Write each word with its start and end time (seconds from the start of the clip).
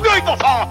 ton 0.00 0.36
sang 0.36 0.68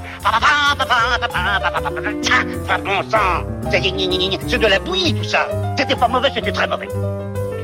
bon 2.84 3.10
sang 3.10 3.44
C'est 3.72 4.58
de 4.58 4.68
la 4.68 4.80
bouillie, 4.80 5.14
tout 5.14 5.24
ça 5.24 5.48
C'était 5.78 5.96
pas 5.96 6.08
mauvais, 6.08 6.30
c'était 6.34 6.52
très 6.52 6.68
mauvais 6.68 6.88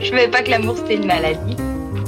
Je 0.01 0.09
savais 0.09 0.27
pas 0.27 0.41
que 0.41 0.51
l'amour, 0.51 0.75
c'était 0.77 0.95
une 0.95 1.07
maladie. 1.07 1.57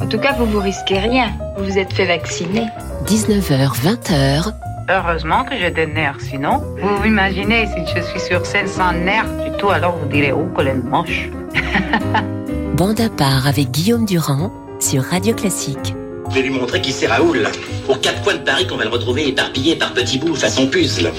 En 0.02 0.08
tout 0.08 0.18
cas, 0.18 0.34
vous 0.34 0.46
vous 0.46 0.60
risquez 0.60 1.00
rien. 1.00 1.32
Vous 1.58 1.66
vous 1.66 1.78
êtes 1.78 1.94
fait 1.94 2.06
vacciner. 2.06 2.68
19h, 3.06 3.76
20h. 3.82 4.54
Heureusement 4.90 5.46
que 5.46 5.56
j'ai 5.58 5.72
des 5.72 5.88
nerfs, 5.88 6.20
sinon, 6.20 6.62
vous 6.82 6.98
vous 6.98 7.06
imaginez 7.06 7.68
si 7.68 7.96
je 7.96 8.02
suis 8.02 8.20
sur 8.20 8.46
scène 8.46 8.68
sans 8.68 8.92
nerfs 8.92 9.32
du 9.46 9.56
tout, 9.58 9.70
alors 9.70 9.96
vous 9.96 10.10
direz, 10.10 10.34
oh, 10.34 10.48
est 10.60 10.74
moche. 10.74 11.30
Bande 12.76 13.00
à 13.00 13.10
part 13.10 13.48
avec 13.48 13.72
Guillaume 13.72 14.06
Durand 14.06 14.52
sur 14.80 15.04
Radio 15.04 15.34
Classique. 15.34 15.94
Je 16.34 16.40
vais 16.40 16.48
lui 16.48 16.56
montrer 16.56 16.82
qui 16.82 16.92
c'est 16.92 17.06
Raoul. 17.06 17.48
Aux 17.88 17.96
quatre 17.96 18.24
coins 18.24 18.34
de 18.34 18.40
Paris 18.40 18.66
qu'on 18.66 18.76
va 18.76 18.86
le 18.86 18.90
retrouver 18.90 19.28
éparpillé 19.28 19.76
par 19.76 19.94
petits 19.94 20.18
bouts 20.18 20.34
façon 20.34 20.66
puzzle. 20.66 21.12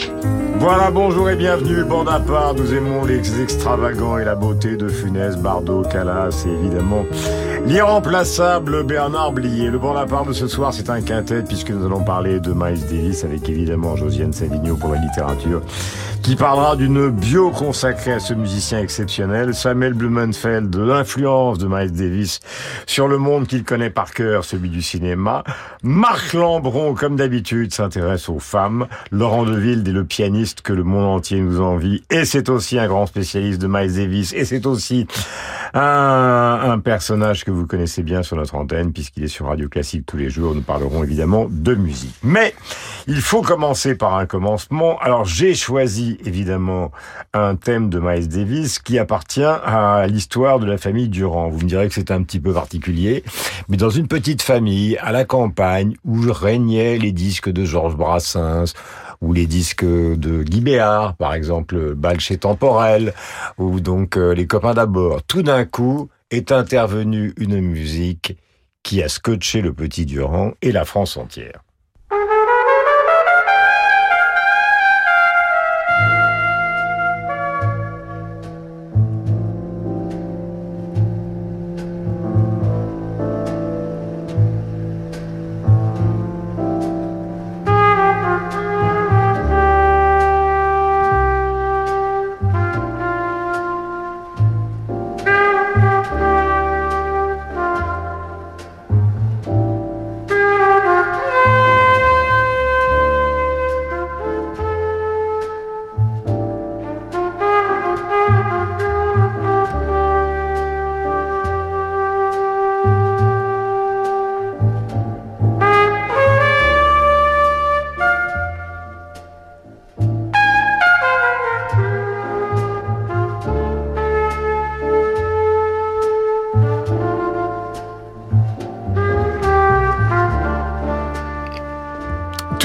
Voilà, 0.67 0.91
bonjour 0.91 1.29
et 1.29 1.37
bienvenue, 1.37 1.85
bande 1.85 2.09
à 2.09 2.19
part. 2.19 2.55
Nous 2.55 2.73
aimons 2.73 3.05
les 3.05 3.43
extravagants 3.43 4.17
et 4.17 4.25
la 4.25 4.35
beauté 4.35 4.79
de 4.79 4.89
Funès, 4.89 5.37
Bardot, 5.37 5.83
Calas 5.83 6.47
et 6.47 6.51
évidemment 6.51 7.05
l'irremplaçable 7.67 8.83
Bernard 8.83 9.33
Blier. 9.33 9.69
Le 9.69 9.79
bande 9.79 9.99
à 9.99 10.07
part 10.07 10.25
de 10.25 10.33
ce 10.33 10.49
soir, 10.49 10.73
c'est 10.73 10.89
un 10.89 11.03
quintet 11.03 11.43
puisque 11.43 11.69
nous 11.69 11.85
allons 11.85 12.03
parler 12.03 12.41
de 12.41 12.55
Miles 12.55 12.81
Davis 12.81 13.25
avec 13.25 13.47
évidemment 13.47 13.95
Josiane 13.95 14.33
Savigno 14.33 14.75
pour 14.77 14.95
la 14.95 15.01
littérature 15.01 15.61
qui 16.25 16.37
parlera 16.37 16.75
d'une 16.75 17.11
bio 17.11 17.51
consacrée 17.51 18.13
à 18.13 18.19
ce 18.19 18.33
musicien 18.33 18.81
exceptionnel, 18.81 19.53
Samuel 19.53 19.93
Blumenfeld, 19.93 20.71
de 20.71 20.81
l'influence 20.81 21.59
de 21.59 21.67
Miles 21.67 21.93
Davis 21.93 22.41
sur 22.87 23.09
le 23.09 23.19
monde 23.19 23.47
qu'il 23.47 23.63
connaît 23.63 23.91
par 23.91 24.15
cœur, 24.15 24.43
celui 24.43 24.71
du 24.71 24.81
cinéma. 24.81 25.45
Marc 25.83 26.33
Lambron, 26.33 26.95
comme 26.95 27.17
d'habitude, 27.17 27.75
s'intéresse 27.75 28.31
aux 28.31 28.39
femmes. 28.39 28.87
Laurent 29.11 29.45
Deville 29.45 29.87
est 29.87 29.93
le 29.93 30.05
pianiste 30.05 30.54
que 30.63 30.73
le 30.73 30.85
monde 30.85 31.05
entier 31.05 31.41
nous 31.41 31.61
envie, 31.61 32.03
et 32.11 32.25
c'est 32.25 32.49
aussi 32.49 32.79
un 32.79 32.87
grand 32.87 33.07
spécialiste 33.07 33.61
de 33.61 33.67
Miles 33.67 33.95
Davis, 33.95 34.33
et 34.33 34.45
c'est 34.45 34.67
aussi 34.67 35.07
un, 35.75 36.61
un 36.71 36.79
personnage 36.79 37.45
que 37.45 37.51
vous 37.51 37.67
connaissez 37.67 38.03
bien 38.03 38.23
sur 38.23 38.37
notre 38.37 38.55
antenne, 38.55 38.93
puisqu'il 38.93 39.25
est 39.25 39.29
sur 39.29 39.47
Radio 39.47 39.69
Classique 39.69 40.07
tous 40.07 40.17
les 40.17 40.31
jours. 40.31 40.55
Nous 40.55 40.63
parlerons 40.63 41.03
évidemment 41.03 41.47
de 41.51 41.75
musique. 41.75 42.15
Mais 42.23 42.55
il 43.07 43.21
faut 43.21 43.43
commencer 43.43 43.97
par 43.97 44.15
un 44.17 44.27
commencement. 44.27 44.99
Alors 45.01 45.25
j'ai 45.25 45.55
choisi 45.55 46.19
évidemment 46.25 46.93
un 47.33 47.57
thème 47.57 47.91
de 47.91 47.99
Miles 47.99 48.29
Davis 48.29 48.79
qui 48.79 48.99
appartient 48.99 49.43
à 49.43 50.07
l'histoire 50.07 50.61
de 50.61 50.67
la 50.67 50.79
famille 50.79 51.09
Durand. 51.09 51.49
Vous 51.49 51.59
me 51.59 51.69
direz 51.69 51.89
que 51.89 51.95
c'est 51.95 52.11
un 52.11 52.23
petit 52.23 52.41
peu 52.41 52.53
particulier, 52.53 53.25
mais 53.69 53.77
dans 53.77 53.91
une 53.91 54.07
petite 54.07 54.43
famille 54.43 54.97
à 54.99 55.11
la 55.11 55.25
campagne 55.25 55.97
où 56.05 56.21
régnaient 56.31 56.99
les 56.99 57.13
disques 57.13 57.51
de 57.51 57.65
Georges 57.65 57.97
Brassens, 57.97 58.75
ou 59.21 59.33
les 59.33 59.47
disques 59.47 59.85
de 59.85 60.43
Guy 60.43 60.61
Béard, 60.61 61.17
par 61.17 61.35
exemple, 61.35 61.95
Balché 61.95 62.39
Temporel, 62.39 63.15
ou 63.59 63.81
donc 63.81 64.17
euh, 64.17 64.35
Les 64.35 64.47
Copains 64.47 64.75
d'abord. 64.75 65.23
Tout 65.23 65.43
d'un 65.43 65.65
coup 65.65 66.09
est 66.31 66.53
intervenue 66.53 67.33
une 67.39 67.61
musique 67.61 68.37
qui 68.83 69.03
a 69.03 69.09
scotché 69.09 69.61
le 69.61 69.73
petit 69.73 70.07
Durand 70.07 70.53
et 70.63 70.73
la 70.73 70.85
France 70.85 71.17
entière. 71.17 71.65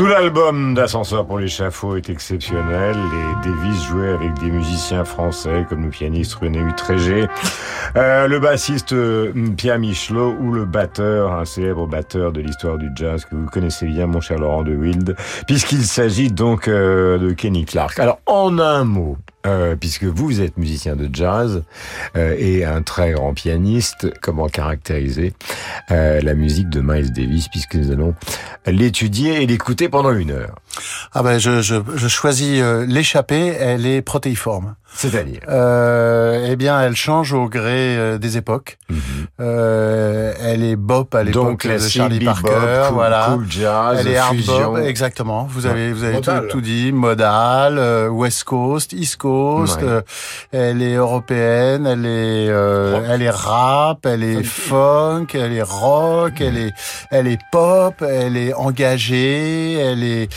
L'album 0.09 0.74
d'Ascenseur 0.74 1.25
pour 1.25 1.38
l'échafaud 1.38 1.96
est 1.96 2.09
exceptionnel 2.09 2.96
et 2.96 3.47
Davis 3.47 3.84
jouait 3.84 4.09
avec 4.09 4.34
des 4.40 4.50
musiciens 4.50 5.06
français 5.06 5.66
comme 5.70 5.84
le 5.84 5.90
pianiste 5.90 6.34
René 6.34 6.59
Utrégé, 6.59 7.28
euh, 7.96 8.28
le 8.28 8.40
bassiste 8.40 8.94
euh, 8.94 9.31
Pierre 9.56 9.78
Michelot 9.78 10.36
ou 10.40 10.52
le 10.52 10.66
batteur, 10.66 11.34
un 11.34 11.46
célèbre 11.46 11.86
batteur 11.86 12.31
de 12.31 12.42
l'histoire 12.42 12.78
du 12.78 12.90
jazz 12.96 13.24
que 13.25 13.36
vous 13.36 13.46
connaissez 13.47 13.86
bien, 13.86 14.08
mon 14.08 14.20
cher 14.20 14.40
Laurent 14.40 14.64
de 14.64 14.75
Wild, 14.75 15.16
puisqu'il 15.46 15.84
s'agit 15.84 16.31
donc 16.31 16.68
euh, 16.68 17.20
de 17.20 17.31
Kenny 17.34 17.66
Clark. 17.66 18.00
Alors, 18.00 18.20
en 18.26 18.58
un 18.58 18.86
mot, 18.86 19.18
euh, 19.48 19.78
puisque 19.78 20.04
vous 20.04 20.42
êtes 20.42 20.58
musicien 20.58 20.98
de 20.98 21.10
jazz 21.12 21.64
euh, 22.18 22.36
et 22.38 22.66
un 22.66 22.82
très 22.82 23.12
grand 23.12 23.34
pianiste, 23.34 24.08
comment 24.22 24.48
caractériser 24.48 25.34
euh, 25.92 26.20
la 26.22 26.34
musique 26.34 26.70
de 26.70 26.82
Miles 26.82 27.14
Davis, 27.14 27.48
puisque 27.48 27.76
nous 27.76 27.90
allons 27.92 28.16
l'étudier 28.66 29.42
et 29.42 29.48
l'écouter 29.48 29.88
pendant 29.88 30.12
une 30.12 30.32
heure. 30.32 30.56
Ah 31.13 31.24
ben 31.24 31.38
je, 31.40 31.62
je, 31.62 31.75
je 31.96 32.07
choisis 32.07 32.62
euh, 32.62 32.85
l'échappée, 32.88 33.47
elle 33.59 33.85
est 33.85 34.02
protéiforme. 34.02 34.75
C'est-à-dire 34.91 35.41
euh, 35.47 36.47
Eh 36.50 36.56
bien, 36.56 36.81
elle 36.81 36.96
change 36.96 37.31
au 37.34 37.47
gré 37.47 37.96
euh, 37.97 38.18
des 38.18 38.38
époques. 38.38 38.78
Mhm. 38.90 39.00
euh, 39.40 40.34
elle 40.41 40.63
est 40.63 40.75
bop 40.75 41.13
à 41.13 41.24
l'époque 41.24 41.68
de 41.68 41.78
Charlie 41.78 42.19
Parker, 42.25 42.50
cool, 42.88 42.94
voilà. 42.96 43.28
cool 43.34 43.46
jazz, 43.50 43.97
elle 44.00 44.08
est 44.08 44.18
hard 44.18 44.35
fusion. 44.35 44.74
bop, 44.74 44.78
exactement. 44.84 45.47
Vous 45.50 45.66
avez 45.68 45.94
vous 45.94 46.03
avez 46.03 46.22
tout, 46.22 46.31
tout 46.50 46.62
dit, 46.62 46.91
modal, 46.91 47.78
euh, 47.78 48.08
West 48.09 48.44
Coast, 48.46 48.94
East 48.94 49.18
Coast. 49.18 49.81
Ouais. 49.81 50.02
elle 50.52 50.81
est 50.81 50.96
européenne, 50.96 51.85
elle 51.85 52.06
est 52.06 52.50
euh, 52.50 53.02
elle 53.09 53.22
est 53.22 53.29
rap, 53.29 54.06
elle 54.06 54.24
est 54.24 54.44
funk, 54.44 55.28
elle 55.34 55.53
est 55.53 55.62
rock, 55.62 56.41
elle 56.41 56.58
est 56.58 56.74
elle 57.12 57.28
est 57.28 57.40
pop, 57.52 57.94
elle 58.02 58.38
est 58.38 58.53
engagée, 58.53 59.74
elle 59.74 60.03
est 60.03 60.29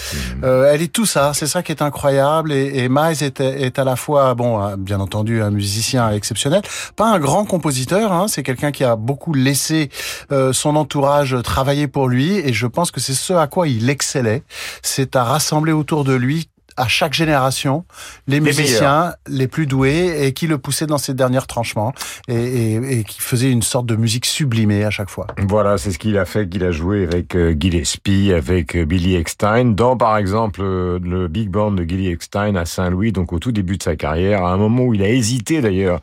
euh, 0.43 0.71
elle 0.73 0.83
est 0.83 0.93
tout 0.93 1.07
ça. 1.07 1.33
C'est 1.35 1.47
ça 1.47 1.63
qui 1.63 1.73
est 1.73 1.83
incroyable. 1.83 2.53
Et, 2.53 2.85
et 2.85 2.89
Miles 2.89 3.23
est, 3.23 3.41
est 3.41 3.79
à 3.79 3.85
la 3.85 3.97
fois, 3.97 4.35
bon, 4.35 4.77
bien 4.77 5.01
entendu, 5.01 5.43
un 5.43 5.51
musicien 5.51 6.11
exceptionnel, 6.11 6.63
pas 6.97 7.13
un 7.13 7.19
grand 7.19 7.45
compositeur. 7.45 8.13
Hein, 8.13 8.27
c'est 8.29 8.43
quelqu'un 8.43 8.73
qui 8.73 8.85
a 8.85 8.97
beaucoup 8.97 9.35
laissé 9.35 9.91
euh, 10.31 10.53
son 10.53 10.77
entourage 10.77 11.37
travailler 11.43 11.89
pour 11.89 12.09
lui. 12.09 12.37
Et 12.37 12.53
je 12.53 12.67
pense 12.67 12.91
que 12.91 13.01
c'est 13.01 13.15
ce 13.15 13.33
à 13.33 13.47
quoi 13.47 13.69
il 13.69 13.91
excellait. 13.91 14.43
C'est 14.83 15.17
à 15.17 15.25
rassembler 15.25 15.73
autour 15.73 16.05
de 16.05 16.15
lui 16.15 16.49
à 16.77 16.89
chaque 16.89 17.15
génération 17.15 17.85
les, 18.27 18.41
musiciens 18.41 19.15
les 19.29 19.49
plus 19.49 19.67
doués 19.67 20.27
et 20.27 20.33
qui 20.33 20.47
le 20.47 20.59
poussaient 20.59 20.87
dans 20.87 20.99
ses 20.99 21.15
derniers 21.15 21.47
tranchements 21.47 21.93
et, 22.29 22.35
et, 22.35 22.99
et 22.99 23.05
qui 23.05 23.21
faisaient 23.21 23.51
une 23.51 23.63
sorte 23.63 23.87
de 23.87 23.97
musique 23.97 24.27
sublimée 24.27 24.85
à 24.85 24.91
chaque 24.91 25.11
fois. 25.11 25.27
Voilà, 25.39 25.79
c'est 25.79 25.91
ce 25.91 25.99
qu'il 25.99 26.17
a 26.19 26.25
fait, 26.25 26.49
qu'il 26.49 26.65
a 26.65 26.71
joué 26.71 27.05
avec 27.05 27.35
euh, 27.35 27.55
Gillespie, 27.59 28.33
avec 28.33 28.77
euh, 28.77 28.85
Billy 28.85 29.17
Eckstein, 29.17 29.67
dans 29.67 29.97
par 29.97 30.17
exemple 30.17 30.61
euh, 30.63 30.99
le 31.03 31.29
big 31.29 31.49
band 31.51 31.73
de 31.73 31.85
Gilly 31.85 32.09
Eckstein 32.09 32.57
à 32.57 32.65
Saint-Louis, 32.65 33.13
donc 33.13 33.33
au 33.33 33.39
tout 33.39 33.53
début 33.53 33.77
de 33.77 33.83
sa 33.83 33.97
carrière, 33.97 34.45
à 34.45 34.53
un 34.53 34.57
moment 34.57 34.85
où 34.85 34.95
il 34.95 35.03
a 35.03 35.09
hésité 35.09 35.61
d'ailleurs 35.61 36.01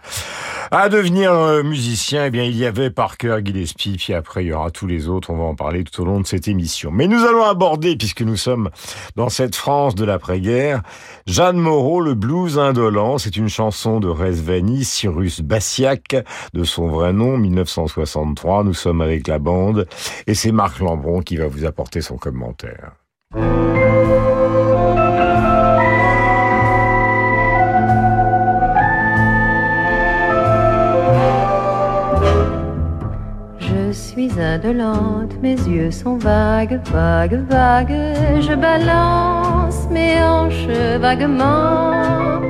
à 0.72 0.90
devenir 0.90 1.32
euh, 1.32 1.64
musicien, 1.64 2.26
eh 2.26 2.30
bien 2.30 2.44
il 2.44 2.56
y 2.56 2.66
avait 2.66 2.90
Parker, 2.90 3.40
Gillespie, 3.44 3.98
puis 3.98 4.14
après 4.14 4.44
il 4.44 4.48
y 4.48 4.54
aura 4.54 4.72
tous 4.72 4.88
les 4.88 5.08
autres, 5.08 5.32
on 5.32 5.38
va 5.38 5.44
en 5.44 5.56
parler 5.56 5.84
tout 5.84 6.02
au 6.02 6.06
long 6.06 6.20
de 6.20 6.28
cette 6.28 6.48
émission. 6.48 6.92
Mais 6.92 7.08
nous 7.08 7.26
allons 7.26 7.44
aborder, 7.44 7.96
puisque 7.96 8.22
nous 8.22 8.38
sommes 8.38 8.70
dans 9.16 9.30
cette 9.30 9.56
France 9.56 9.96
de 9.96 10.06
l'après-guerre, 10.06 10.82
Jeanne 11.26 11.58
Moreau, 11.58 12.02
le 12.02 12.14
blues 12.14 12.60
indolent, 12.60 13.18
c'est 13.18 13.36
une 13.36 13.50
chanson 13.50 14.00
de 14.00 14.08
Rezvani, 14.08 14.84
Cyrus 14.84 15.42
Bassiac, 15.42 16.16
de 16.54 16.64
son 16.64 16.88
vrai 16.88 17.14
nom, 17.14 17.38
1963, 17.38 18.64
nous 18.64 18.74
sommes 18.74 19.02
avec 19.02 19.28
la 19.28 19.40
bande, 19.40 19.88
et 20.28 20.36
c'est 20.36 20.52
Marc 20.52 20.80
Lambron 20.80 21.22
qui 21.22 21.38
va 21.38 21.48
vous 21.48 21.66
apporter 21.66 22.02
son 22.02 22.18
commentaire. 22.18 22.92
Suis 34.20 34.42
indolente, 34.42 35.34
mes 35.42 35.56
yeux 35.56 35.92
sont 35.92 36.18
vagues, 36.18 36.80
vagues, 36.92 37.46
vagues. 37.50 37.98
Je 38.42 38.54
balance 38.54 39.88
mes 39.90 40.22
hanches 40.22 41.00
vaguement. 41.00 42.42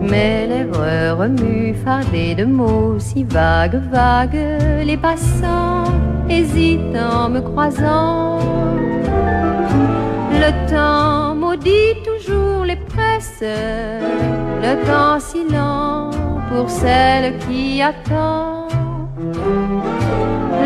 Mes 0.00 0.46
lèvres 0.46 1.16
remuent 1.18 1.74
fardées 1.84 2.34
de 2.36 2.44
mots 2.44 2.98
si 2.98 3.24
vagues, 3.24 3.80
vagues. 3.90 4.44
Les 4.84 4.96
passants 4.96 5.84
hésitent 6.28 6.96
en 6.96 7.28
me 7.28 7.40
croisant. 7.40 8.38
Le 10.42 10.50
temps 10.70 11.34
maudit 11.34 11.94
toujours 12.08 12.64
les 12.64 12.76
presses, 12.76 13.42
le 14.66 14.74
temps 14.86 15.18
silent 15.18 16.10
pour 16.50 16.70
celle 16.70 17.36
qui 17.38 17.82
attend. 17.82 18.60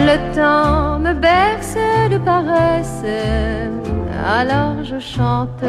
Le 0.08 0.16
temps 0.34 0.98
me 1.00 1.12
berce 1.12 1.76
de 2.10 2.18
paresse, 2.18 3.04
alors 4.24 4.82
je 4.84 4.98
chante 4.98 5.64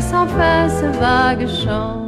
sans 0.00 0.26
fin 0.26 0.68
ce 0.68 0.86
vague 0.98 1.46
chant. 1.46 2.06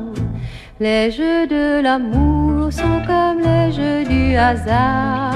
Les 0.81 1.11
jeux 1.11 1.47
de 1.47 1.83
l'amour 1.83 2.73
sont 2.73 3.03
comme 3.07 3.41
les 3.41 3.73
jeux 3.73 4.05
du 4.05 4.37
hasard, 4.37 5.35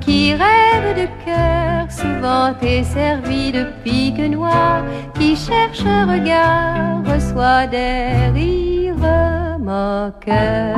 qui 0.00 0.34
rêvent 0.34 0.94
de 0.96 1.08
cœur, 1.24 1.90
souvent 1.90 2.54
est 2.62 2.84
servi 2.84 3.50
de 3.50 3.64
pique 3.82 4.20
noire, 4.30 4.84
qui 5.14 5.34
cherche 5.34 5.84
un 5.86 6.06
regard, 6.12 7.02
reçoit 7.06 7.66
des 7.66 8.30
rires 8.34 8.94
moqueurs. 9.58 10.76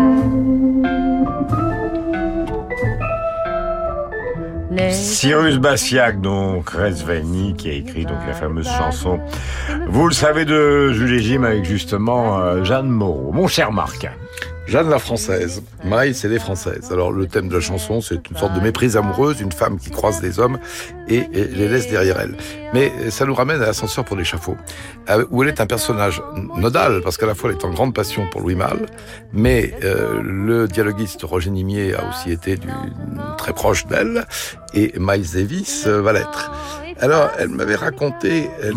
Cyrus 4.90 5.58
Bassiac, 5.58 6.20
donc 6.20 6.70
Resveni, 6.70 7.55
qui 7.55 7.70
a 7.70 7.73
écrit 7.73 8.05
donc 8.05 8.19
la 8.26 8.34
fameuse 8.34 8.69
chanson. 8.69 9.20
Vous 9.88 10.06
le 10.06 10.14
savez 10.14 10.44
de 10.44 10.93
Jules 10.93 11.20
Jim 11.20 11.43
avec 11.44 11.64
justement 11.64 12.38
euh, 12.38 12.64
Jeanne 12.64 12.88
Moreau. 12.88 13.32
Mon 13.32 13.49
cher 13.49 13.73
Marc. 13.73 14.06
Jeanne 14.66 14.90
la 14.90 14.98
française, 14.98 15.62
Maï 15.84 16.12
c'est 16.12 16.28
les 16.28 16.40
françaises. 16.40 16.90
Alors 16.90 17.12
le 17.12 17.26
thème 17.26 17.48
de 17.48 17.54
la 17.54 17.60
chanson 17.60 18.00
c'est 18.00 18.28
une 18.28 18.36
sorte 18.36 18.52
de 18.54 18.60
méprise 18.60 18.96
amoureuse, 18.96 19.40
une 19.40 19.52
femme 19.52 19.78
qui 19.78 19.90
croise 19.90 20.20
des 20.20 20.40
hommes 20.40 20.58
et, 21.08 21.22
les 21.32 21.68
laisse 21.68 21.88
derrière 21.88 22.18
elle. 22.20 22.36
Mais 22.74 22.90
ça 23.10 23.26
nous 23.26 23.34
ramène 23.34 23.62
à 23.62 23.66
l'ascenseur 23.66 24.04
pour 24.04 24.16
l'échafaud, 24.16 24.56
euh, 25.08 25.24
où 25.30 25.44
elle 25.44 25.50
est 25.50 25.60
un 25.60 25.66
personnage 25.66 26.20
nodal 26.56 27.00
parce 27.02 27.16
qu'à 27.16 27.26
la 27.26 27.36
fois 27.36 27.50
elle 27.50 27.56
est 27.56 27.64
en 27.64 27.70
grande 27.70 27.94
passion 27.94 28.26
pour 28.30 28.40
Louis 28.40 28.56
Malle, 28.56 28.86
mais 29.32 29.72
euh, 29.84 30.20
le 30.22 30.66
dialoguiste 30.66 31.22
Roger 31.22 31.50
Nimier 31.50 31.94
a 31.94 32.08
aussi 32.08 32.32
été 32.32 32.56
du, 32.56 32.68
très 33.38 33.52
proche 33.52 33.86
d'elle 33.86 34.26
et 34.74 34.92
Miles 34.98 35.30
Davis 35.32 35.84
euh, 35.86 36.02
va 36.02 36.12
l'être. 36.12 36.50
Alors, 37.00 37.31
elle 37.38 37.48
m'avait 37.48 37.75
raconté... 37.75 38.48
Elle 38.62 38.72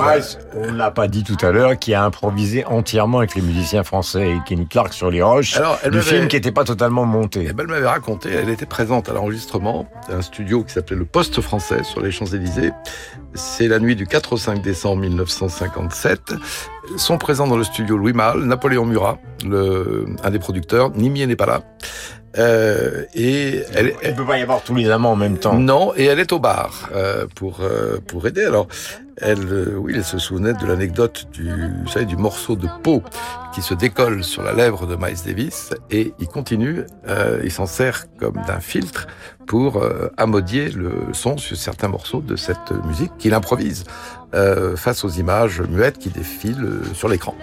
on 0.56 0.72
ne 0.72 0.78
l'a 0.78 0.92
pas 0.92 1.08
dit 1.08 1.24
tout 1.24 1.38
à 1.46 1.52
l'heure, 1.52 1.78
qui 1.80 1.94
a 1.94 2.04
improvisé 2.04 2.66
entièrement 2.66 3.20
avec 3.20 3.36
les 3.36 3.42
musiciens 3.42 3.84
français 3.84 4.32
et 4.32 4.38
Kenny 4.46 4.68
Clark 4.68 4.94
sur 4.94 5.10
les 5.10 5.22
roches, 5.22 5.56
Alors, 5.56 5.78
elle 5.84 5.92
du 5.92 6.02
film 6.02 6.28
qui 6.28 6.36
n'était 6.36 6.52
pas 6.52 6.64
totalement 6.64 7.06
monté. 7.06 7.46
Eh 7.50 7.54
ben, 7.54 7.64
elle 7.64 7.70
m'avait 7.70 7.88
raconté, 7.88 8.30
elle 8.32 8.50
était 8.50 8.66
présente 8.66 9.10
à 9.10 9.14
l'enregistrement 9.14 9.88
d'un 10.10 10.22
studio 10.22 10.64
qui 10.64 10.74
s'appelait 10.74 10.98
le 10.98 11.06
Poste 11.06 11.40
français 11.42 11.84
sur 11.84 12.02
les 12.02 12.12
Champs-Élysées. 12.12 12.72
C'est 13.34 13.68
la 13.68 13.80
nuit 13.80 13.96
du 13.96 14.06
4 14.06 14.34
au 14.34 14.38
5 14.38 14.62
décembre 14.62 15.02
1957. 15.02 16.34
Sont 16.98 17.18
présents 17.18 17.48
dans 17.48 17.58
le 17.58 17.64
studio 17.64 17.98
Louis 17.98 18.14
Malle, 18.14 18.44
Napoléon 18.44 18.86
Murat, 18.86 19.20
le, 19.46 20.08
un 20.24 20.32
des 20.32 20.40
producteurs, 20.40 20.90
Nimier 20.92 21.28
n'est 21.28 21.36
pas 21.36 21.46
là. 21.46 21.62
Euh, 22.38 23.06
et 23.16 23.64
elle, 23.74 23.94
il 24.04 24.12
ne 24.12 24.16
peut 24.16 24.26
pas 24.26 24.38
y 24.38 24.42
avoir 24.42 24.62
tous 24.62 24.76
les 24.76 24.90
amants 24.90 25.14
en 25.14 25.16
même 25.16 25.38
temps. 25.38 25.56
Non, 25.56 25.94
et 25.96 26.06
elle 26.06 26.20
est 26.20 26.32
au 26.32 26.40
bar 26.40 26.90
euh, 26.94 27.26
pour 27.36 27.62
euh, 27.62 27.98
pour 28.06 28.28
aider. 28.28 28.44
Alors, 28.44 28.68
elle, 29.18 29.52
euh, 29.52 29.76
oui, 29.78 29.94
elle 29.96 30.04
se 30.04 30.18
souvenait 30.18 30.54
de 30.54 30.66
l'anecdote 30.66 31.28
du, 31.32 31.50
vous 31.50 31.88
savez, 31.88 32.06
du 32.06 32.18
morceau 32.18 32.56
de 32.56 32.68
peau 32.84 33.02
qui 33.54 33.62
se 33.62 33.74
décolle 33.74 34.24
sur 34.24 34.44
la 34.44 34.54
lèvre 34.54 34.86
de 34.86 34.96
Miles 34.96 35.18
Davis 35.26 35.74
et 35.90 36.14
il 36.20 36.28
continue, 36.28 36.84
euh, 37.08 37.42
il 37.44 37.52
s'en 37.52 37.66
sert 37.66 38.06
comme 38.20 38.40
d'un 38.48 38.60
filtre 38.60 39.08
pour 39.48 39.78
euh, 39.78 40.10
amodier 40.18 40.70
le 40.70 40.92
son 41.14 41.38
sur 41.38 41.58
certains 41.58 41.88
morceaux 41.88 42.22
de 42.22 42.36
cette 42.36 42.72
musique 42.86 43.12
qu'il 43.18 43.34
improvise 43.34 43.86
face 44.76 45.04
aux 45.04 45.10
images 45.10 45.60
muettes 45.60 45.98
qui 45.98 46.10
défilent 46.10 46.82
sur 46.94 47.10
l'écran. 47.10 47.34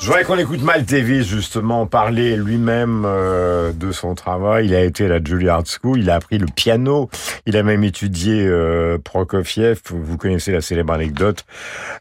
Je 0.00 0.06
voudrais 0.06 0.22
qu'on 0.22 0.38
écoute 0.38 0.62
Maltese 0.62 1.26
justement 1.26 1.84
parler 1.86 2.36
lui-même 2.36 3.02
euh, 3.04 3.72
de 3.72 3.90
son 3.90 4.14
travail. 4.14 4.66
Il 4.66 4.74
a 4.74 4.84
été 4.84 5.06
à 5.06 5.08
la 5.08 5.22
Juilliard 5.22 5.64
School, 5.66 5.98
il 5.98 6.08
a 6.08 6.14
appris 6.14 6.38
le 6.38 6.46
piano, 6.46 7.10
il 7.46 7.56
a 7.56 7.64
même 7.64 7.82
étudié 7.82 8.46
euh, 8.46 8.98
Prokofiev. 9.02 9.80
Vous 9.90 10.16
connaissez 10.16 10.52
la 10.52 10.60
célèbre 10.60 10.92
anecdote 10.92 11.44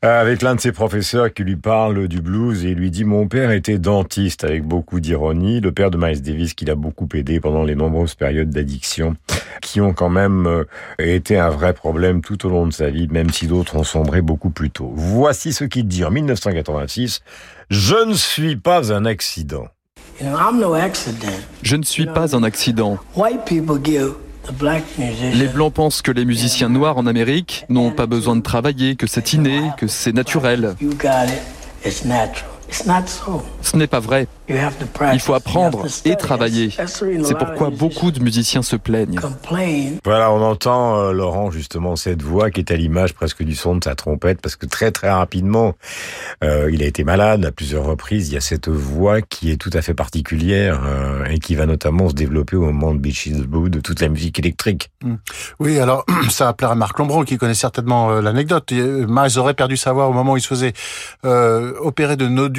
euh, 0.05 0.21
avec 0.21 0.43
l'un 0.43 0.53
de 0.53 0.61
ses 0.61 0.71
professeurs 0.71 1.33
qui 1.33 1.43
lui 1.43 1.55
parle 1.55 2.07
du 2.07 2.21
blues 2.21 2.65
et 2.65 2.75
lui 2.75 2.91
dit 2.91 3.03
mon 3.03 3.27
père 3.27 3.49
était 3.49 3.79
dentiste 3.79 4.43
avec 4.43 4.63
beaucoup 4.63 4.99
d'ironie, 4.99 5.59
le 5.59 5.71
père 5.71 5.89
de 5.89 5.97
Miles 5.97 6.21
Davis 6.21 6.53
qui 6.53 6.65
l'a 6.65 6.75
beaucoup 6.75 7.09
aidé 7.15 7.39
pendant 7.39 7.63
les 7.63 7.75
nombreuses 7.75 8.13
périodes 8.13 8.51
d'addiction 8.51 9.15
qui 9.59 9.81
ont 9.81 9.93
quand 9.93 10.09
même 10.09 10.65
été 10.99 11.39
un 11.39 11.49
vrai 11.49 11.73
problème 11.73 12.21
tout 12.21 12.45
au 12.45 12.49
long 12.49 12.67
de 12.67 12.71
sa 12.71 12.91
vie, 12.91 13.07
même 13.07 13.31
si 13.31 13.47
d'autres 13.47 13.75
ont 13.75 13.83
sombré 13.83 14.21
beaucoup 14.21 14.51
plus 14.51 14.69
tôt. 14.69 14.91
Voici 14.93 15.51
ce 15.51 15.63
qu'il 15.63 15.87
dit 15.87 16.05
en 16.05 16.11
1986. 16.11 17.23
Je 17.69 17.95
ne 17.95 18.13
suis 18.13 18.55
pas 18.55 18.93
un 18.93 19.03
accident. 19.03 19.67
Je 21.63 21.75
ne 21.75 21.83
suis 21.83 22.05
pas 22.05 22.33
un 22.33 22.43
accident. 22.43 22.97
Les 25.33 25.47
Blancs 25.47 25.73
pensent 25.73 26.01
que 26.01 26.11
les 26.11 26.23
musiciens 26.23 26.69
noirs 26.69 26.97
en 26.97 27.05
Amérique 27.05 27.65
n'ont 27.67 27.91
pas 27.91 28.05
besoin 28.05 28.37
de 28.37 28.41
travailler, 28.41 28.95
que 28.95 29.05
c'est 29.05 29.33
inné, 29.33 29.59
que 29.77 29.87
c'est 29.87 30.13
naturel. 30.13 30.75
Ce 33.61 33.77
n'est 33.77 33.87
pas 33.87 33.99
vrai. 33.99 34.27
Il 34.49 35.19
faut 35.19 35.33
apprendre 35.33 35.85
et 36.05 36.15
travailler. 36.15 36.69
C'est 36.71 37.37
pourquoi 37.37 37.69
beaucoup 37.69 38.11
de 38.11 38.19
musiciens 38.19 38.61
se 38.61 38.75
plaignent. 38.75 39.19
Voilà, 40.05 40.31
on 40.31 40.41
entend 40.41 40.97
euh, 40.97 41.11
Laurent 41.11 41.51
justement 41.51 41.95
cette 41.95 42.21
voix 42.21 42.51
qui 42.51 42.61
est 42.61 42.71
à 42.71 42.75
l'image 42.75 43.13
presque 43.13 43.43
du 43.43 43.55
son 43.55 43.75
de 43.75 43.83
sa 43.83 43.95
trompette 43.95 44.41
parce 44.41 44.55
que 44.55 44.65
très 44.65 44.91
très 44.91 45.09
rapidement, 45.09 45.75
euh, 46.43 46.69
il 46.71 46.83
a 46.83 46.85
été 46.85 47.03
malade 47.03 47.45
à 47.45 47.51
plusieurs 47.51 47.83
reprises. 47.83 48.29
Il 48.29 48.33
y 48.33 48.37
a 48.37 48.41
cette 48.41 48.69
voix 48.69 49.21
qui 49.21 49.51
est 49.51 49.57
tout 49.57 49.71
à 49.73 49.81
fait 49.81 49.93
particulière 49.93 50.81
euh, 50.85 51.25
et 51.25 51.39
qui 51.39 51.55
va 51.55 51.65
notamment 51.65 52.09
se 52.09 52.13
développer 52.13 52.55
au 52.55 52.65
moment 52.65 52.93
de 52.93 52.99
Beaches 52.99 53.29
Blue, 53.29 53.69
de 53.69 53.79
toute 53.79 54.01
la 54.01 54.09
musique 54.09 54.39
électrique. 54.39 54.91
Hmm. 55.03 55.15
Oui, 55.59 55.79
alors 55.79 56.05
ça 56.29 56.45
va 56.45 56.53
plaire 56.53 56.71
à 56.71 56.75
Marc 56.75 56.99
Lombron 56.99 57.23
qui 57.23 57.37
connaît 57.37 57.53
certainement 57.53 58.21
l'anecdote. 58.21 58.71
Miles 58.71 59.39
aurait 59.39 59.53
perdu 59.53 59.77
sa 59.77 59.93
voix 59.93 60.07
au 60.07 60.13
moment 60.13 60.33
où 60.33 60.37
il 60.37 60.41
se 60.41 60.47
faisait 60.47 60.73
opérer 61.23 62.15
de 62.15 62.27
nodules 62.27 62.56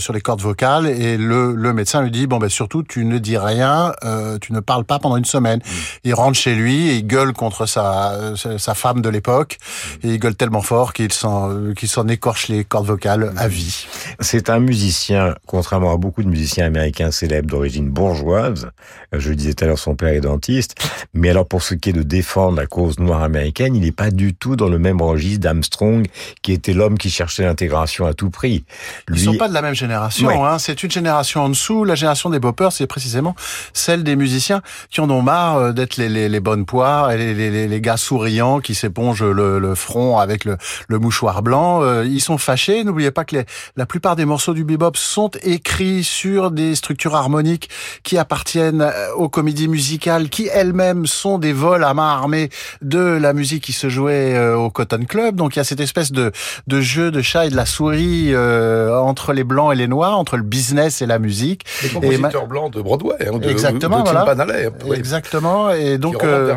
sur 0.00 0.12
les 0.12 0.20
cordes 0.20 0.40
vocales 0.40 0.86
et 0.86 1.16
le, 1.16 1.54
le 1.54 1.72
médecin 1.72 2.02
lui 2.02 2.10
dit 2.10 2.26
bon 2.26 2.38
ben 2.38 2.48
surtout 2.48 2.82
tu 2.82 3.04
ne 3.04 3.18
dis 3.18 3.38
rien, 3.38 3.92
euh, 4.04 4.38
tu 4.38 4.52
ne 4.52 4.60
parles 4.60 4.84
pas 4.84 4.98
pendant 4.98 5.16
une 5.16 5.24
semaine. 5.24 5.58
Mm. 5.58 5.70
Il 6.04 6.14
rentre 6.14 6.38
chez 6.38 6.54
lui 6.54 6.88
et 6.88 6.96
il 6.96 7.06
gueule 7.06 7.32
contre 7.32 7.66
sa 7.66 8.34
sa 8.36 8.74
femme 8.74 9.00
de 9.00 9.08
l'époque 9.08 9.58
mm. 10.02 10.06
et 10.06 10.10
il 10.14 10.18
gueule 10.18 10.34
tellement 10.34 10.62
fort 10.62 10.92
qu'il 10.92 11.12
s'en 11.12 11.72
qu'il 11.74 11.88
s'en 11.88 12.08
écorche 12.08 12.48
les 12.48 12.64
cordes 12.64 12.86
vocales 12.86 13.32
à 13.36 13.48
vie. 13.48 13.86
C'est 14.20 14.50
un 14.50 14.58
musicien, 14.58 15.34
contrairement 15.46 15.92
à 15.92 15.96
beaucoup 15.96 16.22
de 16.22 16.28
musiciens 16.28 16.66
américains 16.66 17.10
célèbres 17.10 17.48
d'origine 17.48 17.88
bourgeoise. 17.88 18.70
Je 19.12 19.32
disais 19.32 19.54
tout 19.54 19.64
à 19.64 19.66
l'heure, 19.68 19.78
son 19.78 19.94
père 19.94 20.08
est 20.08 20.20
dentiste. 20.20 20.74
Mais 21.14 21.30
alors 21.30 21.46
pour 21.46 21.62
ce 21.62 21.74
qui 21.74 21.90
est 21.90 21.92
de 21.92 22.02
défendre 22.02 22.56
la 22.56 22.66
cause 22.66 22.98
noire 22.98 23.22
américaine, 23.22 23.74
il 23.74 23.82
n'est 23.82 23.92
pas 23.92 24.10
du 24.10 24.34
tout 24.34 24.56
dans 24.56 24.68
le 24.68 24.78
même 24.78 25.02
registre 25.02 25.40
d'Armstrong, 25.40 26.06
qui 26.42 26.52
était 26.52 26.72
l'homme 26.72 26.98
qui 26.98 27.10
cherchait 27.10 27.44
l'intégration 27.44 28.06
à 28.06 28.14
tout 28.14 28.30
prix. 28.30 28.64
Lui... 29.08 29.20
Ils 29.20 29.24
sont 29.24 29.36
pas 29.36 29.48
de 29.48 29.54
la 29.54 29.62
même 29.62 29.74
génération. 29.74 30.44
Hein, 30.44 30.58
c'est 30.58 30.82
une 30.82 30.90
génération 30.90 31.42
en 31.42 31.48
dessous. 31.48 31.84
La 31.84 31.94
génération 31.94 32.30
des 32.30 32.38
boppers, 32.38 32.72
c'est 32.72 32.86
précisément 32.86 33.34
celle 33.72 34.02
des 34.02 34.16
musiciens 34.16 34.62
qui 34.90 35.00
en 35.00 35.10
ont 35.10 35.22
marre 35.22 35.56
euh, 35.56 35.72
d'être 35.72 35.96
les, 35.96 36.08
les, 36.08 36.28
les, 36.28 36.40
bonnes 36.40 36.64
poires 36.64 37.10
et 37.10 37.16
les, 37.16 37.34
les, 37.34 37.68
les 37.68 37.80
gars 37.80 37.96
souriants 37.96 38.60
qui 38.60 38.74
s'épongent 38.74 39.22
le, 39.22 39.58
le, 39.58 39.74
front 39.74 40.18
avec 40.18 40.44
le, 40.44 40.56
le, 40.88 40.98
mouchoir 40.98 41.42
blanc. 41.42 41.82
Euh, 41.82 42.04
ils 42.04 42.20
sont 42.20 42.38
fâchés. 42.38 42.84
N'oubliez 42.84 43.10
pas 43.10 43.24
que 43.24 43.36
la 43.76 43.86
plupart 43.86 44.16
des 44.16 44.24
morceaux 44.24 44.54
du 44.54 44.64
bebop 44.64 44.96
sont 44.96 45.30
écrits 45.42 46.04
sur 46.04 46.50
des 46.50 46.74
structures 46.74 47.14
harmoniques 47.14 47.68
qui 48.02 48.18
appartiennent 48.18 48.82
euh, 48.82 49.12
aux 49.14 49.28
comédies 49.28 49.68
musicales, 49.68 50.28
qui 50.28 50.48
elles-mêmes 50.52 51.06
sont 51.06 51.38
des 51.38 51.52
vols 51.52 51.84
à 51.84 51.94
main 51.94 52.08
armée 52.08 52.50
de 52.82 52.98
la 52.98 53.32
musique 53.32 53.64
qui 53.64 53.72
se 53.72 53.88
jouait 53.88 54.38
au 54.54 54.70
Cotton 54.70 55.04
Club. 55.08 55.36
Donc 55.36 55.56
il 55.56 55.58
y 55.58 55.60
a 55.60 55.64
cette 55.64 55.80
espèce 55.80 56.12
de, 56.12 56.32
de 56.66 56.80
jeu 56.80 57.10
de 57.10 57.22
chat 57.22 57.46
et 57.46 57.50
de 57.50 57.56
la 57.56 57.66
souris 57.66 58.34
euh, 58.34 58.81
entre 58.90 59.32
les 59.32 59.44
blancs 59.44 59.72
et 59.72 59.76
les 59.76 59.88
noirs, 59.88 60.18
entre 60.18 60.36
le 60.36 60.42
business 60.42 61.02
et 61.02 61.06
la 61.06 61.18
musique. 61.18 61.64
Les 61.82 61.88
compositeurs 61.88 62.46
blancs 62.46 62.72
de 62.72 62.80
Broadway, 62.82 63.16
hein, 63.28 63.38
de, 63.38 63.48
Exactement, 63.48 64.00
de 64.00 64.04
Tim 64.04 64.24
voilà. 64.24 64.96
Exactement. 64.96 65.70
Et 65.70 65.98
donc, 65.98 66.22
euh. 66.24 66.54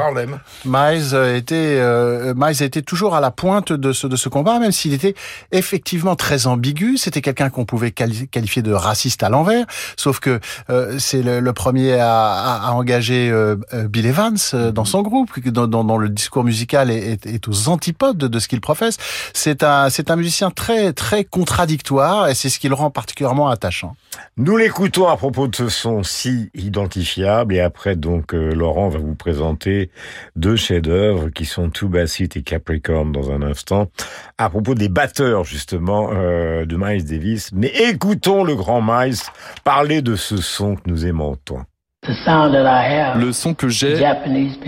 Miles 0.66 1.16
était, 1.36 1.78
euh, 1.80 2.34
Miles 2.36 2.62
était 2.64 2.82
toujours 2.82 3.16
à 3.16 3.22
la 3.22 3.32
pointe 3.32 3.72
de 3.74 3.92
ce, 3.94 4.08
de 4.08 4.16
ce 4.16 4.30
combat, 4.30 4.60
même 4.60 4.72
s'il 4.72 4.94
était 4.94 5.16
effectivement 5.52 6.16
très 6.16 6.48
ambigu. 6.48 6.98
C'était 6.98 7.22
quelqu'un 7.22 7.50
qu'on 7.50 7.66
pouvait 7.66 7.92
quali- 7.92 8.28
qualifier 8.28 8.62
de 8.62 8.74
raciste 8.74 9.24
à 9.24 9.30
l'envers, 9.30 9.66
sauf 9.98 10.20
que 10.20 10.40
euh, 10.70 10.96
c'est 11.00 11.22
le, 11.22 11.40
le 11.40 11.54
premier 11.54 11.94
à, 12.00 12.32
à, 12.32 12.70
à 12.70 12.72
engager 12.72 13.30
euh, 13.30 13.56
euh, 13.74 13.88
Bill 13.88 14.06
Evans 14.06 14.36
euh, 14.54 14.72
dans 14.72 14.86
son 14.86 15.02
groupe, 15.02 15.40
dont 15.50 15.98
le 15.98 16.10
discours 16.10 16.44
musical 16.44 16.90
est, 16.92 17.26
est, 17.26 17.26
est 17.26 17.48
aux 17.48 17.70
antipodes 17.70 18.18
de, 18.18 18.28
de 18.28 18.40
ce 18.40 18.48
qu'il 18.48 18.62
professe. 18.62 18.98
C'est 19.34 19.64
un, 19.64 19.90
c'est 19.90 20.12
un 20.12 20.16
musicien 20.16 20.52
très, 20.52 20.94
très 20.94 21.24
contradictoire, 21.24 22.15
et 22.26 22.34
c'est 22.34 22.50
ce 22.50 22.60
qui 22.60 22.70
le 22.70 22.76
rend 22.76 22.90
particulièrement 22.90 23.50
attachant. 23.50 23.96
Nous 24.38 24.58
l'écoutons 24.58 25.08
à 25.08 25.18
propos 25.18 25.48
de 25.48 25.56
ce 25.56 25.70
son 25.70 26.04
si 26.04 26.50
identifiable 26.54 27.54
et 27.54 27.60
après 27.60 27.96
donc 27.96 28.34
euh, 28.34 28.54
Laurent 28.54 28.90
va 28.90 29.00
vous 29.00 29.16
présenter 29.16 29.90
deux 30.36 30.56
chefs-d'œuvre 30.56 31.30
qui 31.30 31.46
sont 31.46 31.70
Bassett 31.84 32.38
et 32.38 32.44
Capricorn 32.44 33.12
dans 33.12 33.32
un 33.32 33.42
instant 33.42 33.90
à 34.38 34.50
propos 34.50 34.76
des 34.76 34.90
batteurs 34.90 35.44
justement 35.44 36.10
euh, 36.14 36.66
de 36.66 36.78
Miles 36.78 37.06
Davis. 37.06 37.52
Mais 37.54 37.68
écoutons 37.68 38.44
le 38.44 38.56
grand 38.56 38.82
Miles 38.82 39.18
parler 39.64 40.02
de 40.02 40.16
ce 40.16 40.38
son 40.38 40.76
que 40.76 40.84
nous 40.86 41.06
aimons 41.06 41.36
tant. 41.44 41.66
Le 42.08 43.32
son 43.32 43.54
que 43.54 43.68
j'ai, 43.68 43.96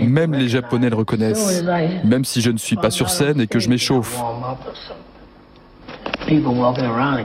même 0.00 0.34
les 0.34 0.48
Japonais 0.48 0.90
le 0.90 0.96
reconnaissent, 0.96 1.62
même 2.04 2.24
si 2.24 2.40
je 2.40 2.50
ne 2.50 2.58
suis 2.58 2.76
pas 2.76 2.90
sur 2.90 3.10
scène 3.10 3.40
et 3.40 3.46
que 3.46 3.58
je 3.58 3.68
m'échauffe. 3.68 4.20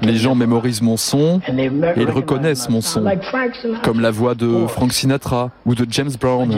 Les 0.02 0.16
gens 0.16 0.36
mémorisent 0.36 0.82
mon 0.82 0.98
son 0.98 1.42
et 1.48 1.70
ils 1.98 2.10
reconnaissent 2.10 2.70
mon 2.70 2.82
son, 2.82 3.06
comme 3.84 4.00
la 4.00 4.12
voix 4.12 4.36
de 4.36 4.66
Frank 4.68 4.94
Sinatra 4.94 5.52
ou 5.66 5.76
de 5.76 5.86
James 5.90 6.12
Brown. 6.20 6.56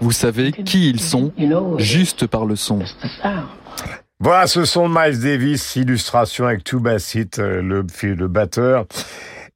Vous 0.00 0.12
savez 0.12 0.52
qui 0.52 0.90
ils 0.90 1.00
sont 1.00 1.32
juste 1.78 2.26
par 2.26 2.46
le 2.46 2.56
son. 2.56 2.80
Voilà 4.20 4.46
ce 4.46 4.64
son 4.64 4.88
de 4.88 4.94
Miles 4.94 5.20
Davis, 5.20 5.76
illustration 5.76 6.46
avec 6.46 6.64
Two 6.64 6.80
Bassett, 6.80 7.38
euh, 7.38 7.60
le, 7.60 7.84
le 8.14 8.28
batteur. 8.28 8.86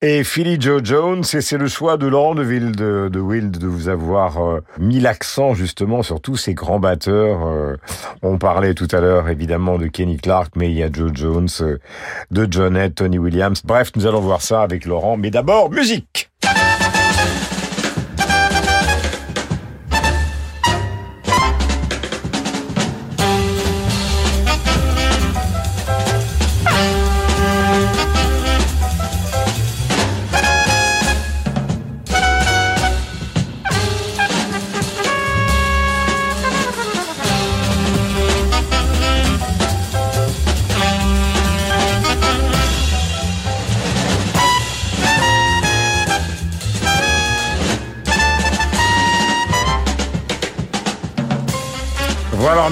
Et 0.01 0.23
Philly 0.23 0.61
Joe 0.61 0.81
Jones, 0.85 1.25
et 1.35 1.41
c'est 1.41 1.59
le 1.59 1.67
choix 1.67 1.97
de 1.97 2.07
Laurent 2.07 2.37
de 2.37 3.09
de, 3.09 3.19
Wild 3.19 3.59
de 3.59 3.67
vous 3.67 3.89
avoir 3.89 4.39
euh, 4.41 4.61
mis 4.79 5.01
l'accent 5.01 5.55
justement 5.55 6.05
sur 6.05 6.21
tous 6.21 6.37
ces 6.37 6.55
grands 6.55 6.79
batteurs. 6.79 7.45
Euh, 7.45 7.75
on 8.23 8.39
parlait 8.39 8.75
tout 8.75 8.87
à 8.93 9.01
l'heure 9.01 9.29
évidemment 9.29 9.77
de 9.77 9.89
Kenny 9.89 10.17
Clark, 10.17 10.53
mais 10.55 10.71
il 10.71 10.77
y 10.77 10.85
a 10.85 10.93
Joe 10.93 11.11
Jones, 11.13 11.49
euh, 11.63 11.79
de 12.31 12.47
Johnette, 12.49 12.95
Tony 12.95 13.19
Williams. 13.19 13.61
Bref, 13.65 13.91
nous 13.97 14.07
allons 14.07 14.21
voir 14.21 14.41
ça 14.41 14.63
avec 14.63 14.85
Laurent. 14.85 15.17
Mais 15.17 15.33
d'abord, 15.33 15.69
musique 15.69 16.28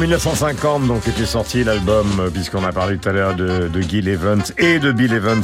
1950, 0.07 0.87
donc, 0.87 1.09
était 1.09 1.27
sorti 1.27 1.65
l'album, 1.65 2.07
euh, 2.21 2.31
puisqu'on 2.31 2.65
a 2.65 2.71
parlé 2.71 2.97
tout 2.97 3.09
à 3.09 3.13
l'heure 3.13 3.35
de, 3.35 3.67
de 3.67 3.81
Gil 3.81 4.09
Evans 4.09 4.43
et 4.57 4.79
de 4.79 4.93
Bill 4.93 5.13
Evans, 5.13 5.43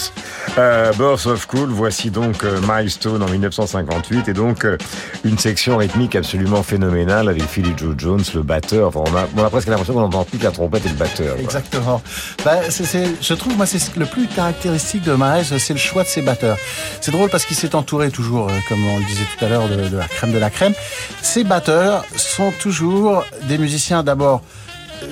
euh, 0.57 0.93
Birth 0.93 1.27
of 1.27 1.47
Cool. 1.47 1.71
Voici 1.71 2.13
donc 2.13 2.45
euh, 2.45 2.61
Milestone 2.69 3.25
en 3.25 3.29
1958, 3.29 4.29
et 4.29 4.33
donc 4.35 4.65
euh, 4.65 4.79
une 5.25 5.37
section 5.37 5.79
rythmique 5.79 6.15
absolument 6.15 6.63
phénoménale 6.63 7.29
avec 7.29 7.43
Philly 7.43 7.73
Joe 7.77 7.97
Jones, 7.99 8.23
le 8.35 8.43
batteur. 8.43 8.87
Enfin, 8.95 9.03
on, 9.37 9.43
a, 9.43 9.51
presque 9.51 9.67
l'impression 9.67 9.95
qu'on 9.95 10.03
n'entend 10.03 10.25
plus 10.25 10.39
que 10.39 10.45
la 10.45 10.53
trompette 10.53 10.87
et 10.87 10.91
le 10.91 10.95
batteur. 10.95 11.37
Exactement. 11.41 12.01
Bah, 12.45 12.61
je 12.69 13.35
trouve, 13.35 13.57
moi, 13.57 13.67
c'est 13.67 13.97
le 13.97 14.07
plus 14.07 14.29
caractéristique 14.29 15.03
de 15.03 15.15
Miles, 15.19 15.59
c'est 15.59 15.73
le 15.75 15.81
choix 15.81 16.05
de 16.05 16.09
ses 16.09 16.23
batteurs. 16.23 16.57
C'est 17.01 17.11
drôle 17.11 17.31
parce 17.31 17.47
qu'il 17.47 17.57
s'est 17.57 17.75
entouré 17.75 18.13
toujours, 18.13 18.49
comme 18.69 18.87
on 18.87 18.99
le 18.99 19.05
disait 19.07 19.25
tout 19.37 19.45
à 19.45 19.49
l'heure, 19.49 19.69
de, 19.69 19.89
de 19.89 19.97
la 19.97 20.07
crème 20.07 20.33
de 20.33 20.39
la 20.39 20.51
crème. 20.51 20.75
Ses 21.21 21.43
batteurs 21.43 22.05
sont 22.15 22.53
toujours 22.61 23.25
des 23.49 23.59
musiciens 23.59 24.05
d'abord 24.05 24.41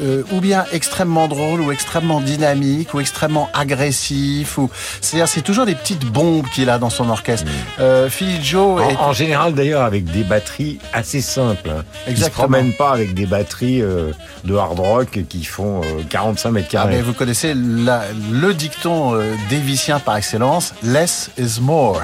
euh, 0.03 0.23
ou 0.33 0.41
bien 0.41 0.65
extrêmement 0.73 1.29
drôles, 1.29 1.61
ou 1.61 1.73
extrêmement 1.73 2.21
dynamiques, 2.21 2.95
ou 2.95 3.01
extrêmement 3.01 3.49
agressifs, 3.55 4.59
ou 4.59 4.71
c'est-à-dire 5.01 5.29
c'est 5.29 5.43
toujours 5.43 5.67
des 5.67 5.75
petites 5.75 6.05
bombes 6.05 6.47
qu'il 6.55 6.71
a 6.71 6.79
dans 6.79 6.91
son 6.91 7.09
orchestre. 7.09 7.47
Euh, 7.81 8.09
Philly 8.09 8.43
Joe 8.45 8.81
En, 8.83 8.89
est 8.91 8.97
en 8.97 9.13
général, 9.13 9.55
d'ailleurs, 9.55 9.83
avec 9.83 10.05
des 10.05 10.23
batteries 10.23 10.79
assez 10.93 11.21
simples. 11.21 11.71
Hein. 11.71 11.85
Ils 12.07 12.11
se 12.11 12.11
Exactement. 12.13 12.45
promènent 12.49 12.73
pas 12.75 12.93
avec 12.93 13.15
des 13.15 13.27
batteries 13.27 13.83
euh, 13.83 14.13
de 14.45 14.55
hard 14.57 14.79
rock 14.79 15.21
qui 15.29 15.45
font 15.45 15.81
euh, 15.83 16.03
45 16.09 16.51
mètres 16.51 16.67
Ah, 16.71 16.73
carrés. 16.73 16.97
mais 16.97 17.03
vous 17.03 17.13
connaissez 17.13 17.55
la- 17.55 18.05
le 18.33 18.55
dicton 18.55 19.19
dévicien 19.49 19.99
par 20.01 20.17
excellence, 20.17 20.75
less 20.83 21.31
is 21.39 21.61
more. 21.61 22.01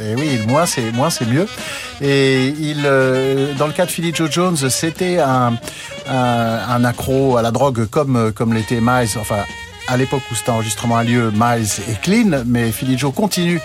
Et 0.00 0.14
oui, 0.14 0.40
moins 0.46 0.66
c'est 0.66 0.90
moins 0.92 1.10
c'est 1.10 1.26
mieux. 1.26 1.46
Et 2.00 2.48
il, 2.58 2.82
dans 3.58 3.66
le 3.66 3.72
cas 3.72 3.86
de 3.86 3.90
Philly 3.90 4.12
Joe 4.14 4.30
Jones, 4.30 4.56
c'était 4.68 5.18
un, 5.18 5.54
un, 6.08 6.84
accro 6.84 7.36
à 7.36 7.42
la 7.42 7.50
drogue 7.50 7.86
comme 7.86 8.32
comme 8.32 8.54
l'était 8.54 8.80
Miles. 8.80 9.16
Enfin. 9.20 9.44
À 9.90 9.96
l'époque 9.96 10.22
où 10.30 10.34
cet 10.34 10.50
enregistrement 10.50 10.98
a 10.98 11.04
lieu, 11.04 11.32
Miles 11.34 11.66
est 11.88 11.98
clean, 12.02 12.42
mais 12.44 12.70
Philly 12.72 12.98
Joe 12.98 13.12
continue 13.14 13.58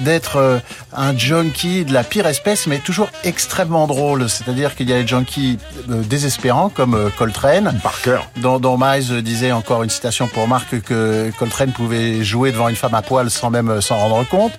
d'être 0.00 0.36
euh, 0.36 0.58
un 0.92 1.16
junkie 1.16 1.84
de 1.84 1.92
la 1.92 2.02
pire 2.02 2.26
espèce, 2.26 2.66
mais 2.66 2.78
toujours 2.78 3.08
extrêmement 3.22 3.86
drôle. 3.86 4.28
C'est-à-dire 4.28 4.74
qu'il 4.74 4.90
y 4.90 4.92
a 4.92 5.00
des 5.00 5.06
junkies 5.06 5.58
euh, 5.88 6.02
désespérants 6.02 6.68
comme 6.68 6.94
euh, 6.94 7.10
Coltrane, 7.16 7.78
Parker. 7.80 8.18
dont, 8.38 8.58
dont 8.58 8.76
Miles 8.76 9.22
disait 9.22 9.52
encore 9.52 9.84
une 9.84 9.90
citation 9.90 10.26
pour 10.26 10.48
Marc 10.48 10.80
que 10.80 11.30
Coltrane 11.38 11.70
pouvait 11.70 12.24
jouer 12.24 12.50
devant 12.50 12.68
une 12.68 12.76
femme 12.76 12.94
à 12.94 13.02
poil 13.02 13.30
sans 13.30 13.50
même 13.50 13.80
s'en 13.80 13.98
rendre 13.98 14.26
compte, 14.26 14.52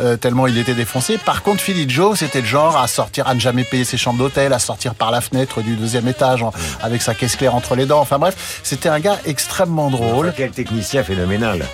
euh, 0.00 0.16
tellement 0.16 0.48
il 0.48 0.58
était 0.58 0.74
défoncé. 0.74 1.18
Par 1.18 1.42
contre, 1.44 1.60
Philly 1.62 1.88
Joe, 1.88 2.18
c'était 2.18 2.40
le 2.40 2.46
genre 2.48 2.76
à 2.76 2.88
sortir, 2.88 3.28
à 3.28 3.34
ne 3.34 3.40
jamais 3.40 3.62
payer 3.62 3.84
ses 3.84 3.96
chambres 3.96 4.18
d'hôtel, 4.18 4.52
à 4.52 4.58
sortir 4.58 4.96
par 4.96 5.12
la 5.12 5.20
fenêtre 5.20 5.62
du 5.62 5.76
deuxième 5.76 6.08
étage 6.08 6.42
en- 6.42 6.52
avec 6.82 7.00
sa 7.00 7.14
caisse 7.14 7.36
claire 7.36 7.54
entre 7.54 7.76
les 7.76 7.86
dents. 7.86 8.00
Enfin 8.00 8.18
bref, 8.18 8.58
c'était 8.64 8.88
un 8.88 8.98
gars 8.98 9.18
extrêmement 9.24 9.88
drôle 9.90 10.32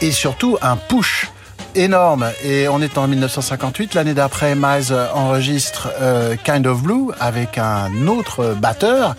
et 0.01 0.11
surtout 0.11 0.59
un 0.63 0.77
push 0.77 1.31
énorme. 1.75 2.31
Et 2.45 2.69
on 2.69 2.81
est 2.81 2.99
en 2.99 3.07
1958. 3.07 3.95
L'année 3.95 4.15
d'après, 4.15 4.55
Miles 4.55 4.95
enregistre 5.15 5.89
euh, 6.01 6.37
Kind 6.37 6.67
of 6.67 6.83
Blue 6.83 7.13
avec 7.21 7.59
un 7.59 8.07
autre 8.07 8.55
batteur 8.59 9.15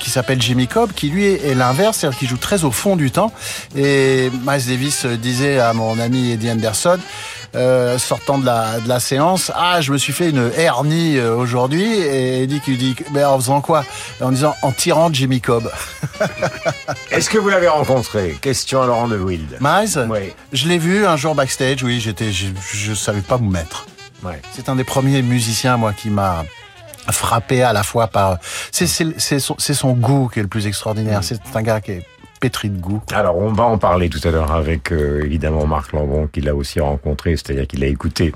qui 0.00 0.10
s'appelle 0.10 0.40
Jimmy 0.40 0.66
Cobb, 0.66 0.92
qui 0.92 1.08
lui 1.08 1.24
est, 1.24 1.44
est 1.46 1.54
l'inverse, 1.54 1.98
c'est-à-dire 1.98 2.18
qu'il 2.18 2.28
joue 2.28 2.36
très 2.36 2.64
au 2.64 2.70
fond 2.70 2.96
du 2.96 3.10
temps. 3.10 3.32
Et 3.76 4.30
Miles 4.46 4.66
Davis 4.66 5.06
disait 5.06 5.58
à 5.58 5.72
mon 5.72 5.98
ami 5.98 6.32
Eddie 6.32 6.50
Anderson, 6.50 6.98
euh, 7.54 7.98
sortant 7.98 8.38
de 8.38 8.46
la, 8.46 8.80
de 8.80 8.88
la 8.88 8.98
séance, 9.00 9.52
ah, 9.54 9.80
je 9.80 9.92
me 9.92 9.98
suis 9.98 10.12
fait 10.12 10.30
une 10.30 10.50
hernie 10.56 11.18
euh, 11.18 11.34
aujourd'hui. 11.36 11.84
Et 11.84 12.42
Eddie 12.44 12.60
qui 12.60 12.70
lui 12.72 12.78
dit, 12.78 12.96
mais 13.12 13.24
en 13.24 13.38
faisant 13.38 13.60
quoi? 13.60 13.84
En 14.20 14.30
disant, 14.32 14.54
en 14.62 14.72
tirant 14.72 15.12
Jimmy 15.12 15.40
Cobb. 15.40 15.70
Est-ce 17.10 17.28
que 17.30 17.38
vous 17.38 17.48
l'avez 17.48 17.68
rencontré? 17.68 18.36
Question 18.40 18.82
à 18.82 18.86
Laurent 18.86 19.08
de 19.08 19.18
Wild. 19.18 19.58
Miles, 19.60 20.06
Oui. 20.10 20.32
je 20.52 20.68
l'ai 20.68 20.78
vu 20.78 21.06
un 21.06 21.16
jour 21.16 21.34
backstage, 21.34 21.82
oui, 21.82 22.00
j'étais, 22.00 22.32
je, 22.32 22.46
je 22.72 22.94
savais 22.94 23.20
pas 23.20 23.36
où 23.36 23.40
me 23.44 23.50
mettre. 23.52 23.86
Ouais. 24.22 24.40
C'est 24.54 24.68
un 24.68 24.76
des 24.76 24.84
premiers 24.84 25.20
musiciens, 25.22 25.76
moi, 25.76 25.92
qui 25.92 26.08
m'a 26.10 26.44
frappé 27.10 27.62
à 27.62 27.72
la 27.72 27.82
fois 27.82 28.06
par. 28.06 28.38
C'est 28.70 28.86
c'est 28.86 29.06
c'est 29.18 29.40
son, 29.40 29.56
c'est 29.58 29.74
son 29.74 29.92
goût 29.92 30.28
qui 30.32 30.38
est 30.38 30.42
le 30.42 30.48
plus 30.48 30.68
extraordinaire. 30.68 31.20
C'est 31.24 31.40
un 31.54 31.62
gars 31.62 31.80
qui 31.80 31.90
est 31.92 32.06
de 32.48 32.80
goût. 32.80 33.00
Alors, 33.12 33.38
on 33.38 33.52
va 33.52 33.64
en 33.64 33.78
parler 33.78 34.08
tout 34.08 34.20
à 34.26 34.30
l'heure 34.30 34.52
avec 34.52 34.92
euh, 34.92 35.22
évidemment 35.24 35.66
Marc 35.66 35.92
Lambron, 35.92 36.26
qu'il 36.26 36.48
a 36.48 36.54
aussi 36.54 36.80
rencontré, 36.80 37.36
c'est-à-dire 37.36 37.66
qu'il 37.66 37.84
a 37.84 37.86
écouté 37.86 38.32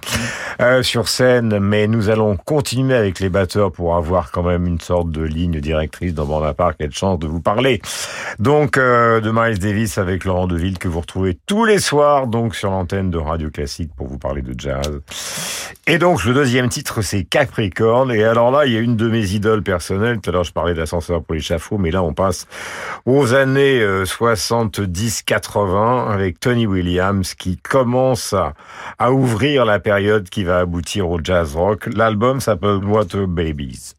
euh, 0.60 0.82
sur 0.82 1.08
scène. 1.08 1.58
Mais 1.58 1.86
nous 1.86 2.08
allons 2.08 2.36
continuer 2.36 2.94
avec 2.94 3.20
les 3.20 3.28
batteurs 3.28 3.72
pour 3.72 3.96
avoir 3.96 4.30
quand 4.30 4.42
même 4.42 4.66
une 4.66 4.80
sorte 4.80 5.10
de 5.10 5.22
ligne 5.22 5.60
directrice 5.60 6.14
dans 6.14 6.26
Bande 6.26 6.44
à 6.44 6.54
part. 6.54 6.76
Quelle 6.76 6.92
chance 6.92 7.18
de 7.18 7.26
vous 7.26 7.40
parler. 7.40 7.80
Donc, 8.38 8.76
euh, 8.76 9.20
de 9.20 9.30
Miles 9.32 9.58
Davis 9.58 9.98
avec 9.98 10.24
Laurent 10.24 10.46
Deville 10.46 10.78
que 10.78 10.88
vous 10.88 11.00
retrouvez 11.00 11.36
tous 11.46 11.64
les 11.64 11.78
soirs 11.78 12.26
donc 12.26 12.54
sur 12.54 12.70
l'antenne 12.70 13.10
de 13.10 13.18
Radio 13.18 13.50
Classique 13.50 13.90
pour 13.96 14.06
vous 14.06 14.18
parler 14.18 14.42
de 14.42 14.54
jazz. 14.58 15.00
Et 15.88 15.98
donc, 15.98 16.24
le 16.24 16.34
deuxième 16.34 16.68
titre, 16.68 17.02
c'est 17.02 17.24
Capricorne. 17.24 18.12
Et 18.12 18.24
alors 18.24 18.50
là, 18.50 18.66
il 18.66 18.72
y 18.72 18.76
a 18.76 18.80
une 18.80 18.96
de 18.96 19.08
mes 19.08 19.32
idoles 19.32 19.62
personnelles. 19.62 20.18
Tout 20.20 20.30
à 20.30 20.32
l'heure, 20.32 20.44
je 20.44 20.52
parlais 20.52 20.74
d'ascenseur 20.74 21.22
pour 21.22 21.34
l'échafaud, 21.34 21.78
mais 21.78 21.90
là, 21.90 22.02
on 22.02 22.12
passe 22.12 22.46
aux 23.04 23.34
années 23.34 23.80
70-80 24.04 26.12
avec 26.12 26.40
Tony 26.40 26.66
Williams 26.66 27.34
qui 27.34 27.56
commence 27.56 28.34
à, 28.98 29.12
ouvrir 29.12 29.64
la 29.64 29.78
période 29.78 30.28
qui 30.28 30.44
va 30.44 30.60
aboutir 30.60 31.10
au 31.10 31.20
jazz 31.22 31.54
rock. 31.54 31.88
L'album 31.94 32.40
s'appelle 32.40 32.84
Water 32.84 33.26
Babies. 33.26 33.94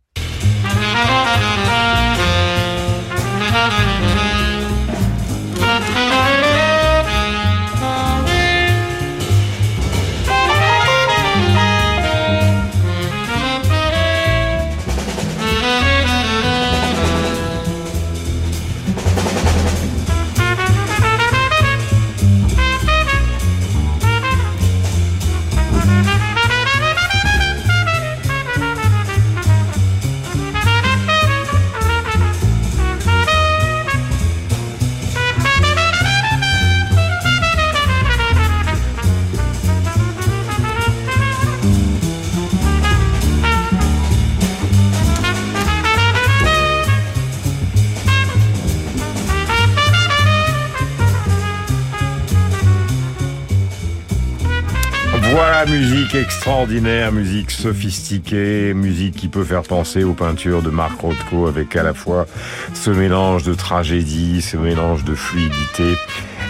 Extraordinaire, 56.47 57.11
musique 57.11 57.51
sophistiquée, 57.51 58.73
musique 58.73 59.17
qui 59.17 59.27
peut 59.27 59.43
faire 59.43 59.63
penser 59.63 60.05
aux 60.05 60.13
peintures 60.13 60.61
de 60.61 60.69
Marc 60.69 61.01
Rothko 61.01 61.45
avec 61.45 61.75
à 61.75 61.83
la 61.83 61.93
fois 61.93 62.25
ce 62.73 62.89
mélange 62.89 63.43
de 63.43 63.53
tragédie, 63.53 64.41
ce 64.41 64.55
mélange 64.55 65.03
de 65.03 65.13
fluidité 65.13 65.97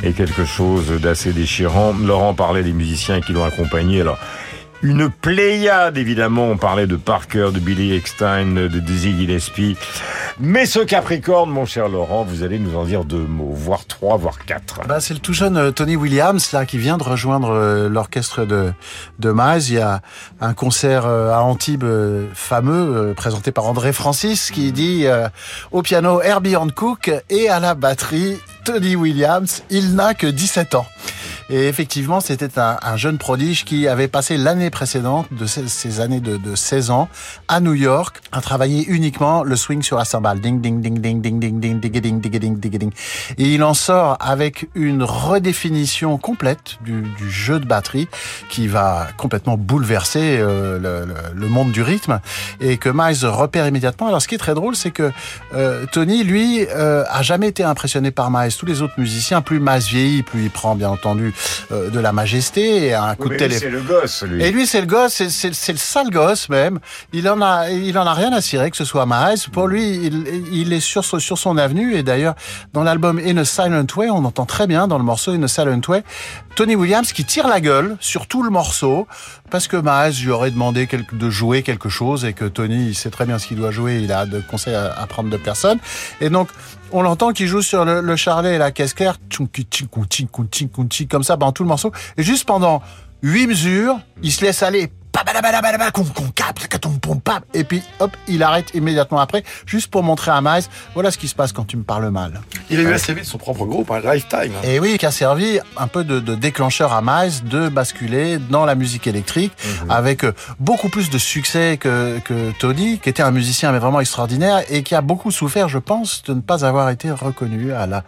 et 0.04 0.12
quelque 0.12 0.46
chose 0.46 1.02
d'assez 1.02 1.34
déchirant. 1.34 1.96
Laurent 2.00 2.36
parlait 2.36 2.62
des 2.62 2.74
musiciens 2.74 3.22
qui 3.22 3.34
l'ont 3.34 3.44
accompagné. 3.44 4.02
Alors, 4.02 4.20
une 4.84 5.10
pléiade, 5.10 5.98
évidemment. 5.98 6.48
On 6.52 6.58
parlait 6.58 6.86
de 6.86 6.96
Parker, 6.96 7.50
de 7.52 7.60
Billy 7.60 7.96
Eckstein, 7.96 8.54
de 8.54 8.80
Dizzy 8.80 9.18
Gillespie. 9.18 9.78
Mais 10.40 10.68
ce 10.68 10.80
Capricorne, 10.80 11.50
mon 11.50 11.66
cher 11.66 11.90
Laurent, 11.90 12.24
vous 12.24 12.44
allez 12.44 12.60
nous 12.60 12.78
en 12.78 12.86
dire 12.86 13.06
deux 13.06 13.26
mots, 13.26 13.50
voire 13.52 13.88
trois, 13.88 14.18
voire 14.18 14.46
quatre. 14.46 14.82
Bah, 14.88 15.00
c'est 15.00 15.16
le 15.16 15.20
tout 15.20 15.34
jeune 15.34 15.58
euh, 15.58 15.72
Tony 15.72 15.96
Williams 15.96 16.52
là 16.52 16.68
qui 16.68 16.78
vient 16.78 17.00
de 17.00 17.04
rejoindre 17.04 17.50
euh, 17.50 17.90
l'orchestre 17.90 18.46
de 18.46 18.72
de 19.18 19.32
Miles. 19.32 19.64
Il 19.70 19.74
y 19.74 19.80
a 19.80 20.02
un 20.40 20.54
concert 20.54 21.08
euh, 21.08 21.32
à 21.32 21.42
Antibes 21.42 21.86
fameux 22.36 23.16
présenté 23.18 23.52
par 23.52 23.66
André 23.66 23.94
Francis 23.94 24.52
qui 24.52 24.72
dit 24.72 25.08
au 25.72 25.82
piano 25.82 26.22
Herbie 26.22 26.56
Hancock 26.56 27.12
et 27.30 27.50
à 27.50 27.60
la 27.60 27.74
batterie 27.74 28.38
Tony 28.64 28.96
Williams. 28.96 29.64
Il 29.72 29.96
n'a 29.96 30.14
que 30.14 30.28
17 30.28 30.76
ans. 30.76 30.86
Et 31.50 31.68
effectivement, 31.68 32.20
c'était 32.20 32.60
un, 32.60 32.78
un, 32.82 32.98
jeune 32.98 33.18
prodige 33.18 33.66
qui 33.66 33.88
avait 33.88 34.08
passé 34.08 34.38
l'année 34.38 34.70
précédente 34.70 35.28
de 35.32 35.46
ces, 35.46 36.00
années 36.00 36.20
de, 36.20 36.38
de, 36.38 36.56
16 36.56 36.92
ans 36.92 37.10
à 37.48 37.60
New 37.60 37.74
York 37.74 38.22
à 38.32 38.42
travailler 38.42 38.86
uniquement 38.88 39.44
le 39.44 39.56
swing 39.56 39.82
sur 39.82 39.98
la 39.98 40.06
cymbale. 40.06 40.42
Ding, 40.42 40.62
ding, 40.62 40.82
ding, 40.82 41.00
ding, 41.00 41.22
ding, 41.22 41.40
ding, 41.40 41.60
ding, 41.60 41.80
ding, 41.80 41.80
ding, 41.80 42.02
ding, 42.02 42.40
ding, 42.40 42.60
ding, 42.60 42.78
ding. 42.78 42.92
Et 43.38 43.54
il 43.54 43.64
en 43.64 43.74
sort 43.74 44.18
avec 44.20 44.68
une 44.76 45.04
redéfinition 45.04 46.18
complète 46.18 46.78
du, 46.82 47.02
du 47.02 47.32
jeu 47.32 47.60
de 47.60 47.66
batterie 47.66 48.08
qui 48.50 48.68
va 48.68 49.08
complètement 49.18 49.58
bouleverser 49.58 50.38
euh, 50.40 50.80
le, 50.80 51.06
le, 51.06 51.16
le, 51.34 51.48
monde 51.48 51.72
du 51.72 51.82
rythme 51.82 52.20
et 52.60 52.78
que 52.78 52.90
Miles 52.90 53.26
repère 53.26 53.68
immédiatement. 53.68 54.08
Alors, 54.08 54.22
ce 54.22 54.28
qui 54.28 54.36
est 54.36 54.40
très 54.40 54.54
drôle, 54.54 54.76
c'est 54.76 54.92
que 54.92 55.12
euh, 55.54 55.86
Tony, 55.92 56.24
lui, 56.24 56.66
euh, 56.70 57.04
a 57.10 57.22
jamais 57.22 57.48
été 57.48 57.64
impressionné 57.64 58.12
par 58.12 58.32
Miles. 58.32 58.56
Tous 58.56 58.66
les 58.66 58.82
autres 58.82 58.96
musiciens, 58.98 59.42
plus 59.42 59.60
Miles 59.60 59.80
vieillit, 59.80 60.24
plus 60.24 60.44
il 60.44 60.52
prend, 60.52 60.76
bien 60.76 60.90
entendu, 60.90 61.34
euh, 61.72 61.90
de 61.90 62.00
la 62.00 62.12
majesté 62.12 62.88
et 62.88 62.94
un 62.94 63.16
coup 63.16 63.30
oui, 63.30 63.32
de 63.32 63.36
téléphone. 63.38 63.70
C'est 63.70 63.70
le 63.70 63.82
gosse, 63.82 64.24
lui. 64.24 64.44
Et 64.44 64.52
lui, 64.52 64.68
c'est 64.68 64.82
le 64.82 64.88
gosse, 64.88 65.28
c'est 65.28 65.72
le 65.72 65.78
sale 65.78 66.10
gosse 66.10 66.50
même. 66.50 66.80
Il 67.14 67.28
en 67.30 67.42
a, 67.42 67.70
il 67.70 67.98
en 67.98 68.06
a 68.06 68.14
rien 68.14 68.32
à 68.34 68.42
cirer 68.42 68.72
que 68.72 68.78
ce 68.78 68.86
soit 68.86 69.06
Miles. 69.06 69.40
Pour 69.52 69.68
lui, 69.68 70.06
il, 70.06 70.26
il 70.52 70.74
est 70.74 70.80
sur, 70.80 71.04
sur 71.04 71.38
son 71.38 71.58
avenue. 71.58 71.96
Et 71.96 72.04
d'ailleurs, 72.04 72.36
dans 72.74 72.84
l'album 72.84 73.20
In 73.24 73.38
a 73.38 73.46
Silent 73.46 73.86
Way, 73.96 74.10
on 74.10 74.26
entend 74.26 74.46
très 74.46 74.68
bien 74.68 74.88
dans 74.88 74.98
le 74.98 75.04
morceau 75.04 75.32
In 75.32 75.44
a 75.44 75.48
Silent 75.48 75.82
Way, 75.88 76.04
Tony 76.56 76.76
Williams 76.76 77.12
qui 77.12 77.24
tire 77.26 77.48
la 77.48 77.62
gueule 77.62 77.98
sur 78.00 78.28
tout 78.28 78.44
le 78.44 78.50
morceau 78.50 79.08
parce 79.50 79.68
que 79.68 79.78
Miles 79.78 80.24
lui 80.24 80.32
aurait 80.32 80.52
demandé 80.52 80.88
de 80.88 81.30
jouer 81.30 81.64
quelque 81.64 81.90
chose 81.90 82.26
et 82.26 82.34
que 82.34 82.46
Tony, 82.46 82.88
il 82.88 82.96
sait 82.96 83.10
très 83.10 83.26
bien 83.26 83.40
ce 83.40 83.48
qu'il 83.48 83.58
doit 83.58 83.72
jouer. 83.72 84.00
Il 84.02 84.12
a 84.12 84.26
de 84.26 84.40
conseils 84.40 84.76
à, 84.76 84.92
à 84.92 85.08
prendre 85.08 85.30
de 85.30 85.38
personne. 85.38 85.80
Et 86.20 86.30
donc, 86.30 86.50
on 86.92 87.02
l'entend 87.02 87.32
qui 87.34 87.48
joue 87.48 87.62
sur 87.62 87.86
le, 87.86 88.02
le 88.02 88.16
charlet 88.16 88.56
et 88.56 88.58
la 88.58 88.72
caisse 88.72 88.94
claire, 88.94 89.18
comme 91.10 91.24
ça, 91.24 91.38
dans 91.38 91.52
tout 91.52 91.64
le 91.64 91.70
morceau. 91.70 91.92
Et 92.18 92.24
juste 92.24 92.46
pendant 92.46 92.82
huit 93.22 93.48
mesures, 93.48 94.00
il 94.24 94.32
se 94.32 94.44
laisse 94.44 94.64
aller. 94.64 94.92
Et 97.54 97.64
puis, 97.64 97.82
hop, 98.00 98.12
il 98.28 98.44
arrête 98.44 98.74
immédiatement 98.74 99.20
après, 99.20 99.44
juste 99.66 99.88
pour 99.88 100.04
montrer 100.04 100.32
à 100.32 100.42
Miles, 100.42 100.64
voilà 100.94 101.12
ce 101.12 101.18
qui 101.18 101.28
se 101.28 101.36
passe 101.36 101.52
quand 101.52 101.66
tu 101.66 101.78
me 101.78 101.84
parles 101.84 102.10
mal. 102.10 102.42
Il 102.70 102.80
a 102.80 102.84
eu 102.84 102.94
assez 102.94 103.14
vite 103.14 103.26
son 103.26 103.38
propre 103.38 103.66
groupe, 103.66 103.90
un 103.92 104.00
Lifetime. 104.00 104.54
Et 104.64 104.80
oui, 104.80 104.98
qui 104.98 105.06
a 105.06 105.12
servi 105.12 105.60
un 105.78 105.88
peu 105.88 106.04
de, 106.04 106.20
de 106.20 106.36
déclencheur 106.36 106.94
à 106.94 107.02
Miles 107.02 107.44
de 107.46 107.70
basculer 107.70 108.38
dans 108.38 108.66
la 108.66 108.76
musique 108.76 109.08
électrique, 109.08 109.54
mmh. 109.54 109.92
avec 109.92 110.26
beaucoup 110.60 110.90
plus 110.90 111.10
de 111.10 111.18
succès 111.18 111.78
que, 111.78 112.20
que 112.20 112.52
Tony, 112.60 113.00
qui 113.00 113.10
était 113.10 113.24
un 113.24 113.32
musicien 113.32 113.72
mais 113.72 113.80
vraiment 113.80 114.00
extraordinaire 114.00 114.62
et 114.70 114.84
qui 114.84 114.96
a 114.96 115.02
beaucoup 115.02 115.32
souffert, 115.32 115.70
je 115.70 115.80
pense, 115.80 116.24
de 116.24 116.34
ne 116.34 116.42
pas 116.42 116.66
avoir 116.66 116.90
été 116.90 117.12
reconnu 117.12 117.74
à 117.74 117.88
la 117.88 118.04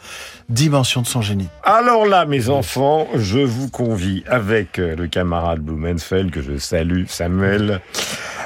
dimension 0.49 1.01
de 1.01 1.07
son 1.07 1.21
génie. 1.21 1.47
Alors 1.63 2.05
là, 2.05 2.25
mes 2.25 2.49
enfants, 2.49 3.07
je 3.15 3.39
vous 3.39 3.69
convie 3.69 4.23
avec 4.27 4.77
le 4.77 5.07
camarade 5.07 5.59
Blumenfeld 5.59 6.31
que 6.31 6.41
je 6.41 6.57
salue, 6.57 6.98
Samuel, 7.07 7.81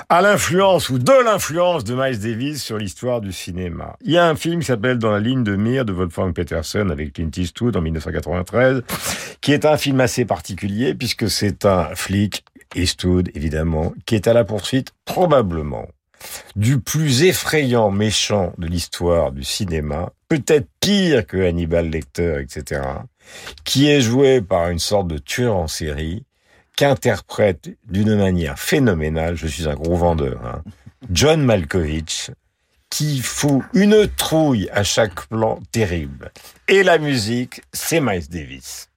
à 0.09 0.21
l'influence 0.21 0.89
ou 0.89 0.99
de 0.99 1.23
l'influence 1.25 1.83
de 1.83 1.95
Miles 1.95 2.19
Davis 2.19 2.61
sur 2.61 2.77
l'histoire 2.77 3.21
du 3.21 3.31
cinéma. 3.31 3.95
Il 4.01 4.11
y 4.11 4.17
a 4.17 4.27
un 4.27 4.35
film 4.35 4.59
qui 4.59 4.67
s'appelle 4.67 4.99
Dans 4.99 5.11
la 5.11 5.19
ligne 5.19 5.43
de 5.43 5.55
mire 5.55 5.85
de 5.85 5.93
Wolfgang 5.93 6.33
Petersen 6.33 6.91
avec 6.91 7.13
Clint 7.13 7.31
Eastwood 7.35 7.75
en 7.75 7.81
1993, 7.81 8.83
qui 9.41 9.53
est 9.53 9.65
un 9.65 9.77
film 9.77 9.99
assez 10.01 10.25
particulier 10.25 10.93
puisque 10.93 11.29
c'est 11.29 11.65
un 11.65 11.95
flic, 11.95 12.45
Eastwood 12.75 13.29
évidemment, 13.33 13.93
qui 14.05 14.15
est 14.15 14.27
à 14.27 14.33
la 14.33 14.43
poursuite 14.43 14.91
probablement 15.05 15.87
du 16.55 16.79
plus 16.79 17.23
effrayant 17.23 17.91
méchant 17.91 18.53
de 18.57 18.67
l'histoire 18.67 19.31
du 19.31 19.43
cinéma, 19.43 20.13
peut-être 20.29 20.67
pire 20.79 21.25
que 21.25 21.37
Hannibal 21.37 21.89
Lecter, 21.89 22.39
etc., 22.39 22.81
qui 23.63 23.89
est 23.89 24.01
joué 24.01 24.41
par 24.41 24.69
une 24.69 24.79
sorte 24.79 25.07
de 25.07 25.17
tueur 25.17 25.55
en 25.55 25.67
série, 25.67 26.23
qu'interprète 26.75 27.69
d'une 27.85 28.15
manière 28.15 28.59
phénoménale, 28.59 29.35
je 29.35 29.47
suis 29.47 29.67
un 29.67 29.75
gros 29.75 29.95
vendeur, 29.95 30.45
hein, 30.45 30.63
John 31.11 31.43
Malkovich, 31.43 32.31
qui 32.89 33.19
fout 33.21 33.63
une 33.73 34.07
trouille 34.07 34.69
à 34.71 34.83
chaque 34.83 35.27
plan 35.27 35.59
terrible. 35.71 36.31
Et 36.67 36.83
la 36.83 36.97
musique, 36.97 37.61
c'est 37.73 37.99
Miles 37.99 38.29
Davis. 38.29 38.89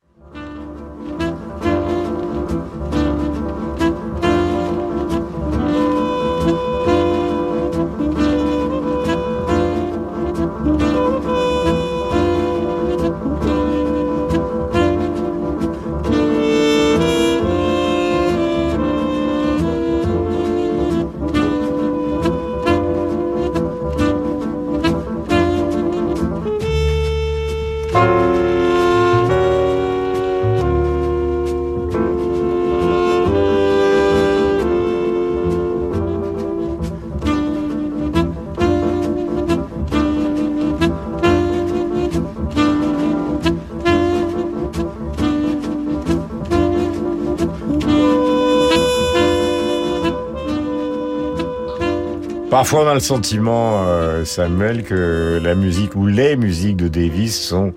Parfois, 52.67 52.85
on 52.85 52.89
a 52.89 52.95
le 52.95 52.99
sentiment, 53.01 53.85
euh, 53.87 54.25
Samuel, 54.25 54.83
que 54.83 55.41
la 55.41 55.55
musique 55.55 55.95
ou 55.95 56.09
les 56.09 56.35
musiques 56.35 56.75
de 56.75 56.89
Davis 56.89 57.41
sont 57.41 57.73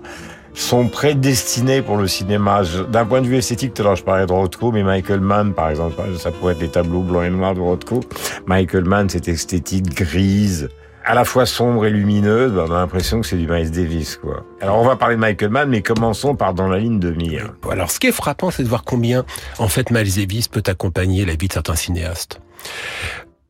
sont 0.52 0.88
prédestinées 0.88 1.80
pour 1.80 1.96
le 1.96 2.08
cinéma. 2.08 2.62
D'un 2.88 3.04
point 3.04 3.20
de 3.20 3.28
vue 3.28 3.36
esthétique, 3.36 3.72
tout 3.72 3.82
à 3.82 3.84
l'heure 3.84 3.94
je 3.94 4.02
parlais 4.02 4.26
de 4.26 4.32
Rothko, 4.32 4.72
mais 4.72 4.82
Michael 4.82 5.20
Mann, 5.20 5.54
par 5.54 5.70
exemple, 5.70 5.94
ça 6.18 6.32
pourrait 6.32 6.54
être 6.54 6.60
les 6.60 6.70
tableaux 6.70 7.02
blancs 7.02 7.22
et 7.24 7.30
noirs 7.30 7.54
de 7.54 7.60
Rothko. 7.60 8.00
Michael 8.46 8.82
Mann, 8.82 9.08
cette 9.08 9.28
esthétique 9.28 9.94
grise, 9.94 10.68
à 11.04 11.14
la 11.14 11.24
fois 11.24 11.46
sombre 11.46 11.86
et 11.86 11.90
lumineuse, 11.90 12.50
ben, 12.50 12.64
on 12.68 12.72
a 12.72 12.80
l'impression 12.80 13.20
que 13.20 13.28
c'est 13.28 13.36
du 13.36 13.46
Miles 13.46 13.70
Davis, 13.70 14.16
quoi. 14.16 14.44
Alors 14.60 14.80
on 14.80 14.84
va 14.84 14.96
parler 14.96 15.14
de 15.14 15.20
Michael 15.20 15.50
Mann, 15.50 15.68
mais 15.68 15.82
commençons 15.82 16.34
par 16.34 16.52
Dans 16.52 16.66
la 16.66 16.80
ligne 16.80 16.98
de 16.98 17.12
mire. 17.12 17.54
Alors 17.70 17.92
ce 17.92 18.00
qui 18.00 18.08
est 18.08 18.12
frappant, 18.12 18.50
c'est 18.50 18.64
de 18.64 18.68
voir 18.68 18.82
combien, 18.82 19.24
en 19.60 19.68
fait, 19.68 19.92
Miles 19.92 20.16
Davis 20.16 20.48
peut 20.48 20.64
accompagner 20.66 21.24
la 21.24 21.36
vie 21.36 21.46
de 21.46 21.52
certains 21.52 21.76
cinéastes 21.76 22.40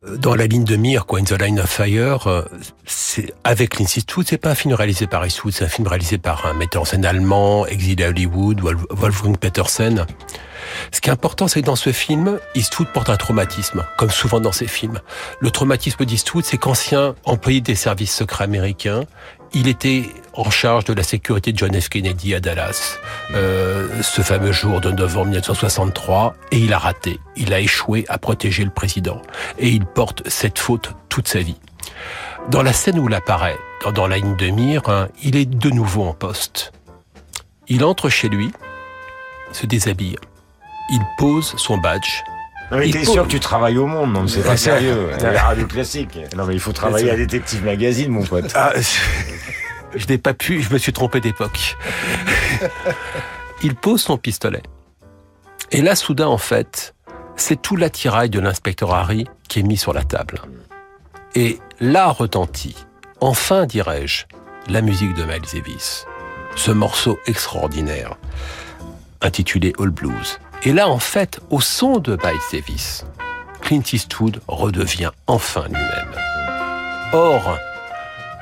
dans 0.03 0.33
la 0.33 0.47
ligne 0.47 0.63
de 0.63 0.75
mire, 0.75 1.05
quoi, 1.05 1.19
In 1.19 1.23
the 1.23 1.39
Line 1.39 1.59
of 1.59 1.69
Fire, 1.69 2.25
euh, 2.25 2.41
c'est 2.85 3.33
avec 3.43 3.69
Clint 3.69 3.85
Eastwood, 3.85 4.25
c'est 4.27 4.39
pas 4.39 4.49
un 4.49 4.55
film 4.55 4.73
réalisé 4.73 5.05
par 5.05 5.23
Eastwood, 5.23 5.53
c'est 5.53 5.65
un 5.65 5.69
film 5.69 5.87
réalisé 5.87 6.17
par 6.17 6.47
un 6.47 6.53
metteur 6.53 6.81
en 6.81 6.85
scène 6.85 7.05
allemand, 7.05 7.67
exilé 7.67 8.05
à 8.05 8.09
Hollywood, 8.09 8.59
Wolfgang 8.89 9.37
Petersen. 9.37 10.07
Ce 10.91 11.01
qui 11.01 11.09
est 11.09 11.13
important, 11.13 11.47
c'est 11.47 11.61
que 11.61 11.67
dans 11.67 11.75
ce 11.75 11.91
film, 11.91 12.39
Eastwood 12.55 12.87
porte 12.87 13.09
un 13.09 13.17
traumatisme, 13.17 13.85
comme 13.97 14.09
souvent 14.09 14.39
dans 14.39 14.51
ses 14.51 14.67
films. 14.67 15.01
Le 15.39 15.51
traumatisme 15.51 16.03
d'Eastwood, 16.03 16.45
c'est 16.45 16.57
qu'ancien 16.57 17.13
employé 17.23 17.61
des 17.61 17.75
services 17.75 18.15
secrets 18.15 18.45
américains, 18.45 19.03
il 19.53 19.67
était 19.67 20.09
en 20.33 20.49
charge 20.49 20.85
de 20.85 20.93
la 20.93 21.03
sécurité 21.03 21.51
de 21.51 21.57
John 21.57 21.79
F. 21.79 21.89
Kennedy 21.89 22.33
à 22.33 22.39
Dallas, 22.39 22.97
euh, 23.33 24.01
ce 24.01 24.21
fameux 24.21 24.51
jour 24.51 24.79
de 24.79 24.91
novembre 24.91 25.27
1963, 25.27 26.35
et 26.51 26.57
il 26.57 26.73
a 26.73 26.77
raté. 26.77 27.19
Il 27.35 27.53
a 27.53 27.59
échoué 27.59 28.05
à 28.07 28.17
protéger 28.17 28.63
le 28.63 28.69
président. 28.69 29.21
Et 29.59 29.69
il 29.69 29.85
porte 29.85 30.27
cette 30.29 30.59
faute 30.59 30.93
toute 31.09 31.27
sa 31.27 31.39
vie. 31.39 31.59
Dans 32.49 32.63
la 32.63 32.73
scène 32.73 32.97
où 32.97 33.07
il 33.09 33.13
apparaît, 33.13 33.57
dans, 33.93 34.07
la 34.07 34.17
ligne 34.17 34.37
de 34.37 34.47
mire, 34.47 34.83
hein, 34.87 35.09
il 35.21 35.35
est 35.35 35.45
de 35.45 35.69
nouveau 35.69 36.03
en 36.03 36.13
poste. 36.13 36.71
Il 37.67 37.83
entre 37.83 38.09
chez 38.09 38.29
lui, 38.29 38.51
se 39.51 39.65
déshabille, 39.65 40.15
il 40.89 41.01
pose 41.17 41.53
son 41.57 41.77
badge, 41.77 42.21
non, 42.71 42.77
mais 42.77 42.89
t'es 42.89 43.03
sûr 43.03 43.23
que 43.23 43.31
tu 43.31 43.41
travailles 43.41 43.77
au 43.77 43.85
monde, 43.85 44.13
non, 44.13 44.27
c'est 44.27 44.43
pas 44.43 44.55
sérieux. 44.55 45.09
La 45.21 45.43
radio 45.43 45.67
classique. 45.67 46.17
Non, 46.37 46.45
mais 46.45 46.53
il 46.53 46.59
faut 46.59 46.71
travailler 46.71 47.11
à 47.11 47.17
Détective 47.17 47.65
Magazine, 47.65 48.09
mon 48.09 48.23
pote. 48.23 48.51
Ah, 48.55 48.71
je 49.95 50.07
n'ai 50.07 50.17
pas 50.17 50.33
pu, 50.33 50.61
je 50.61 50.73
me 50.73 50.77
suis 50.77 50.93
trompé 50.93 51.19
d'époque. 51.19 51.77
il 53.63 53.75
pose 53.75 54.01
son 54.01 54.17
pistolet. 54.17 54.63
Et 55.71 55.81
là, 55.81 55.95
soudain, 55.95 56.27
en 56.27 56.37
fait, 56.37 56.93
c'est 57.35 57.61
tout 57.61 57.75
l'attirail 57.75 58.29
de 58.29 58.39
l'inspecteur 58.39 58.93
Harry 58.93 59.25
qui 59.47 59.59
est 59.59 59.63
mis 59.63 59.77
sur 59.77 59.93
la 59.93 60.03
table. 60.03 60.41
Et 61.35 61.59
là 61.79 62.09
retentit, 62.09 62.75
enfin 63.21 63.65
dirais-je, 63.65 64.25
la 64.67 64.81
musique 64.81 65.13
de 65.13 65.23
Miles 65.23 65.41
Davis. 65.53 66.05
Ce 66.55 66.71
morceau 66.71 67.19
extraordinaire, 67.25 68.17
intitulé 69.21 69.73
All 69.79 69.89
Blues. 69.89 70.39
Et 70.63 70.73
là, 70.73 70.89
en 70.89 70.99
fait, 70.99 71.39
au 71.49 71.61
son 71.61 71.99
de 71.99 72.17
Miles 72.23 72.41
Davis, 72.51 73.05
Clint 73.61 73.83
Eastwood 73.93 74.41
redevient 74.47 75.11
enfin 75.27 75.63
lui-même. 75.67 76.13
Or, 77.13 77.57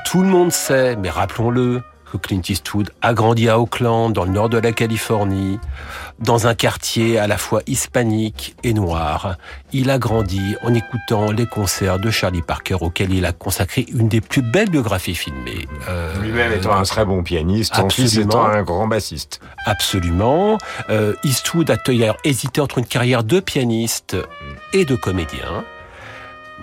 tout 0.05 0.21
le 0.21 0.27
monde 0.27 0.51
sait, 0.51 0.95
mais 0.95 1.09
rappelons-le, 1.09 1.81
que 2.12 2.17
Clint 2.17 2.41
Eastwood 2.47 2.89
a 3.01 3.13
grandi 3.13 3.49
à 3.49 3.59
Oakland, 3.59 4.12
dans 4.13 4.25
le 4.25 4.31
nord 4.31 4.49
de 4.49 4.57
la 4.57 4.71
Californie, 4.71 5.59
dans 6.19 6.47
un 6.47 6.55
quartier 6.55 7.19
à 7.19 7.27
la 7.27 7.38
fois 7.38 7.62
hispanique 7.67 8.55
et 8.63 8.73
noir. 8.73 9.38
Il 9.71 9.89
a 9.89 9.97
grandi 9.99 10.55
en 10.63 10.73
écoutant 10.73 11.31
les 11.31 11.45
concerts 11.45 11.99
de 11.99 12.09
Charlie 12.09 12.41
Parker 12.41 12.77
auxquels 12.81 13.13
il 13.13 13.25
a 13.25 13.31
consacré 13.31 13.85
une 13.93 14.07
des 14.07 14.21
plus 14.21 14.41
belles 14.41 14.69
biographies 14.69 15.15
filmées. 15.15 15.67
Euh, 15.88 16.19
Lui-même 16.21 16.53
étant 16.53 16.73
un 16.73 16.83
très 16.83 17.05
bon 17.05 17.23
pianiste, 17.23 17.75
son 17.75 17.89
fils 17.89 18.17
étant 18.17 18.45
un 18.45 18.63
grand 18.63 18.88
bassiste. 18.88 19.39
Absolument. 19.65 20.57
Euh, 20.89 21.13
Eastwood 21.23 21.69
a 21.69 21.77
d'ailleurs 21.77 22.17
hésité 22.23 22.62
entre 22.62 22.79
une 22.79 22.85
carrière 22.85 23.23
de 23.23 23.39
pianiste 23.39 24.17
et 24.73 24.85
de 24.85 24.95
comédien 24.95 25.63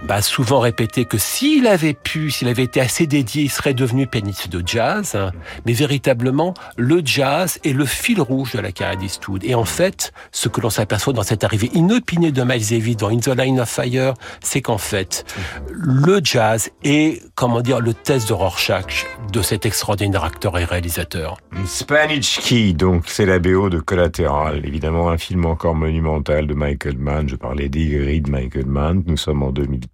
bah, 0.04 0.22
souvent 0.22 0.60
répété 0.60 1.04
que 1.04 1.18
s'il 1.18 1.66
avait 1.66 1.94
pu, 1.94 2.30
s'il 2.30 2.48
avait 2.48 2.64
été 2.64 2.80
assez 2.80 3.06
dédié, 3.06 3.44
il 3.44 3.50
serait 3.50 3.74
devenu 3.74 4.06
pianiste 4.06 4.48
de 4.48 4.62
jazz. 4.64 5.16
Mais 5.64 5.72
véritablement, 5.72 6.54
le 6.76 7.02
jazz 7.04 7.58
est 7.64 7.72
le 7.72 7.86
fil 7.86 8.20
rouge 8.20 8.52
de 8.52 8.60
la 8.60 8.72
carrière 8.72 8.98
d'Eastwood. 8.98 9.42
Et 9.44 9.54
en 9.54 9.64
fait, 9.64 10.12
ce 10.32 10.48
que 10.48 10.60
l'on 10.60 10.70
s'aperçoit 10.70 11.12
dans 11.12 11.22
cette 11.22 11.44
arrivée 11.44 11.70
inopinée 11.74 12.32
de 12.32 12.42
Miles 12.42 12.68
Davis 12.68 12.96
dans 12.96 13.08
In 13.08 13.18
the 13.18 13.36
Line 13.36 13.60
of 13.60 13.68
Fire, 13.68 14.14
c'est 14.40 14.60
qu'en 14.60 14.78
fait, 14.78 15.24
le 15.70 16.20
jazz 16.22 16.70
est, 16.84 17.22
comment 17.34 17.60
dire, 17.60 17.80
le 17.80 17.94
test 17.94 18.28
de 18.28 18.32
Rorschach 18.32 19.06
de 19.32 19.42
cet 19.42 19.66
extraordinaire 19.66 20.24
acteur 20.24 20.58
et 20.58 20.64
réalisateur. 20.64 21.38
Spanish 21.64 22.38
Key, 22.40 22.72
donc 22.72 23.04
c'est 23.06 23.26
la 23.26 23.38
BO 23.38 23.70
de 23.70 23.78
Collateral. 23.78 24.64
Évidemment, 24.64 25.08
un 25.08 25.18
film 25.18 25.46
encore 25.46 25.74
monumental 25.74 26.46
de 26.46 26.54
Michael 26.54 26.98
Mann. 26.98 27.28
Je 27.28 27.36
parlais 27.36 27.68
des 27.68 27.86
grilles 27.86 28.20
de 28.20 28.30
Michael 28.30 28.66
Mann. 28.66 29.02
Nous 29.06 29.16
sommes 29.16 29.42
en 29.42 29.50
2000 29.50 29.85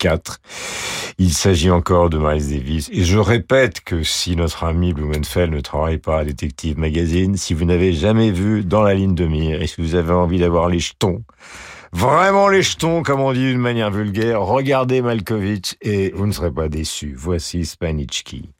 il 1.18 1.32
s'agit 1.32 1.70
encore 1.70 2.10
de 2.10 2.18
Miles 2.18 2.48
Davis. 2.48 2.90
Et 2.92 3.04
je 3.04 3.18
répète 3.18 3.80
que 3.80 4.02
si 4.02 4.36
notre 4.36 4.64
ami 4.64 4.92
Blumenfeld 4.92 5.52
ne 5.52 5.60
travaille 5.60 5.98
pas 5.98 6.20
à 6.20 6.24
Detective 6.24 6.78
Magazine, 6.78 7.36
si 7.36 7.54
vous 7.54 7.64
n'avez 7.64 7.92
jamais 7.92 8.30
vu 8.30 8.64
Dans 8.64 8.82
la 8.82 8.94
ligne 8.94 9.14
de 9.14 9.26
mire 9.26 9.62
et 9.62 9.66
si 9.66 9.80
vous 9.80 9.94
avez 9.94 10.12
envie 10.12 10.38
d'avoir 10.38 10.68
les 10.68 10.78
jetons, 10.78 11.22
vraiment 11.92 12.48
les 12.48 12.62
jetons, 12.62 13.02
comme 13.02 13.20
on 13.20 13.32
dit 13.32 13.46
d'une 13.46 13.58
manière 13.58 13.90
vulgaire, 13.90 14.42
regardez 14.42 15.02
Malkovich 15.02 15.76
et 15.82 16.12
vous 16.14 16.26
ne 16.26 16.32
serez 16.32 16.50
pas 16.50 16.68
déçus. 16.68 17.14
Voici 17.16 17.64
Spanichki. 17.64 18.50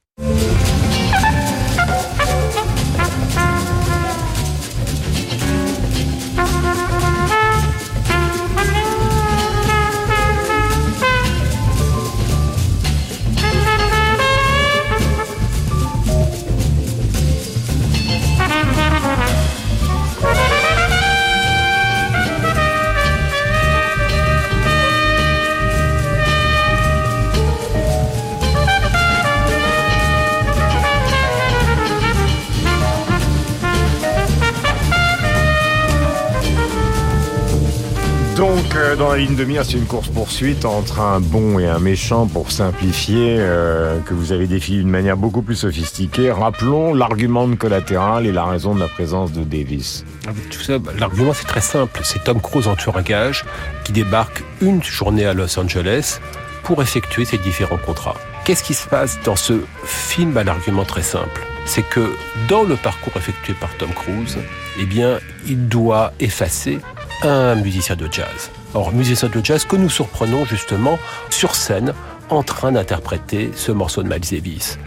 La 39.13 39.19
ligne 39.19 39.37
de 39.37 39.45
mire, 39.45 39.63
c'est 39.63 39.77
une 39.77 39.85
course-poursuite 39.85 40.65
entre 40.65 41.01
un 41.01 41.21
bon 41.21 41.59
et 41.59 41.67
un 41.67 41.79
méchant, 41.79 42.27
pour 42.27 42.51
simplifier, 42.51 43.37
euh, 43.39 44.01
que 44.01 44.15
vous 44.15 44.33
avez 44.33 44.47
défini 44.47 44.79
d'une 44.79 44.89
manière 44.89 45.19
beaucoup 45.19 45.43
plus 45.43 45.55
sophistiquée. 45.55 46.33
Rappelons 46.33 46.95
l'argument 46.95 47.47
de 47.47 47.55
collatéral 47.55 48.25
et 48.27 48.33
la 48.33 48.47
raison 48.47 48.75
de 48.75 48.81
la 48.81 48.89
présence 48.89 49.31
de 49.33 49.45
Davis. 49.45 50.07
Ah, 50.27 50.31
bah, 50.79 50.93
l'argument 50.99 51.35
c'est 51.35 51.47
très 51.47 51.61
simple. 51.61 52.01
C'est 52.05 52.25
Tom 52.25 52.41
Cruise 52.41 52.67
en 52.69 52.75
tueur 52.75 52.97
à 52.97 53.03
gage 53.03 53.45
qui 53.85 53.93
débarque 53.93 54.45
une 54.63 54.83
journée 54.83 55.27
à 55.27 55.35
Los 55.35 55.59
Angeles 55.59 56.19
pour 56.63 56.81
effectuer 56.81 57.27
ses 57.27 57.37
différents 57.37 57.77
contrats. 57.85 58.17
Qu'est-ce 58.47 58.65
qui 58.65 58.75
se 58.75 58.89
passe 58.89 59.19
dans 59.25 59.37
ce 59.37 59.61
film 59.85 60.39
à 60.39 60.45
l'argument 60.45 60.85
très 60.85 61.03
simple? 61.03 61.47
C'est 61.67 61.87
que 61.87 62.15
dans 62.49 62.63
le 62.63 62.77
parcours 62.77 63.13
effectué 63.17 63.53
par 63.61 63.77
Tom 63.77 63.91
Cruise, 63.91 64.39
eh 64.81 64.87
bien, 64.87 65.19
il 65.47 65.69
doit 65.69 66.15
effacer 66.19 66.79
un 67.23 67.57
musicien 67.57 67.95
de 67.95 68.09
jazz. 68.11 68.51
Or, 68.75 68.93
musicien 68.93 69.29
de 69.29 69.45
jazz 69.45 69.65
que 69.65 69.77
nous 69.77 69.91
surprenons 69.91 70.45
justement 70.45 70.99
sur 71.31 71.55
scène 71.55 71.93
en 72.31 72.43
train 72.43 72.73
d'interpréter 72.73 73.51
ce 73.55 73.73
morceau 73.73 74.03
de 74.03 74.09
Miles 74.09 74.21
Davis. 74.31 74.79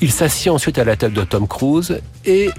Il 0.00 0.10
s'assied 0.10 0.50
ensuite 0.50 0.78
à 0.78 0.84
la 0.84 0.96
table 0.96 1.14
de 1.14 1.24
Tom 1.24 1.46
Cruise 1.46 2.00
et 2.24 2.50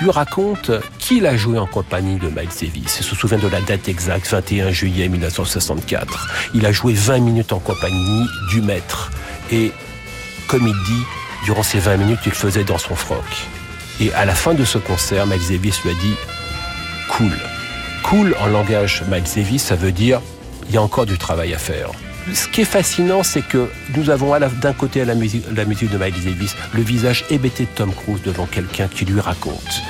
lui 0.00 0.10
raconte 0.10 0.70
qu'il 0.98 1.26
a 1.26 1.36
joué 1.36 1.58
en 1.58 1.66
compagnie 1.66 2.16
de 2.16 2.28
Miles 2.28 2.48
Davis. 2.60 2.98
Il 2.98 3.04
se 3.04 3.14
souvient 3.14 3.38
de 3.38 3.48
la 3.48 3.60
date 3.60 3.88
exacte, 3.88 4.28
21 4.28 4.70
juillet 4.70 5.08
1964. 5.08 6.50
Il 6.54 6.66
a 6.66 6.72
joué 6.72 6.92
20 6.92 7.20
minutes 7.20 7.52
en 7.52 7.60
compagnie 7.60 8.26
du 8.50 8.60
maître. 8.60 9.10
Et 9.50 9.72
comme 10.48 10.66
il 10.66 10.74
dit, 10.74 11.04
durant 11.44 11.62
ces 11.62 11.78
20 11.78 11.96
minutes, 11.96 12.20
il 12.26 12.32
faisait 12.32 12.64
dans 12.64 12.78
son 12.78 12.94
froc. 12.94 13.24
Et 14.00 14.12
à 14.14 14.24
la 14.24 14.34
fin 14.34 14.54
de 14.54 14.64
ce 14.64 14.78
concert, 14.78 15.26
Miles 15.26 15.48
Davis 15.48 15.82
lui 15.82 15.90
a 15.90 15.94
dit 15.94 16.14
«Cool». 17.16 17.32
Cool 18.02 18.34
en 18.40 18.46
langage 18.46 19.04
Miles 19.10 19.22
Davis, 19.34 19.62
ça 19.62 19.76
veut 19.76 19.92
dire 19.92 20.20
il 20.68 20.74
y 20.74 20.78
a 20.78 20.82
encore 20.82 21.06
du 21.06 21.18
travail 21.18 21.54
à 21.54 21.58
faire. 21.58 21.90
Ce 22.32 22.46
qui 22.48 22.60
est 22.60 22.64
fascinant, 22.64 23.22
c'est 23.22 23.42
que 23.42 23.68
nous 23.96 24.10
avons 24.10 24.32
d'un 24.38 24.72
côté 24.72 25.04
la 25.04 25.14
musique, 25.14 25.44
la 25.54 25.64
musique 25.64 25.90
de 25.90 25.98
Miles 25.98 26.12
Davis, 26.24 26.54
le 26.72 26.82
visage 26.82 27.24
hébété 27.30 27.64
de 27.64 27.70
Tom 27.74 27.92
Cruise 27.92 28.22
devant 28.22 28.46
quelqu'un 28.46 28.88
qui 28.88 29.04
lui 29.04 29.20
raconte 29.20 29.82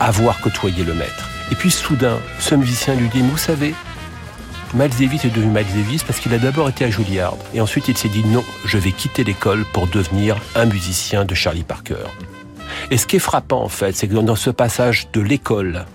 avoir 0.00 0.40
côtoyé 0.40 0.84
le 0.84 0.94
maître. 0.94 1.30
Et 1.50 1.54
puis 1.54 1.70
soudain, 1.70 2.18
ce 2.38 2.54
musicien 2.54 2.94
lui 2.94 3.08
dit, 3.08 3.22
vous 3.22 3.38
savez, 3.38 3.74
Miles 4.74 4.90
Davis 4.98 5.24
est 5.24 5.30
devenu 5.30 5.50
Miles 5.50 5.66
Davis 5.74 6.04
parce 6.04 6.20
qu'il 6.20 6.34
a 6.34 6.38
d'abord 6.38 6.68
été 6.68 6.84
à 6.84 6.90
Juilliard. 6.90 7.36
Et 7.54 7.60
ensuite, 7.60 7.88
il 7.88 7.96
s'est 7.96 8.08
dit 8.08 8.24
non, 8.24 8.44
je 8.66 8.76
vais 8.76 8.92
quitter 8.92 9.24
l'école 9.24 9.64
pour 9.72 9.86
devenir 9.86 10.36
un 10.54 10.66
musicien 10.66 11.24
de 11.24 11.34
Charlie 11.34 11.62
Parker. 11.62 12.06
Et 12.90 12.98
ce 12.98 13.06
qui 13.06 13.16
est 13.16 13.20
frappant, 13.20 13.62
en 13.62 13.68
fait, 13.68 13.96
c'est 13.96 14.08
que 14.08 14.14
dans 14.14 14.36
ce 14.36 14.50
passage 14.50 15.08
de 15.12 15.20
l'école 15.20 15.86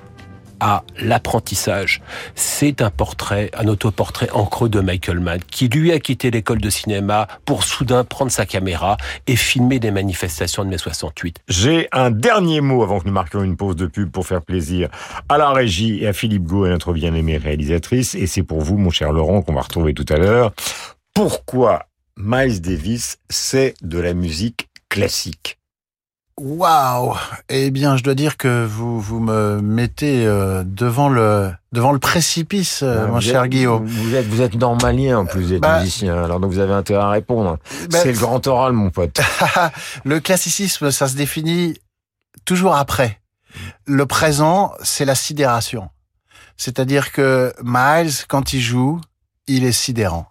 à 0.64 0.84
l'apprentissage. 0.98 2.02
C'est 2.36 2.82
un 2.82 2.90
portrait, 2.90 3.52
un 3.54 3.68
autoportrait 3.68 4.30
en 4.32 4.46
creux 4.46 4.70
de 4.70 4.80
Michael 4.80 5.20
Mann, 5.20 5.42
qui 5.52 5.68
lui 5.68 5.92
a 5.92 6.00
quitté 6.00 6.32
l'école 6.32 6.62
de 6.62 6.70
cinéma 6.70 7.28
pour 7.44 7.66
soudain 7.66 8.06
prendre 8.06 8.32
sa 8.32 8.46
caméra 8.46 8.96
et 9.28 9.36
filmer 9.36 9.80
des 9.80 9.92
manifestations 9.92 10.64
de 10.64 10.70
mai 10.70 10.78
68. 10.78 11.40
J'ai 11.50 11.90
un 11.92 12.12
dernier 12.12 12.62
mot 12.62 12.82
avant 12.82 13.02
que 13.02 13.06
nous 13.06 13.12
marquions 13.12 13.44
une 13.44 13.58
pause 13.58 13.76
de 13.76 13.88
pub 13.88 14.10
pour 14.10 14.26
faire 14.26 14.42
plaisir 14.42 14.88
à 15.28 15.38
la 15.38 15.52
régie 15.52 16.02
et 16.02 16.08
à 16.08 16.14
Philippe 16.14 16.44
Gau, 16.44 16.66
notre 16.66 16.94
bien-aimée 16.94 17.36
réalisatrice. 17.36 18.16
Et 18.16 18.26
c'est 18.26 18.44
pour 18.44 18.62
vous, 18.62 18.78
mon 18.78 18.90
cher 18.90 19.12
Laurent, 19.12 19.42
qu'on 19.42 19.54
va 19.54 19.62
retrouver 19.62 19.94
tout 19.94 20.06
à 20.08 20.16
l'heure. 20.16 20.54
Pourquoi 21.14 21.88
Miles 22.16 22.62
Davis, 22.62 23.18
c'est 23.30 23.74
de 23.82 24.00
la 24.00 24.14
musique 24.14 24.70
classique? 24.88 25.58
Waouh 26.38 27.16
Eh 27.50 27.70
bien, 27.70 27.96
je 27.96 28.04
dois 28.04 28.16
dire 28.16 28.38
que 28.38 28.66
vous 28.66 29.00
vous 29.00 29.20
me 29.20 29.62
mettez 29.62 30.26
euh, 30.26 30.64
devant 30.66 31.10
le 31.10 31.52
devant 31.72 31.92
le 31.92 32.00
précipice, 32.00 32.82
euh, 32.82 33.08
mon 33.08 33.20
cher 33.20 33.48
Guillaume. 33.48 33.86
Vous 33.86 34.16
êtes 34.16 34.26
vous 34.26 34.42
êtes 34.42 34.56
normalien 34.56 35.20
en 35.20 35.26
plus, 35.26 35.42
vous 35.42 35.54
êtes 35.54 35.62
bah, 35.62 35.80
musicien, 35.80 36.24
alors 36.24 36.40
donc 36.40 36.52
vous 36.52 36.60
avez 36.60 36.74
intérêt 36.74 37.04
à 37.04 37.10
répondre. 37.10 37.60
Bah, 37.92 38.00
C'est 38.02 38.12
le 38.12 38.18
grand 38.18 38.46
oral, 38.48 38.74
mon 38.74 38.90
pote. 38.90 39.22
le 40.06 40.20
classicisme, 40.20 40.90
ça 40.90 41.08
se 41.08 41.16
définit 41.16 41.78
toujours 42.46 42.76
après. 42.76 43.20
Le 43.86 44.06
présent, 44.08 44.74
c'est 44.82 45.06
la 45.06 45.16
sidération. 45.16 45.90
C'est-à-dire 46.58 47.12
que 47.12 47.54
Miles, 47.64 48.26
quand 48.28 48.54
il 48.54 48.62
joue, 48.62 49.00
il 49.46 49.66
est 49.66 49.72
sidérant. 49.72 50.28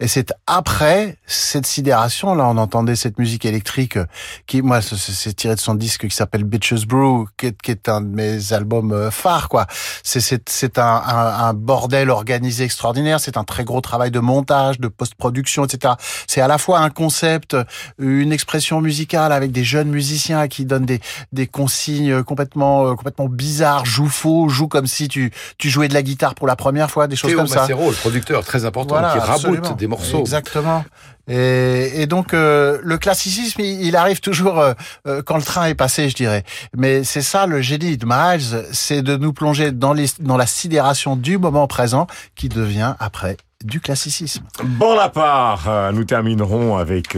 Et 0.00 0.08
c'est 0.08 0.32
après 0.46 1.16
cette 1.26 1.66
sidération, 1.66 2.34
là, 2.34 2.46
on 2.46 2.56
entendait 2.56 2.96
cette 2.96 3.18
musique 3.18 3.44
électrique 3.44 3.96
euh, 3.96 4.06
qui, 4.46 4.62
moi, 4.62 4.80
c'est 4.80 5.34
tiré 5.34 5.54
de 5.54 5.60
son 5.60 5.74
disque 5.74 6.08
qui 6.08 6.14
s'appelle 6.14 6.44
Bitches 6.44 6.86
Brew, 6.86 7.26
qui 7.36 7.46
est, 7.46 7.60
qui 7.60 7.70
est, 7.70 7.88
un 7.88 8.00
de 8.00 8.08
mes 8.08 8.52
albums 8.52 8.92
euh, 8.92 9.10
phares, 9.10 9.48
quoi. 9.48 9.66
C'est 10.02 10.20
c'est 10.20 10.78
un, 10.78 10.84
un, 10.84 11.48
un, 11.48 11.54
bordel 11.54 12.10
organisé 12.10 12.64
extraordinaire. 12.64 13.20
C'est 13.20 13.36
un 13.36 13.44
très 13.44 13.64
gros 13.64 13.80
travail 13.80 14.10
de 14.10 14.20
montage, 14.20 14.80
de 14.80 14.88
post-production, 14.88 15.64
etc. 15.64 15.94
C'est 16.26 16.40
à 16.40 16.48
la 16.48 16.58
fois 16.58 16.80
un 16.80 16.90
concept, 16.90 17.56
une 17.98 18.32
expression 18.32 18.80
musicale 18.80 19.32
avec 19.32 19.52
des 19.52 19.64
jeunes 19.64 19.90
musiciens 19.90 20.48
qui 20.48 20.64
donnent 20.64 20.86
des, 20.86 21.00
des 21.32 21.46
consignes 21.46 22.22
complètement, 22.22 22.86
euh, 22.86 22.94
complètement 22.94 23.28
bizarres, 23.28 23.84
joue 23.84 24.08
faux, 24.08 24.48
joue 24.48 24.68
comme 24.68 24.86
si 24.86 25.08
tu, 25.08 25.30
tu 25.58 25.70
jouais 25.70 25.88
de 25.88 25.94
la 25.94 26.02
guitare 26.02 26.34
pour 26.34 26.46
la 26.46 26.56
première 26.56 26.90
fois, 26.90 27.06
des 27.06 27.16
choses 27.16 27.34
comme 27.34 27.46
ça. 27.46 27.66
le 27.68 28.00
producteur 28.00 28.44
très 28.44 28.64
important, 28.64 28.96
qui 28.96 29.18
raboute 29.18 29.63
des 29.72 29.86
morceaux. 29.86 30.20
Exactement. 30.20 30.84
Et, 31.26 32.02
et 32.02 32.06
donc 32.06 32.34
euh, 32.34 32.78
le 32.82 32.98
classicisme, 32.98 33.60
il, 33.62 33.96
arrive 33.96 34.20
toujours 34.20 34.58
euh, 34.58 34.74
euh, 35.06 35.22
quand 35.24 35.36
le 35.36 35.42
train 35.42 35.66
est 35.66 35.74
passé, 35.74 36.08
je 36.08 36.14
dirais. 36.14 36.44
Mais 36.76 37.02
c'est 37.04 37.22
ça 37.22 37.46
le 37.46 37.60
génie 37.60 37.96
de 37.96 38.06
Miles, 38.06 38.66
c'est 38.72 39.02
de 39.02 39.16
nous 39.16 39.32
plonger 39.32 39.72
dans, 39.72 39.94
les, 39.94 40.06
dans 40.20 40.36
la 40.36 40.46
sidération 40.46 41.16
du 41.16 41.38
moment 41.38 41.66
présent 41.66 42.06
qui 42.34 42.48
devient 42.48 42.94
après 42.98 43.38
du 43.64 43.80
classicisme. 43.80 44.44
Bon 44.62 44.94
la 44.94 45.08
part, 45.08 45.90
nous 45.94 46.04
terminerons 46.04 46.76
avec 46.76 47.16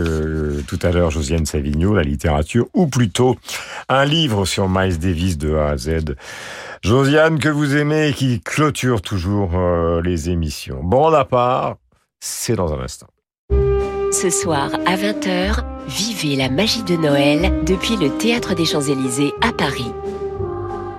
tout 0.69 0.79
à 0.81 0.93
l'heure 0.93 1.11
Josiane 1.11 1.45
Savigno, 1.45 1.93
la 1.93 2.05
littérature, 2.05 2.67
ou 2.73 2.87
plutôt 2.87 3.37
un 3.89 4.05
livre 4.05 4.45
sur 4.45 4.69
Miles 4.69 5.01
Davis 5.01 5.39
de 5.39 5.57
A 5.57 5.71
à 5.71 5.77
Z. 5.77 6.15
Josiane 6.83 7.41
que 7.41 7.49
vous 7.49 7.75
aimez 7.75 8.09
et 8.09 8.13
qui 8.13 8.41
clôture 8.43 9.03
toujours 9.03 9.59
les 10.05 10.31
émissions. 10.31 10.83
Bon 10.85 11.09
la 11.09 11.25
part, 11.25 11.79
c'est 12.27 12.57
dans 12.57 12.73
un 12.73 12.81
instant. 12.81 13.07
Ce 14.13 14.31
soir 14.31 14.71
à 14.87 14.97
20h, 14.97 15.63
vivez 15.87 16.37
la 16.37 16.49
magie 16.49 16.83
de 16.83 16.97
Noël 16.97 17.65
depuis 17.65 17.97
le 17.97 18.11
Théâtre 18.19 18.55
des 18.55 18.65
Champs-Élysées 18.65 19.33
à 19.43 19.53
Paris. 19.53 19.93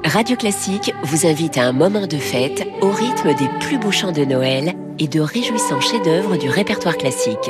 Radio 0.06 0.38
Classique 0.38 0.94
vous 1.04 1.26
invite 1.28 1.58
à 1.58 1.64
un 1.64 1.74
moment 1.74 2.08
de 2.08 2.18
fête 2.18 2.66
au 2.82 2.90
rythme 2.90 3.34
des 3.34 3.50
plus 3.60 3.78
beaux 3.78 3.92
chants 3.92 4.12
de 4.14 4.24
Noël 4.24 4.74
et 5.00 5.08
de 5.08 5.20
réjouissants 5.20 5.82
chefs-d'œuvre 5.82 6.38
du 6.38 6.50
répertoire 6.50 6.98
classique. 6.98 7.50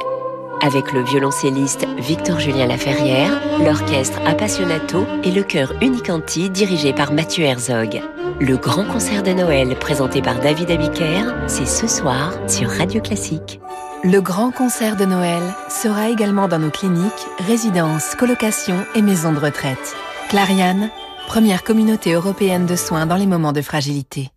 Avec 0.61 0.91
le 0.91 1.03
violoncelliste 1.03 1.85
Victor 1.97 2.39
Julien 2.39 2.65
Laferrière, 2.65 3.41
l'orchestre 3.59 4.19
Appassionato 4.25 5.05
et 5.23 5.31
le 5.31 5.43
chœur 5.43 5.73
Unicanti 5.81 6.49
dirigé 6.49 6.93
par 6.93 7.13
Mathieu 7.13 7.45
Herzog. 7.45 8.01
Le 8.39 8.57
grand 8.57 8.85
concert 8.85 9.21
de 9.21 9.31
Noël 9.33 9.75
présenté 9.77 10.21
par 10.21 10.39
David 10.39 10.71
Abiker, 10.71 11.23
c'est 11.47 11.67
ce 11.67 11.87
soir 11.87 12.33
sur 12.47 12.69
Radio 12.69 13.01
Classique. 13.01 13.59
Le 14.03 14.19
grand 14.19 14.51
concert 14.51 14.95
de 14.95 15.05
Noël 15.05 15.41
sera 15.69 16.09
également 16.09 16.47
dans 16.47 16.59
nos 16.59 16.71
cliniques, 16.71 17.27
résidences, 17.47 18.15
colocations 18.15 18.83
et 18.95 19.01
maisons 19.01 19.33
de 19.33 19.39
retraite. 19.39 19.95
Clariane, 20.29 20.89
première 21.27 21.63
communauté 21.63 22.13
européenne 22.13 22.65
de 22.65 22.75
soins 22.75 23.05
dans 23.05 23.15
les 23.15 23.27
moments 23.27 23.53
de 23.53 23.61
fragilité. 23.61 24.31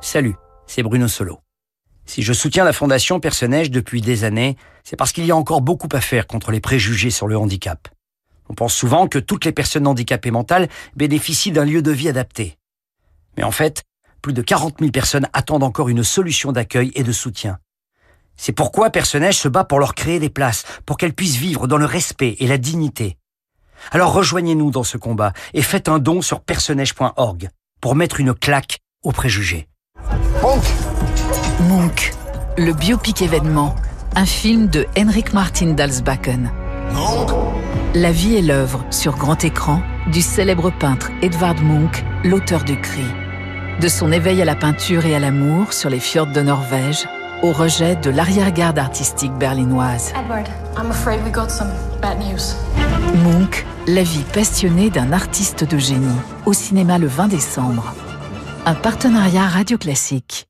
Salut, 0.00 0.36
c'est 0.66 0.82
Bruno 0.82 1.06
Solo. 1.06 1.41
Si 2.06 2.22
je 2.22 2.32
soutiens 2.32 2.64
la 2.64 2.72
Fondation 2.72 3.20
Personnage 3.20 3.70
depuis 3.70 4.00
des 4.00 4.24
années, 4.24 4.56
c'est 4.84 4.96
parce 4.96 5.12
qu'il 5.12 5.24
y 5.24 5.30
a 5.30 5.36
encore 5.36 5.62
beaucoup 5.62 5.88
à 5.92 6.00
faire 6.00 6.26
contre 6.26 6.50
les 6.50 6.60
préjugés 6.60 7.10
sur 7.10 7.28
le 7.28 7.38
handicap. 7.38 7.88
On 8.48 8.54
pense 8.54 8.74
souvent 8.74 9.06
que 9.06 9.18
toutes 9.18 9.44
les 9.44 9.52
personnes 9.52 9.86
handicapées 9.86 10.30
mentales 10.30 10.68
bénéficient 10.96 11.52
d'un 11.52 11.64
lieu 11.64 11.80
de 11.80 11.90
vie 11.90 12.08
adapté. 12.08 12.58
Mais 13.36 13.44
en 13.44 13.50
fait, 13.50 13.82
plus 14.20 14.32
de 14.32 14.42
40 14.42 14.80
000 14.80 14.90
personnes 14.90 15.28
attendent 15.32 15.62
encore 15.62 15.88
une 15.88 16.04
solution 16.04 16.52
d'accueil 16.52 16.92
et 16.94 17.02
de 17.02 17.12
soutien. 17.12 17.58
C'est 18.36 18.52
pourquoi 18.52 18.90
Personnage 18.90 19.38
se 19.38 19.48
bat 19.48 19.64
pour 19.64 19.78
leur 19.78 19.94
créer 19.94 20.18
des 20.18 20.30
places, 20.30 20.64
pour 20.86 20.96
qu'elles 20.96 21.14
puissent 21.14 21.36
vivre 21.36 21.66
dans 21.66 21.76
le 21.76 21.84
respect 21.84 22.36
et 22.40 22.46
la 22.46 22.58
dignité. 22.58 23.16
Alors 23.90 24.12
rejoignez-nous 24.12 24.70
dans 24.70 24.84
ce 24.84 24.96
combat 24.96 25.32
et 25.54 25.62
faites 25.62 25.88
un 25.88 25.98
don 25.98 26.22
sur 26.22 26.40
personnage.org 26.40 27.50
pour 27.80 27.94
mettre 27.94 28.20
une 28.20 28.34
claque 28.34 28.78
aux 29.02 29.12
préjugés. 29.12 29.68
Monk, 31.68 32.14
le 32.58 32.72
biopic 32.72 33.22
événement, 33.22 33.74
un 34.16 34.26
film 34.26 34.66
de 34.66 34.86
Henrik 34.98 35.32
Martin 35.32 35.72
Dalsbakken. 35.72 36.50
La 37.94 38.10
vie 38.10 38.36
et 38.36 38.42
l'œuvre 38.42 38.84
sur 38.90 39.16
grand 39.16 39.44
écran 39.44 39.80
du 40.10 40.22
célèbre 40.22 40.70
peintre 40.70 41.10
Edvard 41.22 41.60
Munch, 41.62 42.04
l'auteur 42.24 42.64
du 42.64 42.80
Cri. 42.80 43.04
De 43.80 43.88
son 43.88 44.12
éveil 44.12 44.42
à 44.42 44.44
la 44.44 44.54
peinture 44.54 45.06
et 45.06 45.14
à 45.14 45.18
l'amour 45.18 45.72
sur 45.72 45.90
les 45.90 46.00
fjords 46.00 46.32
de 46.32 46.40
Norvège, 46.40 47.08
au 47.42 47.52
rejet 47.52 47.96
de 47.96 48.10
l'arrière-garde 48.10 48.78
artistique 48.78 49.32
berlinoise. 49.32 50.12
Edward, 50.16 50.48
I'm 50.76 50.90
afraid 50.90 51.22
we 51.24 51.32
got 51.32 51.48
some 51.48 51.70
bad 52.00 52.18
news. 52.18 52.54
Munch, 53.24 53.64
la 53.86 54.02
vie 54.02 54.24
passionnée 54.32 54.90
d'un 54.90 55.12
artiste 55.12 55.64
de 55.64 55.78
génie, 55.78 56.20
au 56.46 56.52
cinéma 56.52 56.98
le 56.98 57.06
20 57.06 57.28
décembre. 57.28 57.94
Un 58.64 58.74
partenariat 58.74 59.48
radio 59.48 59.76
classique. 59.76 60.46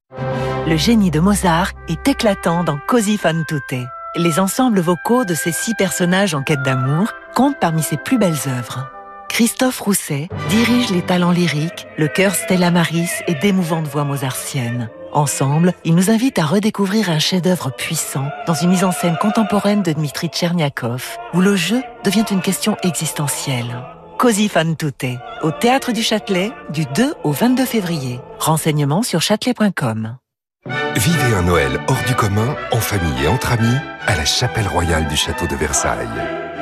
Le 0.66 0.77
génie 0.77 1.11
de 1.11 1.18
Mozart 1.18 1.72
est 1.88 2.07
éclatant 2.07 2.62
dans 2.62 2.77
Così 2.87 3.16
fan 3.16 3.46
tutte. 3.46 3.87
Les 4.16 4.38
ensembles 4.38 4.81
vocaux 4.81 5.25
de 5.25 5.33
ces 5.33 5.51
six 5.51 5.75
personnages 5.75 6.35
en 6.35 6.42
quête 6.42 6.62
d'amour 6.62 7.11
comptent 7.35 7.59
parmi 7.59 7.83
ses 7.83 7.96
plus 7.96 8.18
belles 8.18 8.37
œuvres. 8.48 8.90
Christophe 9.31 9.81
Rousset 9.81 10.29
dirige 10.51 10.90
les 10.90 11.01
talents 11.01 11.31
lyriques, 11.31 11.87
le 11.96 12.07
chœur 12.07 12.35
Stella 12.35 12.70
Maris 12.70 13.09
et 13.29 13.35
d'émouvantes 13.35 13.88
voix 13.88 14.05
mozartiennes. 14.05 14.90
Ensemble, 15.14 15.72
ils 15.87 15.94
nous 15.94 16.11
invitent 16.11 16.38
à 16.38 16.44
redécouvrir 16.44 17.09
un 17.09 17.18
chef-d'œuvre 17.18 17.70
puissant 17.70 18.29
dans 18.46 18.53
une 18.53 18.68
mise 18.68 18.85
en 18.85 18.92
scène 18.92 19.16
contemporaine 19.22 19.83
de 19.83 19.92
Dmitri 19.94 20.29
Tcherniakov, 20.29 21.16
où 21.33 21.40
le 21.40 21.57
jeu 21.57 21.83
devient 22.05 22.27
une 22.31 22.42
question 22.42 22.77
existentielle. 22.83 23.75
Così 24.23 24.49
fan 24.49 24.77
tutte, 24.77 25.19
au 25.43 25.51
Théâtre 25.51 25.91
du 25.91 26.01
Châtelet, 26.01 26.53
du 26.71 26.85
2 26.95 27.13
au 27.25 27.33
22 27.33 27.65
février. 27.65 28.21
Renseignements 28.39 29.03
sur 29.03 29.21
châtelet.com. 29.21 30.17
Vivez 30.95 31.35
un 31.35 31.43
Noël 31.43 31.81
hors 31.89 32.05
du 32.07 32.15
commun, 32.15 32.55
en 32.71 32.77
famille 32.77 33.25
et 33.25 33.27
entre 33.27 33.51
amis, 33.51 33.77
à 34.07 34.15
la 34.15 34.25
chapelle 34.25 34.69
royale 34.69 35.09
du 35.09 35.17
château 35.17 35.49
de 35.49 35.57
Versailles. 35.57 36.07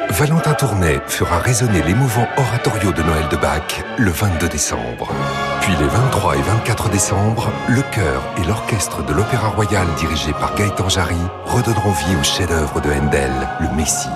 Valentin 0.08 0.54
Tournet 0.54 1.02
fera 1.06 1.38
résonner 1.38 1.82
l'émouvant 1.82 2.26
oratorio 2.38 2.92
de 2.92 3.02
Noël 3.02 3.28
de 3.30 3.36
Bach 3.36 3.84
le 3.98 4.10
22 4.10 4.48
décembre. 4.48 5.12
Puis 5.60 5.74
les 5.78 5.86
23 5.86 6.38
et 6.38 6.42
24 6.42 6.88
décembre, 6.88 7.52
le 7.68 7.82
chœur 7.94 8.22
et 8.38 8.46
l'orchestre 8.46 9.04
de 9.04 9.12
l'Opéra 9.12 9.48
Royal 9.50 9.86
dirigé 9.98 10.32
par 10.32 10.54
Gaëtan 10.54 10.88
Jarry 10.88 11.20
redonneront 11.44 11.92
vie 11.92 12.16
au 12.18 12.24
chef-d'œuvre 12.24 12.80
de 12.80 12.90
Handel, 12.90 13.32
le 13.60 13.76
Messie. 13.76 14.08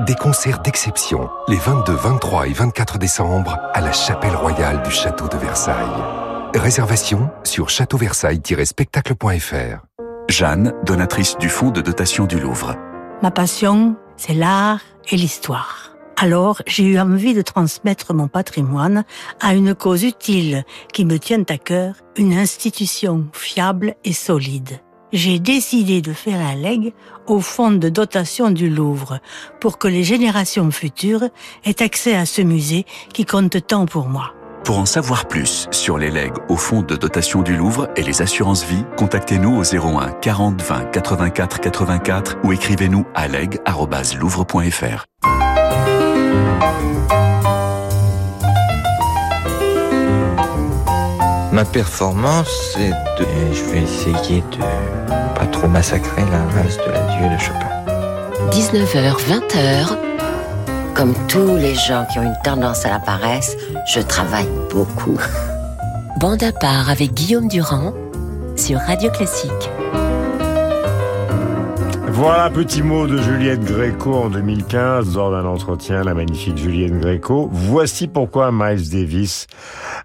Des 0.00 0.14
concerts 0.14 0.60
d'exception 0.60 1.28
les 1.48 1.58
22, 1.58 1.92
23 1.92 2.48
et 2.48 2.54
24 2.54 2.96
décembre 2.96 3.58
à 3.74 3.82
la 3.82 3.92
chapelle 3.92 4.34
royale 4.34 4.82
du 4.82 4.90
château 4.90 5.28
de 5.28 5.36
Versailles. 5.36 5.84
Réservation 6.54 7.28
sur 7.44 7.68
châteauversailles-spectacle.fr. 7.68 9.84
Jeanne, 10.30 10.72
donatrice 10.86 11.36
du 11.36 11.50
fonds 11.50 11.68
de 11.70 11.82
dotation 11.82 12.24
du 12.24 12.40
Louvre. 12.40 12.74
Ma 13.22 13.30
passion, 13.30 13.96
c'est 14.16 14.32
l'art 14.32 14.80
et 15.10 15.16
l'histoire. 15.16 15.94
Alors, 16.16 16.62
j'ai 16.66 16.84
eu 16.84 16.98
envie 16.98 17.34
de 17.34 17.42
transmettre 17.42 18.14
mon 18.14 18.28
patrimoine 18.28 19.04
à 19.40 19.54
une 19.54 19.74
cause 19.74 20.04
utile 20.04 20.64
qui 20.94 21.04
me 21.04 21.18
tient 21.18 21.44
à 21.50 21.58
cœur, 21.58 21.96
une 22.16 22.32
institution 22.32 23.26
fiable 23.34 23.94
et 24.04 24.14
solide. 24.14 24.80
J'ai 25.12 25.38
décidé 25.38 26.00
de 26.00 26.14
faire 26.14 26.40
un 26.40 26.54
leg 26.54 26.94
au 27.26 27.40
fonds 27.40 27.70
de 27.70 27.90
dotation 27.90 28.50
du 28.50 28.70
Louvre 28.70 29.18
pour 29.60 29.76
que 29.76 29.86
les 29.86 30.04
générations 30.04 30.70
futures 30.70 31.24
aient 31.64 31.82
accès 31.82 32.16
à 32.16 32.24
ce 32.24 32.40
musée 32.40 32.86
qui 33.12 33.26
compte 33.26 33.66
tant 33.66 33.84
pour 33.84 34.08
moi. 34.08 34.32
Pour 34.64 34.78
en 34.78 34.86
savoir 34.86 35.28
plus 35.28 35.66
sur 35.70 35.98
les 35.98 36.10
legs 36.10 36.36
au 36.48 36.56
fonds 36.56 36.82
de 36.82 36.96
dotation 36.96 37.42
du 37.42 37.56
Louvre 37.56 37.90
et 37.96 38.02
les 38.02 38.22
assurances 38.22 38.64
vie, 38.64 38.84
contactez-nous 38.96 39.54
au 39.54 39.64
01 39.64 40.12
40 40.12 40.62
20 40.62 40.84
84 40.92 41.60
84 41.60 42.36
ou 42.44 42.52
écrivez-nous 42.52 43.04
à 43.14 43.28
leg.louvre.fr. 43.28 45.04
Ma 51.52 51.66
performance, 51.66 52.48
c'est 52.74 52.88
de... 52.88 53.26
Je 53.52 53.62
vais 53.64 53.82
essayer 53.82 54.42
de 54.52 54.58
pas 55.38 55.44
trop 55.52 55.68
massacrer 55.68 56.22
la 56.30 56.44
race 56.46 56.78
de 56.78 56.90
l'adieu 56.90 57.28
de 57.28 57.38
Chopin. 57.38 57.68
19h, 58.50 59.16
20h. 59.28 59.98
Comme 60.94 61.12
tous 61.28 61.56
les 61.56 61.74
gens 61.74 62.06
qui 62.10 62.18
ont 62.18 62.22
une 62.22 62.38
tendance 62.42 62.86
à 62.86 62.90
la 62.90 63.00
paresse, 63.00 63.54
je 63.86 64.00
travaille 64.00 64.48
beaucoup. 64.70 65.20
Bande 66.20 66.42
à 66.42 66.52
part 66.52 66.88
avec 66.88 67.12
Guillaume 67.12 67.48
Durand 67.48 67.92
sur 68.56 68.78
Radio 68.78 69.10
Classique. 69.10 69.70
Voilà 72.14 72.44
un 72.44 72.50
petit 72.50 72.82
mot 72.82 73.06
de 73.06 73.16
Juliette 73.16 73.64
Gréco 73.64 74.14
en 74.14 74.28
2015 74.28 75.16
lors 75.16 75.32
d'un 75.32 75.46
entretien, 75.46 76.04
la 76.04 76.14
magnifique 76.14 76.56
Juliette 76.56 77.00
Gréco. 77.00 77.48
Voici 77.50 78.06
pourquoi 78.06 78.50
Miles 78.52 78.90
Davis, 78.90 79.46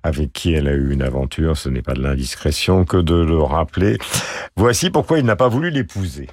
avec 0.04 0.34
qui 0.34 0.54
elle 0.54 0.68
a 0.68 0.74
eu 0.74 0.92
une 0.92 1.02
aventure, 1.02 1.58
ce 1.58 1.70
n'est 1.70 1.82
pas 1.82 1.94
de 1.94 2.02
l'indiscrétion 2.02 2.86
que 2.86 2.98
de 2.98 3.16
le 3.16 3.42
rappeler. 3.42 3.98
Voici 4.56 4.90
pourquoi 4.90 5.20
il 5.20 5.26
n'a 5.26 5.36
pas 5.36 5.48
voulu 5.48 5.70
l'épouser. 5.70 6.28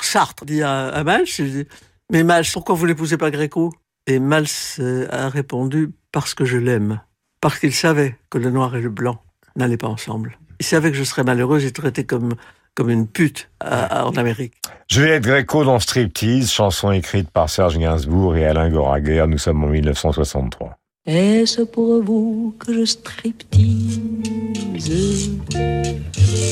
Sartre 0.00 0.44
dit 0.44 0.62
à, 0.62 0.88
à 0.88 1.04
Miles, 1.04 1.66
mais 2.10 2.24
Miles, 2.24 2.48
pourquoi 2.52 2.74
vous 2.74 2.86
l'épousez 2.86 3.16
pas 3.16 3.30
Gréco? 3.30 3.72
Et 4.06 4.18
Miles 4.18 4.46
euh, 4.80 5.06
a 5.10 5.28
répondu, 5.28 5.90
parce 6.10 6.34
que 6.34 6.44
je 6.44 6.58
l'aime. 6.58 7.00
Parce 7.40 7.58
qu'il 7.58 7.72
savait 7.72 8.16
que 8.30 8.38
le 8.38 8.50
noir 8.50 8.74
et 8.76 8.80
le 8.80 8.90
blanc 8.90 9.22
n'allaient 9.56 9.76
pas 9.76 9.88
ensemble. 9.88 10.38
Il 10.60 10.66
savait 10.66 10.90
que 10.90 10.96
je 10.96 11.04
serais 11.04 11.24
malheureuse 11.24 11.64
et 11.64 11.72
traité 11.72 12.04
comme 12.04 12.34
comme 12.74 12.90
une 12.90 13.06
pute 13.06 13.50
à, 13.60 14.06
en 14.06 14.12
Amérique. 14.12 14.54
Juliette 14.88 15.24
Gréco 15.24 15.64
dans 15.64 15.78
Striptease, 15.78 16.50
chanson 16.50 16.90
écrite 16.90 17.30
par 17.30 17.48
Serge 17.48 17.78
Gainsbourg 17.78 18.36
et 18.36 18.46
Alain 18.46 18.70
Goraguer. 18.70 19.24
Nous 19.28 19.38
sommes 19.38 19.64
en 19.64 19.68
1963. 19.68 20.78
Est-ce 21.04 21.62
pour 21.62 22.00
vous 22.00 22.54
que 22.60 22.72
je 22.72 22.84
striptease? 22.84 23.66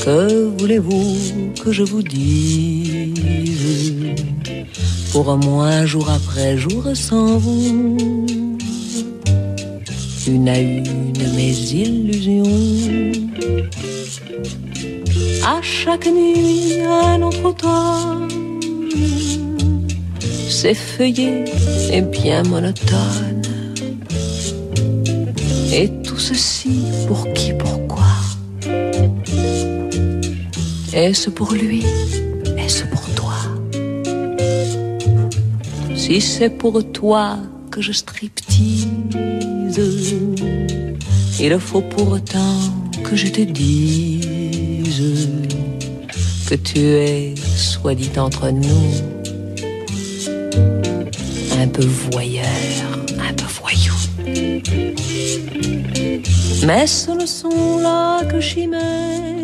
Que 0.03 0.49
voulez-vous 0.57 1.53
que 1.63 1.71
je 1.71 1.83
vous 1.83 2.03
dise? 2.03 3.13
Pour 5.13 5.37
moi, 5.37 5.85
jour 5.85 6.09
après 6.09 6.57
jour 6.57 6.83
sans 6.93 7.37
vous, 7.37 7.95
une 10.27 10.49
à 10.49 10.59
une 10.59 11.33
mes 11.33 11.57
illusions 11.71 12.43
à 15.45 15.61
chaque 15.61 16.07
nuit 16.07 16.81
un 16.81 17.21
autre 17.21 17.45
automne. 17.45 18.27
C'est 20.49 20.73
feuillé 20.73 21.45
et 21.93 22.01
bien 22.01 22.43
monotone. 22.43 23.60
Et 25.73 25.89
tout 26.03 26.19
ceci 26.19 26.83
pour 27.07 27.31
qui, 27.33 27.53
pourquoi 27.53 28.03
Est-ce 30.93 31.29
pour 31.29 31.53
lui? 31.53 31.83
Est-ce 32.57 32.83
pour 32.85 33.05
toi? 33.15 33.35
Si 35.95 36.19
c'est 36.19 36.49
pour 36.49 36.83
toi 36.91 37.37
que 37.69 37.81
je 37.81 37.93
striptease, 37.93 38.85
il 41.39 41.57
faut 41.59 41.81
pourtant 41.81 42.57
que 43.03 43.15
je 43.15 43.27
te 43.27 43.41
dise 43.41 45.29
que 46.49 46.55
tu 46.55 46.79
es, 46.79 47.33
soit 47.55 47.95
dit 47.95 48.11
entre 48.17 48.49
nous, 48.49 48.91
un 51.61 51.67
peu 51.69 51.85
voyeur. 52.11 52.90
Mais 56.65 56.85
ce 56.85 57.11
ne 57.11 57.25
sont 57.25 57.79
là 57.79 58.23
que 58.25 58.39
chimères 58.39 59.41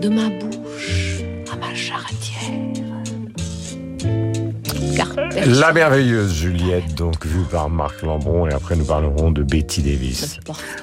de 0.00 0.08
ma 0.08 0.28
bouche 0.28 1.22
à 1.52 1.56
ma 1.56 1.72
charretière. 1.74 2.42
La 5.46 5.72
merveilleuse 5.72 6.34
Juliette, 6.34 6.94
donc 6.94 7.24
vue 7.24 7.44
par 7.50 7.70
Marc 7.70 8.02
Lambron, 8.02 8.48
et 8.48 8.52
après 8.52 8.76
nous 8.76 8.84
parlerons 8.84 9.30
de 9.30 9.42
Betty 9.42 9.82
Davis. 9.82 10.40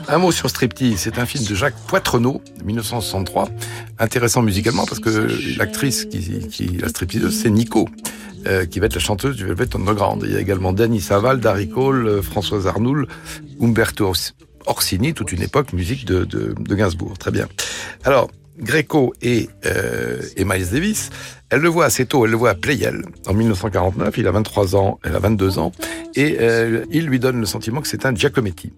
Un 0.08 0.18
mot 0.18 0.32
sur 0.32 0.50
Striptease, 0.50 0.98
c'est 0.98 1.20
un 1.20 1.26
film 1.26 1.46
de 1.46 1.56
Jacques 1.56 1.78
Poitrenaud, 1.88 2.42
1963, 2.64 3.50
intéressant 4.00 4.42
musicalement 4.42 4.86
parce 4.86 5.00
que 5.00 5.58
l'actrice 5.58 6.06
qui, 6.06 6.48
qui 6.48 6.68
la 6.78 6.88
stripteaseuse, 6.90 7.42
c'est 7.42 7.50
Nico. 7.50 7.90
Euh, 8.48 8.66
qui 8.66 8.80
va 8.80 8.86
être 8.86 8.96
la 8.96 9.02
chanteuse 9.02 9.36
du 9.36 9.46
Velvet 9.46 9.76
Underground. 9.76 10.24
Il 10.26 10.32
y 10.32 10.36
a 10.38 10.40
également 10.40 10.72
Danny 10.72 11.02
Saval, 11.02 11.40
Darry 11.40 11.68
Cole, 11.68 12.08
euh, 12.08 12.22
Françoise 12.22 12.68
Arnoul, 12.68 13.08
Umberto 13.62 14.14
Orsini, 14.66 15.14
toute 15.14 15.34
une 15.34 15.42
époque 15.42 15.74
musique 15.74 16.06
de, 16.06 16.24
de, 16.24 16.76
Gainsbourg. 16.76 17.18
Très 17.18 17.32
bien. 17.32 17.48
Alors, 18.06 18.30
Greco 18.58 19.14
et, 19.22 19.50
euh, 19.66 20.22
et 20.38 20.46
Miles 20.46 20.70
Davis, 20.72 21.10
elle 21.50 21.60
le 21.60 21.68
voit 21.68 21.86
assez 21.86 22.06
tôt, 22.06 22.26
elle 22.26 22.32
le 22.32 22.38
voit 22.38 22.52
à 22.52 22.56
Playel 22.56 23.04
en 23.28 23.34
1949, 23.34 24.18
il 24.18 24.28
a 24.28 24.32
23 24.32 24.76
ans, 24.76 25.00
elle 25.04 25.16
a 25.16 25.20
22 25.20 25.60
ans, 25.60 25.72
et 26.16 26.38
il 26.92 27.06
lui 27.06 27.20
donne 27.20 27.40
le 27.40 27.46
sentiment 27.46 27.82
que 27.82 27.88
c'est 27.88 28.06
un 28.06 28.14
Giacometti. 28.14 28.74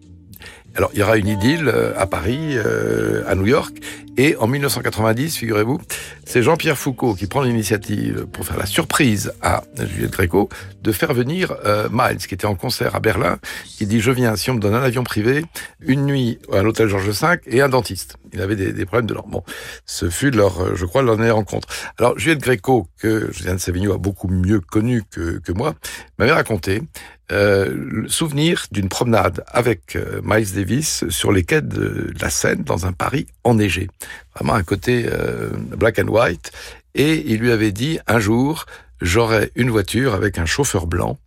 Alors, 0.76 0.90
il 0.94 1.00
y 1.00 1.04
aura 1.04 1.18
une 1.18 1.28
idylle 1.28 1.68
euh, 1.68 1.94
à 1.98 2.08
Paris, 2.08 2.56
euh, 2.56 3.24
à 3.28 3.36
New 3.36 3.46
York, 3.46 3.76
et 4.18 4.36
en 4.38 4.48
1990, 4.48 5.38
figurez-vous, 5.38 5.80
c'est 6.26 6.44
Jean-Pierre 6.44 6.78
Foucault 6.78 7.14
qui 7.14 7.28
prend 7.28 7.42
l'initiative 7.42 8.26
pour 8.32 8.46
faire 8.46 8.58
la 8.58 8.66
surprise 8.66 9.34
à 9.42 9.64
Juliette 9.78 10.12
Gréco 10.12 10.50
de 10.82 10.92
faire 10.92 11.14
venir 11.14 11.56
euh, 11.66 11.90
Miles, 11.92 12.18
qui 12.18 12.34
était 12.34 12.46
en 12.46 12.56
concert 12.56 12.96
à 12.96 13.00
Berlin, 13.00 13.38
qui 13.66 13.86
dit 13.86 14.00
«Je 14.02 14.12
viens, 14.12 14.36
si 14.36 14.50
on 14.50 14.56
me 14.56 14.60
donne 14.60 14.76
un 14.76 14.84
avion 14.84 15.04
privé, 15.04 15.44
une 15.82 16.06
nuit 16.06 16.40
à 16.52 16.62
l'hôtel 16.62 16.88
Georges 16.88 17.10
V 17.10 17.40
et 17.48 17.62
un 17.62 17.70
dentiste.» 17.70 18.18
Il 18.34 18.42
avait 18.42 18.56
des, 18.56 18.86
problèmes 18.86 19.08
de 19.08 19.14
l'ordre. 19.14 19.30
Bon, 19.30 19.44
ce 19.86 20.10
fut 20.10 20.32
leur, 20.32 20.76
je 20.76 20.86
crois, 20.86 21.02
leur 21.02 21.18
dernière 21.18 21.36
rencontre. 21.36 21.68
Alors, 21.98 22.18
Juliette 22.18 22.42
Gréco, 22.42 22.88
que 22.98 23.32
Julien 23.32 23.56
de 23.56 23.60
Savigno 23.60 23.94
a 23.94 23.98
beaucoup 23.98 24.28
mieux 24.28 24.60
connu 24.60 25.04
que, 25.10 25.40
que 25.40 25.52
moi, 25.52 25.76
m'avait 26.18 26.32
raconté 26.32 26.82
euh, 27.32 27.74
le 27.74 28.10
souvenir 28.10 28.66
d'une 28.72 28.90
promenade 28.90 29.44
avec 29.48 29.96
euh, 29.96 30.22
Miles 30.24 30.54
Davis 30.54 31.06
sur 31.10 31.32
les 31.32 31.44
quais 31.44 31.62
de 31.62 32.12
la 32.20 32.30
Seine 32.30 32.64
dans 32.64 32.86
un 32.86 32.92
Paris 32.92 33.28
enneigé. 33.44 33.90
Vraiment 34.36 34.54
un 34.54 34.64
côté 34.64 35.06
euh, 35.08 35.50
black 35.78 36.00
and 36.00 36.10
white. 36.10 36.52
Et 36.94 37.24
il 37.32 37.40
lui 37.40 37.52
avait 37.52 37.72
dit 37.72 38.00
un 38.08 38.20
jour, 38.20 38.66
j'aurai 39.00 39.52
une 39.56 39.70
voiture 39.70 40.14
avec 40.14 40.38
un 40.40 40.46
chauffeur 40.46 40.88
blanc. 40.88 41.18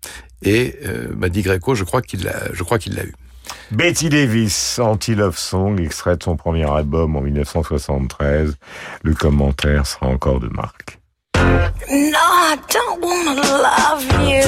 Et 0.43 0.77
euh, 0.85 1.09
m'a 1.17 1.31
dit 1.31 1.43
Greco, 1.43 1.75
je 1.75 1.85
crois 1.85 2.03
qu'il 2.03 2.25
l'a, 2.25 2.53
je 2.53 2.63
crois 2.63 2.79
qu'il 2.79 2.95
l'a 2.95 3.05
eu. 3.05 3.15
Betty 3.71 4.09
Davis, 4.09 4.79
Anti-Love 4.79 5.37
Song, 5.39 5.81
extrait 5.81 6.17
de 6.17 6.23
son 6.23 6.37
premier 6.37 6.69
album 6.71 7.17
en 7.17 7.21
1973. 7.21 8.57
Le 9.03 9.15
commentaire 9.15 9.87
sera 9.87 10.07
encore 10.07 10.41
de 10.41 10.49
Marc. 10.49 10.99
No, 11.37 12.19
I 12.19 12.57
don't 12.69 13.01
wanna 13.03 13.41
love 13.43 14.05
you. 14.23 14.45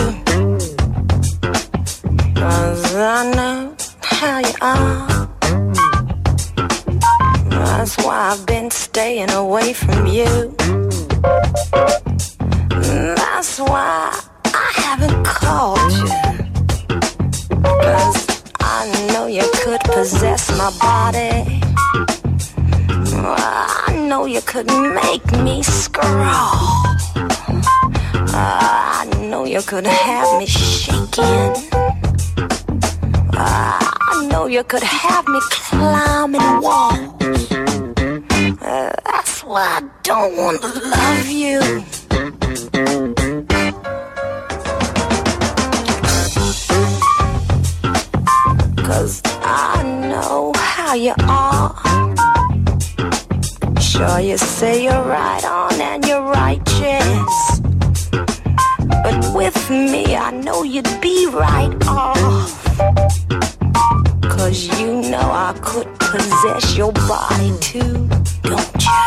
Cause 2.35 2.95
I 2.95 3.33
know 3.35 3.75
how 4.03 4.39
you 4.39 4.55
are. 4.61 5.29
That's 7.51 7.97
why 7.99 8.33
I've 8.33 8.47
been 8.47 8.71
staying 8.71 9.31
away 9.31 9.73
from 9.73 10.07
you. 10.07 10.55
That's 13.17 13.59
why 13.61 14.21
I 14.45 14.73
haven't 14.75 15.25
called 15.25 15.46
could 19.79 19.93
possess 19.93 20.51
my 20.57 20.71
body. 20.81 21.61
I 23.19 24.07
know 24.09 24.27
you 24.27 24.41
could 24.43 24.67
make 24.67 25.27
me 25.43 25.63
scroll. 25.63 26.05
I 28.33 29.09
know 29.21 29.45
you 29.45 29.63
could 29.63 29.87
have 29.87 30.39
me 30.39 30.47
shaking. 30.47 31.53
I 33.33 34.29
know 34.31 34.47
you 34.47 34.65
could 34.65 34.83
have 34.83 35.27
me 35.29 35.41
climbing 35.51 36.61
walls. 36.61 36.99
That's 38.61 39.45
why 39.45 39.81
I 39.81 39.83
don't 40.03 40.37
want 40.37 40.63
to 40.63 40.69
love 40.69 41.27
you. 41.27 41.61
Cause 48.85 49.21
know 50.17 50.53
how 50.57 50.95
you 50.95 51.15
are. 51.29 51.75
Sure, 53.81 54.21
you 54.21 54.37
say 54.39 54.85
you're 54.85 55.05
right 55.19 55.45
on 55.45 55.75
and 55.81 56.05
you're 56.07 56.27
righteous. 56.43 57.35
But 59.05 59.19
with 59.35 59.59
me, 59.71 60.17
I 60.17 60.31
know 60.45 60.63
you'd 60.63 60.93
be 61.01 61.27
right 61.45 61.75
off. 61.87 62.53
Cause 64.35 64.59
you 64.81 64.91
know 65.13 65.27
I 65.49 65.53
could 65.63 65.89
possess 65.99 66.77
your 66.77 66.93
body 66.93 67.53
too, 67.61 68.09
don't 68.43 68.83
you? 68.89 69.03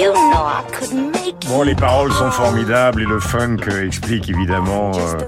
You 0.00 0.12
know 0.12 0.44
I 0.60 0.64
could 0.72 0.92
make 0.92 1.34
Bon, 1.48 1.62
les 1.62 1.74
paroles 1.74 2.12
sont 2.12 2.30
formidables 2.30 3.02
et 3.02 3.06
le 3.06 3.20
funk 3.20 3.58
explique 3.86 4.28
évidemment. 4.28 4.92
euh, 4.96 5.18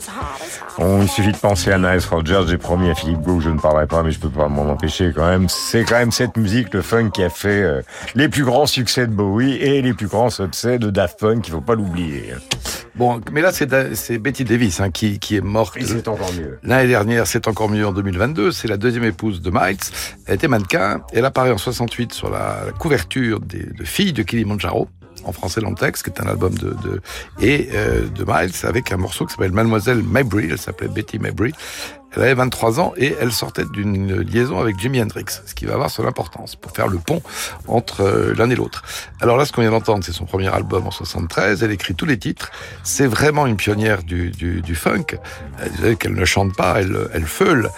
on, 0.78 1.02
il 1.02 1.08
suffit 1.08 1.32
de 1.32 1.36
penser 1.36 1.70
à 1.72 1.78
Nice 1.78 2.06
Rogers. 2.06 2.44
J'ai 2.48 2.58
promis 2.58 2.90
à 2.90 2.94
Philippe 2.94 3.22
Gau 3.22 3.38
que 3.38 3.44
je 3.44 3.50
ne 3.50 3.58
parlerai 3.58 3.86
pas, 3.86 4.02
mais 4.02 4.10
je 4.10 4.18
peux 4.18 4.30
pas 4.30 4.48
m'en 4.48 4.70
empêcher 4.70 5.12
quand 5.14 5.26
même. 5.26 5.48
C'est 5.48 5.84
quand 5.84 5.98
même 5.98 6.12
cette 6.12 6.36
musique, 6.36 6.74
le 6.74 6.82
funk, 6.82 7.10
qui 7.10 7.22
a 7.22 7.30
fait 7.30 7.62
euh, 7.62 7.82
les 8.14 8.28
plus 8.28 8.44
grands 8.44 8.66
succès 8.66 9.06
de 9.06 9.12
Bowie 9.12 9.54
et 9.54 9.82
les 9.82 9.94
plus 9.94 10.06
grands 10.06 10.30
succès 10.30 10.78
de 10.78 10.90
Daft 10.90 11.18
Punk. 11.20 11.46
Il 11.48 11.52
faut 11.52 11.60
pas 11.60 11.74
l'oublier. 11.74 12.34
Bon, 12.94 13.20
mais 13.30 13.42
là, 13.42 13.52
c'est 13.52 14.18
Betty 14.18 14.44
Davis 14.44 14.80
hein, 14.80 14.90
qui, 14.90 15.18
qui 15.18 15.36
est 15.36 15.42
morte. 15.42 15.76
Et 15.76 15.84
c'est 15.84 16.08
encore 16.08 16.32
mieux. 16.32 16.58
L'année 16.62 16.88
dernière, 16.88 17.26
c'est 17.26 17.46
encore 17.46 17.68
mieux 17.68 17.86
en 17.86 17.92
2022. 17.92 18.52
C'est 18.52 18.68
la 18.68 18.78
deuxième 18.78 19.04
épouse 19.04 19.42
de 19.42 19.50
Miles. 19.50 19.76
Elle 20.26 20.36
était 20.36 20.48
mannequin. 20.48 21.02
Elle 21.12 21.26
apparaît 21.26 21.52
en 21.52 21.58
68 21.58 22.14
sur 22.14 22.30
la 22.30 22.66
couverture 22.78 23.40
des, 23.40 23.64
de 23.64 23.84
Filles 23.84 24.14
de 24.14 24.22
Kilimanjaro, 24.22 24.88
en 25.26 25.32
français 25.32 25.60
dans 25.60 25.70
le 25.70 25.76
texte, 25.76 26.04
qui 26.04 26.10
est 26.10 26.22
un 26.22 26.28
album 26.28 26.54
de, 26.54 26.70
de 26.70 27.00
et 27.40 27.68
euh, 27.74 28.08
de 28.08 28.24
Miles 28.26 28.52
avec 28.64 28.92
un 28.92 28.96
morceau 28.96 29.26
qui 29.26 29.32
s'appelle 29.32 29.52
Mademoiselle 29.52 30.02
Mabry. 30.02 30.48
Elle 30.50 30.58
s'appelait 30.58 30.88
Betty 30.88 31.18
Mabry. 31.18 31.52
Elle 32.16 32.22
avait 32.22 32.34
23 32.34 32.80
ans 32.80 32.94
et 32.96 33.14
elle 33.20 33.32
sortait 33.32 33.66
d'une 33.66 34.20
liaison 34.20 34.58
avec 34.58 34.78
Jimi 34.78 35.02
Hendrix, 35.02 35.26
ce 35.44 35.54
qui 35.54 35.66
va 35.66 35.74
avoir 35.74 35.90
son 35.90 36.06
importance 36.06 36.56
pour 36.56 36.72
faire 36.72 36.88
le 36.88 36.98
pont 36.98 37.20
entre 37.68 38.02
euh, 38.02 38.34
l'un 38.34 38.48
et 38.48 38.54
l'autre. 38.54 38.84
Alors 39.20 39.36
là, 39.36 39.44
ce 39.44 39.52
qu'on 39.52 39.60
vient 39.60 39.70
d'entendre, 39.70 40.02
c'est 40.02 40.12
son 40.12 40.24
premier 40.24 40.48
album 40.48 40.86
en 40.86 40.90
73. 40.90 41.62
Elle 41.62 41.72
écrit 41.72 41.94
tous 41.94 42.06
les 42.06 42.18
titres. 42.18 42.50
C'est 42.84 43.06
vraiment 43.06 43.46
une 43.46 43.56
pionnière 43.56 44.02
du, 44.02 44.30
du, 44.30 44.62
du 44.62 44.74
funk. 44.74 45.18
Elle 45.82 45.96
qu'elle 45.96 46.14
ne 46.14 46.24
chante 46.24 46.56
pas, 46.56 46.80
elle, 46.80 46.96
elle 47.12 47.26
feule. 47.26 47.70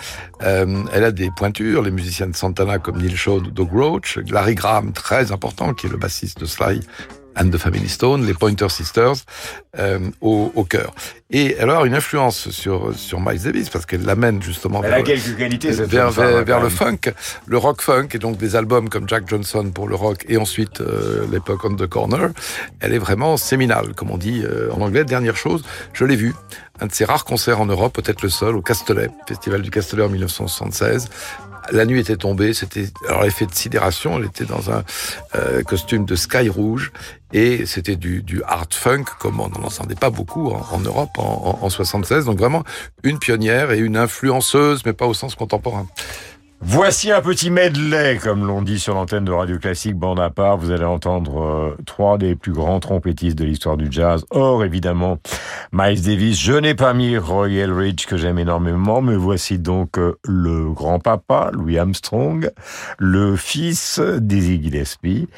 Euh, 0.42 0.84
elle 0.92 1.04
a 1.04 1.10
des 1.10 1.30
pointures. 1.30 1.82
Les 1.82 1.90
musiciens 1.90 2.28
de 2.28 2.36
Santana 2.36 2.78
comme 2.78 2.98
Neil 2.98 3.16
Shaw 3.16 3.38
ou 3.38 3.50
Doug 3.50 3.70
Roach, 3.72 4.18
Larry 4.30 4.54
Graham, 4.54 4.92
très 4.92 5.32
important, 5.32 5.74
qui 5.74 5.86
est 5.86 5.90
le 5.90 5.96
bassiste 5.96 6.38
de 6.40 6.46
Sly 6.46 6.80
and 7.38 7.50
the 7.50 7.58
Family 7.58 7.88
Stone, 7.88 8.26
les 8.26 8.34
Pointer 8.34 8.68
Sisters, 8.68 9.16
euh, 9.78 9.98
au, 10.20 10.52
au 10.54 10.64
cœur. 10.64 10.92
Et 11.30 11.56
elle 11.58 11.70
a 11.70 11.84
une 11.84 11.94
influence 11.94 12.50
sur 12.50 12.94
sur 12.94 13.20
Miles 13.20 13.42
Davis 13.42 13.68
parce 13.68 13.84
qu'elle 13.84 14.04
l'amène 14.04 14.42
justement 14.42 14.82
Elle 14.82 14.90
vers, 14.90 14.98
a 14.98 15.02
quelques 15.02 15.36
qualités, 15.36 15.72
cette 15.72 15.90
vers, 15.90 16.12
femme, 16.12 16.24
vers, 16.24 16.44
vers 16.44 16.56
quand 16.56 16.62
le 16.62 16.68
funk, 16.70 16.98
le 17.46 17.58
rock 17.58 17.82
funk 17.82 18.08
et 18.14 18.18
donc 18.18 18.38
des 18.38 18.56
albums 18.56 18.88
comme 18.88 19.08
Jack 19.08 19.28
Johnson 19.28 19.70
pour 19.74 19.88
le 19.88 19.94
rock 19.94 20.24
et 20.28 20.38
ensuite 20.38 20.80
euh, 20.80 21.26
l'époque 21.30 21.64
on 21.64 21.74
the 21.74 21.86
corner. 21.86 22.30
Elle 22.80 22.94
est 22.94 22.98
vraiment 22.98 23.36
séminale, 23.36 23.94
comme 23.94 24.10
on 24.10 24.16
dit 24.18 24.42
euh, 24.42 24.72
en 24.72 24.80
anglais. 24.80 25.04
Dernière 25.04 25.36
chose, 25.36 25.62
je 25.92 26.04
l'ai 26.04 26.16
vu, 26.16 26.34
un 26.80 26.86
de 26.86 26.92
ses 26.92 27.04
rares 27.04 27.24
concerts 27.24 27.60
en 27.60 27.66
Europe, 27.66 27.94
peut-être 27.94 28.22
le 28.22 28.30
seul, 28.30 28.56
au 28.56 28.62
Castellet, 28.62 29.10
Festival 29.26 29.62
du 29.62 29.70
Castellet 29.70 30.04
en 30.04 30.08
1976. 30.08 31.08
La 31.72 31.84
nuit 31.84 32.00
était 32.00 32.16
tombée, 32.16 32.54
c'était 32.54 32.86
alors 33.08 33.22
l'effet 33.22 33.46
de 33.46 33.54
sidération. 33.54 34.18
Elle 34.18 34.26
était 34.26 34.44
dans 34.44 34.70
un 34.70 34.84
euh, 35.34 35.62
costume 35.62 36.04
de 36.04 36.16
sky 36.16 36.48
rouge 36.48 36.92
et 37.32 37.66
c'était 37.66 37.96
du, 37.96 38.22
du 38.22 38.42
hard 38.44 38.72
funk 38.72 39.04
comme 39.18 39.40
on 39.40 39.48
n'en 39.48 39.64
entendait 39.64 39.94
pas 39.94 40.10
beaucoup 40.10 40.48
en, 40.48 40.66
en 40.72 40.80
Europe 40.80 41.10
en, 41.18 41.58
en, 41.60 41.64
en 41.64 41.70
76. 41.70 42.24
Donc 42.24 42.38
vraiment 42.38 42.64
une 43.02 43.18
pionnière 43.18 43.70
et 43.70 43.78
une 43.78 43.96
influenceuse, 43.96 44.84
mais 44.86 44.92
pas 44.92 45.06
au 45.06 45.14
sens 45.14 45.34
contemporain. 45.34 45.86
Voici 46.60 47.12
un 47.12 47.20
petit 47.20 47.50
medley, 47.50 48.18
comme 48.20 48.44
l'on 48.44 48.62
dit 48.62 48.80
sur 48.80 48.92
l'antenne 48.94 49.24
de 49.24 49.30
Radio 49.30 49.58
Classique, 49.58 49.94
bande 49.94 50.18
à 50.18 50.28
part. 50.28 50.56
Vous 50.56 50.72
allez 50.72 50.84
entendre 50.84 51.40
euh, 51.40 51.76
trois 51.86 52.18
des 52.18 52.34
plus 52.34 52.52
grands 52.52 52.80
trompettistes 52.80 53.38
de 53.38 53.44
l'histoire 53.44 53.76
du 53.76 53.86
jazz. 53.92 54.24
Or, 54.30 54.64
évidemment, 54.64 55.18
Miles 55.72 56.02
Davis. 56.02 56.36
Je 56.38 56.54
n'ai 56.54 56.74
pas 56.74 56.94
mis 56.94 57.16
Roy 57.16 57.52
Eldridge, 57.52 58.06
que 58.06 58.16
j'aime 58.16 58.40
énormément, 58.40 59.00
mais 59.00 59.14
voici 59.14 59.60
donc 59.60 59.98
euh, 59.98 60.18
le 60.24 60.72
grand-papa, 60.72 61.50
Louis 61.52 61.78
Armstrong, 61.78 62.50
le 62.98 63.36
fils 63.36 64.00
d'Izzy 64.00 64.60
Gillespie, 64.60 65.28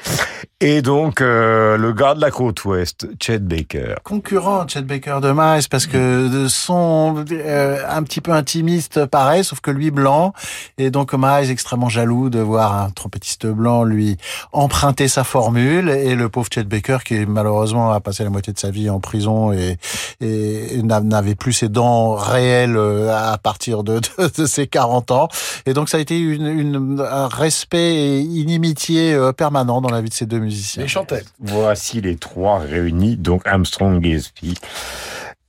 et 0.59 0.81
donc 0.81 1.21
euh, 1.21 1.77
le 1.77 1.93
gars 1.93 2.15
de 2.15 2.21
la 2.21 2.31
côte 2.31 2.65
ouest, 2.65 3.07
Chet 3.21 3.39
Baker. 3.39 3.95
concurrent 4.03 4.67
Chet 4.67 4.81
Baker 4.81 5.19
de 5.21 5.31
Miles 5.31 5.67
parce 5.69 5.87
que 5.87 6.47
son 6.47 7.15
un 7.17 8.03
petit 8.03 8.21
peu 8.21 8.31
intimiste 8.31 9.05
pareil 9.05 9.43
sauf 9.43 9.59
que 9.59 9.71
lui 9.71 9.89
blanc 9.89 10.33
et 10.77 10.91
donc 10.91 11.10
Miles 11.17 11.49
extrêmement 11.51 11.89
jaloux 11.89 12.29
de 12.29 12.39
voir 12.39 12.75
un 12.75 12.89
trompettiste 12.89 13.45
blanc 13.47 13.83
lui 13.83 14.17
emprunter 14.51 15.07
sa 15.07 15.23
formule 15.23 15.89
et 15.89 16.15
le 16.15 16.29
pauvre 16.29 16.47
Chet 16.53 16.63
Baker 16.63 16.97
qui 17.05 17.25
malheureusement 17.25 17.91
a 17.91 17.99
passé 17.99 18.23
la 18.23 18.29
moitié 18.29 18.53
de 18.53 18.59
sa 18.59 18.71
vie 18.71 18.89
en 18.89 18.99
prison 18.99 19.51
et, 19.51 19.77
et 20.21 20.81
n'a- 20.83 21.01
n'avait 21.01 21.35
plus 21.35 21.53
ses 21.53 21.69
dents 21.69 22.15
réelles 22.15 22.77
euh, 22.77 23.13
à 23.15 23.37
partir 23.37 23.83
de, 23.83 23.99
de, 23.99 24.31
de 24.41 24.45
ses 24.45 24.67
40 24.67 25.11
ans 25.11 25.27
et 25.65 25.73
donc 25.73 25.89
ça 25.89 25.97
a 25.97 25.99
été 25.99 26.17
une, 26.19 26.47
une- 26.47 27.05
un 27.09 27.27
respect 27.27 27.95
et 27.95 28.19
une 28.21 28.35
inimitié 28.51 29.13
euh, 29.13 29.31
permanent 29.31 29.81
dans 29.81 29.89
la 29.89 30.01
vie 30.01 30.09
de 30.09 30.13
ces 30.13 30.25
deux 30.25 30.39
musiciens. 30.39 30.83
Il 30.83 30.89
chantait. 30.89 31.23
Voici 31.39 32.01
les 32.01 32.15
trois 32.15 32.59
réunis, 32.59 33.17
donc 33.17 33.45
Armstrong, 33.45 34.03
Gillespie, 34.03 34.55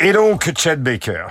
et 0.01 0.13
donc 0.13 0.51
Chet 0.57 0.77
Baker. 0.77 1.25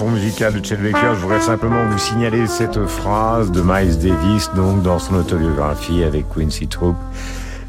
Fond 0.00 0.08
musical 0.08 0.58
de 0.58 0.64
Chet 0.64 0.76
Baker. 0.76 1.14
Je 1.14 1.20
voudrais 1.20 1.42
simplement 1.42 1.86
vous 1.86 1.98
signaler 1.98 2.46
cette 2.46 2.86
phrase 2.86 3.52
de 3.52 3.60
Miles 3.60 3.98
Davis, 3.98 4.50
donc 4.56 4.82
dans 4.82 4.98
son 4.98 5.16
autobiographie 5.16 6.04
avec 6.04 6.24
Quincy 6.34 6.68
Troop. 6.68 6.96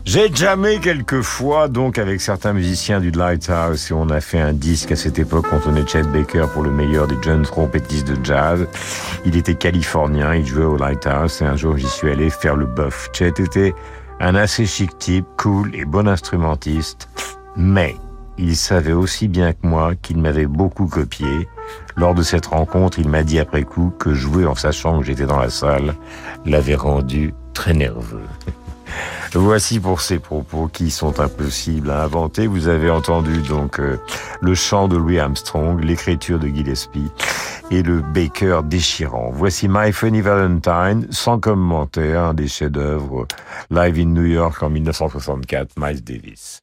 J'ai 0.05 0.33
jamais 0.33 0.79
quelquefois, 0.79 1.67
donc 1.67 1.97
avec 1.97 2.21
certains 2.21 2.53
musiciens 2.53 3.01
du 3.01 3.11
Lighthouse, 3.11 3.91
et 3.91 3.93
on 3.93 4.09
a 4.09 4.21
fait 4.21 4.39
un 4.39 4.53
disque 4.53 4.93
à 4.93 4.95
cette 4.95 5.19
époque, 5.19 5.45
on 5.51 5.59
tenait 5.59 5.85
Chet 5.85 6.03
Baker 6.03 6.45
pour 6.53 6.63
le 6.63 6.71
meilleur 6.71 7.05
des 7.05 7.21
jeunes 7.21 7.41
trompettistes 7.41 8.07
de 8.07 8.25
jazz. 8.25 8.65
Il 9.25 9.35
était 9.35 9.55
californien, 9.55 10.33
il 10.33 10.45
jouait 10.45 10.63
au 10.63 10.77
Lighthouse, 10.77 11.41
et 11.41 11.45
un 11.45 11.57
jour 11.57 11.75
j'y 11.75 11.89
suis 11.89 12.09
allé 12.09 12.29
faire 12.29 12.55
le 12.55 12.65
buff. 12.65 13.09
Chet 13.11 13.41
était 13.41 13.73
un 14.21 14.35
assez 14.35 14.65
chic 14.65 14.97
type, 14.99 15.25
cool 15.35 15.75
et 15.75 15.83
bon 15.83 16.07
instrumentiste, 16.07 17.09
mais 17.57 17.97
il 18.37 18.55
savait 18.55 18.93
aussi 18.93 19.27
bien 19.27 19.51
que 19.51 19.67
moi 19.67 19.95
qu'il 20.01 20.17
m'avait 20.17 20.45
beaucoup 20.45 20.87
copié. 20.87 21.49
Lors 21.95 22.15
de 22.15 22.23
cette 22.23 22.45
rencontre, 22.47 22.99
il 22.99 23.09
m'a 23.09 23.23
dit 23.23 23.39
après 23.39 23.63
coup 23.63 23.93
que 23.99 24.13
jouer 24.13 24.45
en 24.45 24.55
sachant 24.55 24.99
que 24.99 25.05
j'étais 25.05 25.25
dans 25.25 25.39
la 25.39 25.49
salle 25.49 25.95
l'avait 26.45 26.75
rendu 26.75 27.33
très 27.53 27.73
nerveux. 27.73 28.23
Voici 29.33 29.79
pour 29.79 30.01
ces 30.01 30.19
propos 30.19 30.67
qui 30.67 30.91
sont 30.91 31.19
impossibles 31.21 31.89
à 31.89 32.03
inventer. 32.03 32.47
Vous 32.47 32.67
avez 32.67 32.89
entendu 32.89 33.41
donc 33.41 33.79
euh, 33.79 33.97
le 34.41 34.55
chant 34.55 34.89
de 34.89 34.97
Louis 34.97 35.19
Armstrong, 35.19 35.81
l'écriture 35.81 36.37
de 36.37 36.47
Gillespie 36.47 37.09
et 37.69 37.81
le 37.81 38.01
Baker 38.01 38.59
déchirant. 38.65 39.31
Voici 39.33 39.67
My 39.69 39.93
Funny 39.93 40.19
Valentine, 40.19 41.07
sans 41.11 41.39
commentaire, 41.39 42.25
un 42.25 42.33
des 42.33 42.49
chefs-d'œuvre 42.49 43.25
live 43.69 43.99
in 43.99 44.07
New 44.07 44.25
York 44.25 44.61
en 44.61 44.69
1964, 44.69 45.75
Miles 45.77 46.03
Davis. 46.03 46.61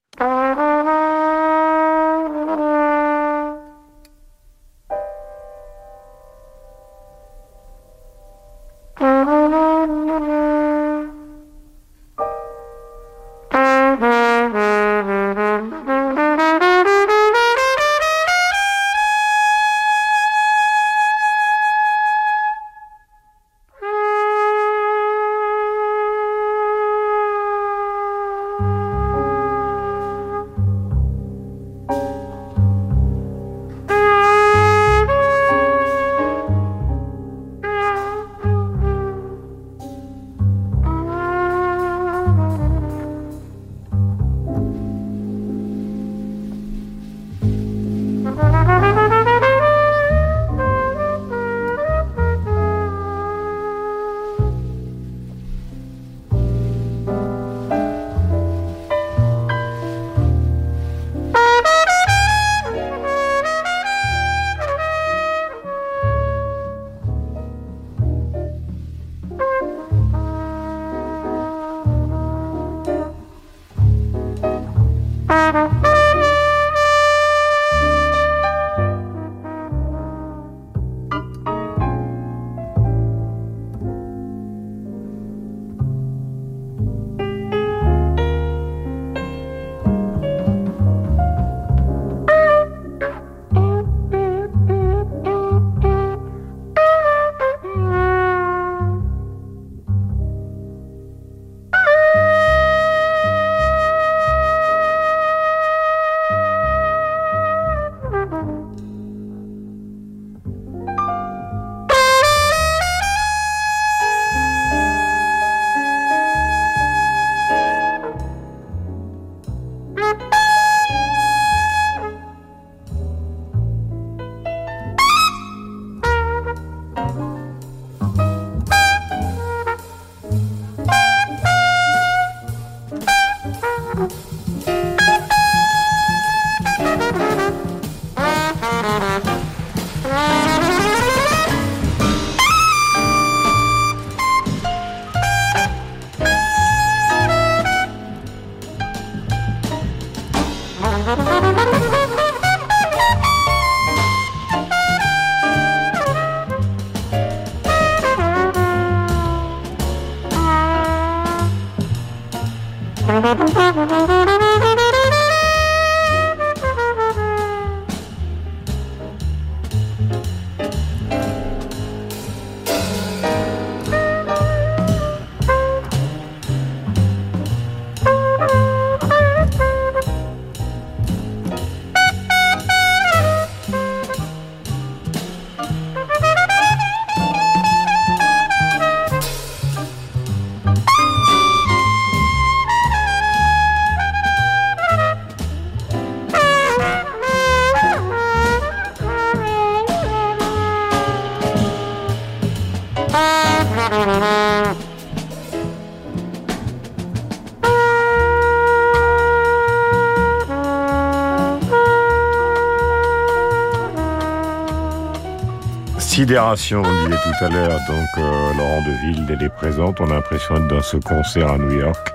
Sidération, 216.18 216.82
on 216.84 217.04
disait 217.04 217.20
tout 217.22 217.44
à 217.44 217.48
l'heure, 217.48 217.78
donc 217.86 218.08
euh, 218.18 218.52
Laurent 218.54 218.82
Deville, 218.82 219.24
elle 219.28 219.40
est 219.40 219.54
présente, 219.54 220.00
on 220.00 220.10
a 220.10 220.14
l'impression 220.14 220.54
d'être 220.54 220.66
dans 220.66 220.82
ce 220.82 220.96
concert 220.96 221.48
à 221.48 221.58
New 221.58 221.78
York, 221.78 222.12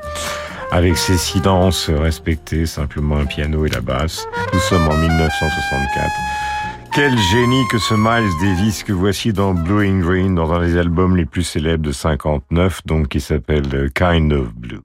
avec 0.71 0.97
ses 0.97 1.17
silences 1.17 1.89
respectés, 1.89 2.65
simplement 2.65 3.15
un 3.15 3.25
piano 3.25 3.65
et 3.65 3.69
la 3.69 3.79
basse. 3.79 4.27
Nous 4.53 4.59
sommes 4.59 4.85
en 4.89 4.97
1964. 4.97 6.11
Quel 6.93 7.17
génie 7.17 7.63
que 7.71 7.77
ce 7.77 7.93
Miles 7.93 8.29
Davis 8.41 8.83
que 8.83 8.91
voici 8.91 9.31
dans 9.31 9.53
Blue 9.53 9.87
in 9.87 10.01
Green, 10.01 10.35
dans 10.35 10.51
un 10.51 10.59
des 10.59 10.77
albums 10.77 11.15
les 11.15 11.25
plus 11.25 11.43
célèbres 11.43 11.85
de 11.85 11.93
59, 11.93 12.81
donc 12.85 13.07
qui 13.07 13.21
s'appelle 13.21 13.89
Kind 13.95 14.33
of 14.33 14.53
Blue. 14.53 14.81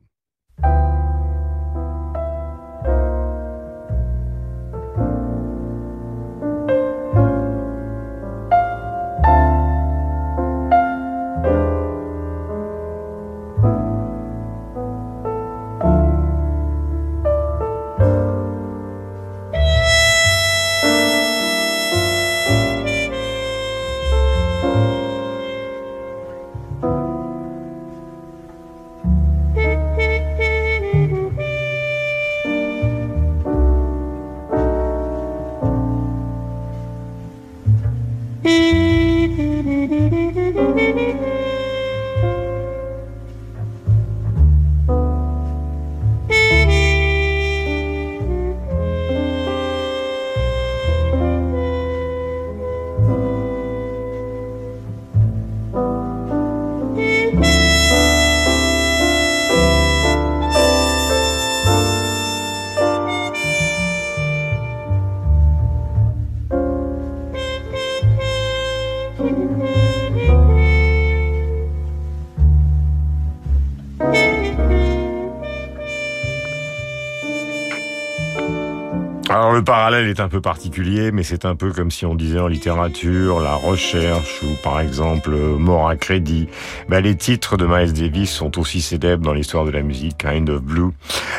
Parallèle 79.89 80.11
est 80.11 80.21
un 80.21 80.29
peu 80.29 80.43
particulier, 80.43 81.13
mais 81.13 81.23
c'est 81.23 81.47
un 81.47 81.57
peu 81.57 81.73
comme 81.73 81.91
si 81.91 82.05
on 82.05 82.15
disait 82.15 82.41
en 82.41 82.47
littérature, 82.47 83.41
la 83.41 83.55
recherche 83.55 84.43
ou 84.43 84.49
par 84.63 84.81
exemple 84.81 85.31
mort 85.31 85.89
à 85.89 85.97
crédit. 85.97 86.47
Ben, 86.91 87.01
les 87.01 87.17
titres 87.17 87.57
de 87.57 87.65
Miles 87.65 87.95
Davis 87.95 88.31
sont 88.31 88.59
aussi 88.59 88.83
célèbres 88.83 89.25
dans 89.25 89.33
l'histoire 89.33 89.65
de 89.65 89.71
la 89.71 89.81
musique, 89.81 90.19
Kind 90.19 90.51
of 90.51 90.61
Blue. 90.61 90.91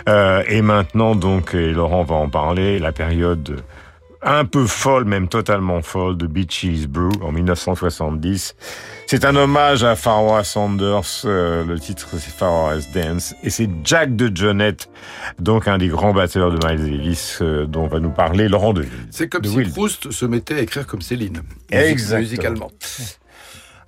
Euh, 0.08 0.42
et 0.48 0.64
maintenant 0.64 1.14
donc, 1.14 1.54
et 1.54 1.72
Laurent 1.72 2.02
va 2.02 2.16
en 2.16 2.28
parler, 2.28 2.80
la 2.80 2.92
période 2.92 3.62
un 4.22 4.46
peu 4.46 4.66
folle, 4.66 5.06
même 5.06 5.28
totalement 5.28 5.82
folle, 5.82 6.18
de 6.18 6.28
Beaches 6.28 6.88
Brew 6.88 7.12
en 7.22 7.32
1970. 7.32 8.56
C'est 9.08 9.26
un 9.26 9.36
hommage 9.36 9.84
à 9.84 9.96
Pharaoh 9.96 10.44
Sanders, 10.44 11.02
euh, 11.26 11.66
le 11.66 11.80
titre 11.80 12.08
c'est 12.12 12.34
Pharaoh's 12.34 12.92
Dance, 12.92 13.36
et 13.44 13.50
c'est 13.50 13.70
Jack 13.84 14.16
de 14.16 14.36
Jonette, 14.36 14.90
donc 15.40 15.68
un 15.68 15.78
des 15.78 15.88
grands 15.88 16.14
batteurs 16.14 16.52
de 16.52 16.68
Miles 16.68 16.92
Davis, 16.92 17.40
euh, 17.42 17.66
dont 17.66 17.88
va 17.88 18.00
nous 18.00 18.12
parler 18.12 18.48
Laurent 18.48 18.74
Deville. 18.74 19.08
C'est 19.10 19.30
comme 19.30 19.42
de 19.42 19.48
si. 19.48 19.64
Proust 19.72 20.12
se 20.12 20.26
mettait 20.26 20.56
à 20.56 20.60
écrire 20.60 20.86
comme 20.86 21.02
Céline. 21.02 21.42
Exactement. 21.72 22.20
Musicalement. 22.20 22.72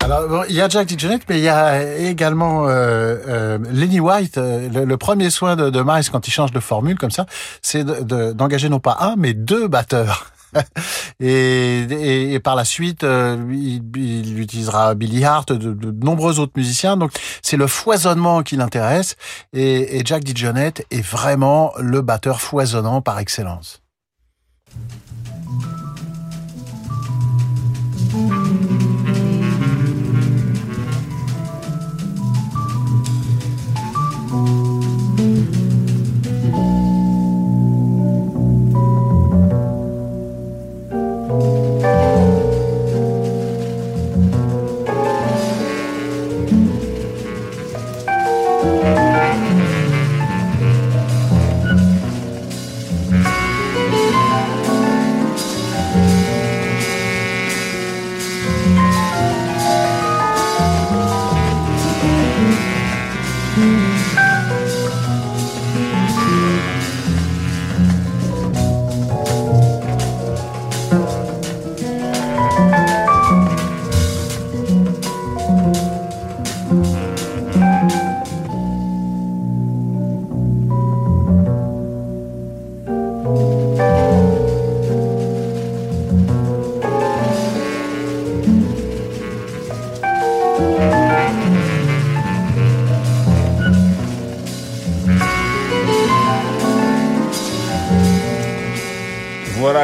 Alors, 0.04 0.28
bon, 0.28 0.44
il 0.50 0.56
y 0.56 0.62
a 0.62 0.68
Jack 0.68 0.88
DeJohnette, 0.88 1.24
mais 1.30 1.38
il 1.40 1.44
y 1.44 1.50
a 1.50 1.84
également 2.00 2.68
euh, 2.68 3.18
euh, 3.28 3.58
Lenny 3.72 4.00
White. 4.00 4.38
euh, 4.38 4.68
le, 4.86 4.98
premier 4.98 5.30
soin 5.30 5.56
de, 5.56 5.82
Miles 5.86 6.10
quand 6.12 6.28
il 6.28 6.32
change 6.32 6.52
de 6.52 6.60
formule 6.60 6.98
comme 6.98 7.12
ça, 7.12 7.26
c'est 7.62 7.84
de- 7.84 8.02
de- 8.02 8.32
d'engager 8.34 8.68
non 8.70 8.80
pas 8.80 8.98
un, 9.00 9.16
mais 9.16 9.34
deux 9.34 9.68
batteurs. 9.68 10.32
et, 11.22 12.40
par 12.44 12.56
la 12.56 12.66
suite, 12.66 13.04
euh, 13.04 13.38
il, 13.52 13.84
il 13.96 14.40
utilisera 14.40 14.96
Billy 14.96 15.24
Hart, 15.24 15.52
de, 15.54 15.74
de 15.74 16.06
nombreux 16.06 16.40
autres 16.40 16.54
musiciens. 16.58 16.98
Donc, 16.98 17.12
c'est 17.44 17.56
le 17.58 17.68
foisonnement 17.68 18.42
qui 18.44 18.58
l'intéresse. 18.58 19.16
Et, 19.54 19.98
et 20.00 20.02
Jack 20.04 20.24
DeJohnette 20.24 20.86
est 20.92 21.06
vraiment 21.06 21.72
le 21.80 22.02
batteur 22.02 22.42
foisonnant 22.42 23.02
par 23.02 23.20
excellence. 23.20 23.82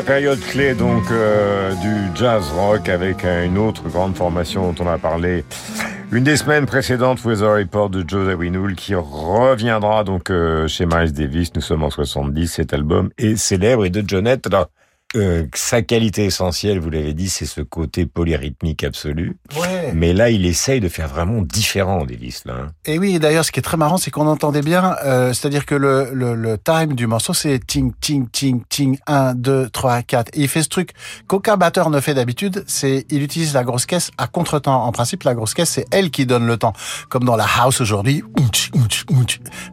Période 0.08 0.40
clé 0.40 0.74
donc 0.74 1.04
euh, 1.12 1.74
du 1.76 2.18
jazz 2.18 2.50
rock 2.56 2.88
avec 2.88 3.26
une 3.26 3.58
autre 3.58 3.84
grande 3.90 4.16
formation 4.16 4.72
dont 4.72 4.86
on 4.86 4.88
a 4.88 4.98
parlé 4.98 5.44
une 6.14 6.24
des 6.24 6.38
semaines 6.38 6.66
précédentes, 6.66 7.24
Weather 7.26 7.58
Report 7.58 7.90
de 7.90 8.08
Joe 8.08 8.28
Zawinul, 8.28 8.76
qui 8.76 8.96
reviendra 8.96 10.06
donc 10.06 10.30
euh, 10.30 10.66
chez 10.70 10.86
Miles 10.86 11.12
Davis. 11.12 11.54
Nous 11.54 11.62
sommes 11.62 11.84
en 11.84 11.90
70, 11.90 12.48
cet 12.48 12.74
album 12.74 13.10
est 13.18 13.36
célèbre 13.36 13.84
et 13.84 13.90
de 13.90 14.08
Jonette. 14.08 14.48
Euh, 15.16 15.46
sa 15.54 15.82
qualité 15.82 16.24
essentielle, 16.24 16.80
vous 16.80 16.90
l'avez 16.90 17.14
dit, 17.14 17.28
c'est 17.28 17.46
ce 17.46 17.60
côté 17.60 18.06
polyrythmique 18.06 18.86
absolu. 18.86 19.36
Ouais. 19.60 19.77
Mais 19.94 20.14
là, 20.14 20.30
il 20.30 20.46
essaye 20.46 20.80
de 20.80 20.90
faire 20.90 21.08
vraiment 21.08 21.42
différent, 21.42 22.06
Davis. 22.06 22.44
Là, 22.46 22.54
hein. 22.54 22.68
Et 22.86 23.00
oui, 23.00 23.20
d'ailleurs, 23.20 23.46
ce 23.46 23.52
qui 23.52 23.60
est 23.60 23.64
très 23.64 23.78
marrant, 23.78 23.98
c'est 23.98 24.12
qu'on 24.12 24.28
entendait 24.28 24.62
bien, 24.62 24.96
euh, 25.06 25.34
c'est-à-dire 25.34 25.66
que 25.66 25.76
le, 25.76 26.10
le, 26.14 26.36
le 26.36 26.58
time 26.58 26.94
du 26.94 27.08
morceau, 27.08 27.34
c'est 27.34 27.60
ting, 27.66 27.94
ting, 28.00 28.28
ting, 28.30 28.62
ting, 28.70 28.98
1, 29.08 29.36
2, 29.36 29.70
3, 29.70 30.02
4. 30.04 30.30
Et 30.34 30.42
il 30.42 30.48
fait 30.48 30.64
ce 30.64 30.70
truc 30.70 30.92
qu'aucun 31.28 31.58
batteur 31.58 31.90
ne 31.90 32.00
fait 32.00 32.14
d'habitude, 32.14 32.64
c'est 32.68 33.06
il 33.10 33.24
utilise 33.24 33.54
la 33.54 33.64
grosse 33.64 33.86
caisse 33.86 34.12
à 34.18 34.28
contre-temps. 34.28 34.84
En 34.84 34.92
principe, 34.92 35.24
la 35.24 35.34
grosse 35.34 35.54
caisse, 35.54 35.70
c'est 35.72 35.86
elle 35.92 36.12
qui 36.12 36.26
donne 36.26 36.48
le 36.48 36.58
temps. 36.58 36.74
Comme 37.10 37.24
dans 37.24 37.36
la 37.36 37.46
house 37.60 37.82
aujourd'hui, 37.82 38.24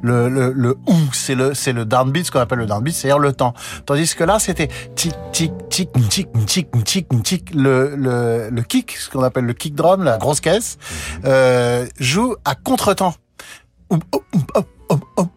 le, 0.02 0.28
le, 0.28 0.52
le 0.52 0.76
c'est 1.12 1.34
le, 1.34 1.54
c'est 1.54 1.72
le 1.72 1.84
downbeat, 1.84 2.26
ce 2.26 2.30
qu'on 2.30 2.40
appelle 2.40 2.58
le 2.58 2.66
downbeat, 2.66 2.94
c'est-à-dire 2.94 3.18
le 3.18 3.32
temps. 3.32 3.54
Tandis 3.86 4.14
que 4.14 4.24
là, 4.24 4.38
c'était 4.38 4.68
tic, 4.94 5.14
tic, 5.32 5.52
tic, 5.70 5.90
tic, 6.08 6.28
tic, 6.46 6.68
tic, 6.84 7.22
tic, 7.22 7.54
le, 7.54 7.94
le, 7.96 8.50
le 8.50 8.62
kick, 8.62 8.92
ce 8.92 9.10
qu'on 9.10 9.22
appelle 9.22 9.44
le 9.44 9.52
kick 9.52 9.74
drum, 9.74 10.03
la 10.04 10.18
grosse 10.18 10.40
caisse, 10.40 10.78
euh, 11.24 11.86
joue 11.98 12.36
à 12.44 12.54
contre-temps. 12.54 13.14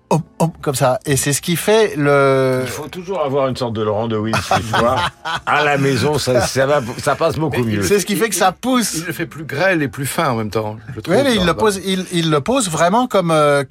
Hop, 0.09 0.21
hop, 0.39 0.53
comme 0.61 0.75
ça. 0.75 0.99
Et 1.05 1.17
c'est 1.17 1.33
ce 1.33 1.41
qui 1.41 1.57
fait 1.57 1.95
le... 1.97 2.61
Il 2.63 2.69
faut 2.69 2.87
toujours 2.87 3.21
avoir 3.21 3.49
une 3.49 3.57
sorte 3.57 3.73
de 3.73 3.81
Laurent 3.81 4.07
de 4.07 4.15
Wild, 4.15 4.37
tu 4.55 4.61
vois. 4.79 4.95
À 5.45 5.63
la 5.63 5.77
maison, 5.77 6.17
ça, 6.17 6.41
ça, 6.41 6.65
va, 6.65 6.81
ça 6.97 7.15
passe 7.15 7.35
beaucoup 7.35 7.63
mieux. 7.63 7.81
C'est 7.83 7.99
ce 7.99 8.05
qui 8.05 8.15
fait 8.15 8.29
que 8.29 8.35
ça 8.35 8.53
pousse. 8.53 8.95
Il 8.95 9.05
le 9.05 9.13
fait 9.13 9.25
plus 9.25 9.43
grêle 9.43 9.81
et 9.81 9.89
plus 9.89 10.05
fin 10.05 10.29
en 10.29 10.35
même 10.35 10.49
temps. 10.49 10.77
Je 10.95 11.01
trouve, 11.01 11.15
Oui, 11.15 11.21
mais 11.23 11.35
il 11.35 11.45
le 11.45 11.53
pose, 11.53 11.81
il, 11.85 12.05
il 12.13 12.29
le 12.31 12.39
pose 12.39 12.69
vraiment 12.69 13.07
comme, 13.07 13.31
euh, 13.31 13.63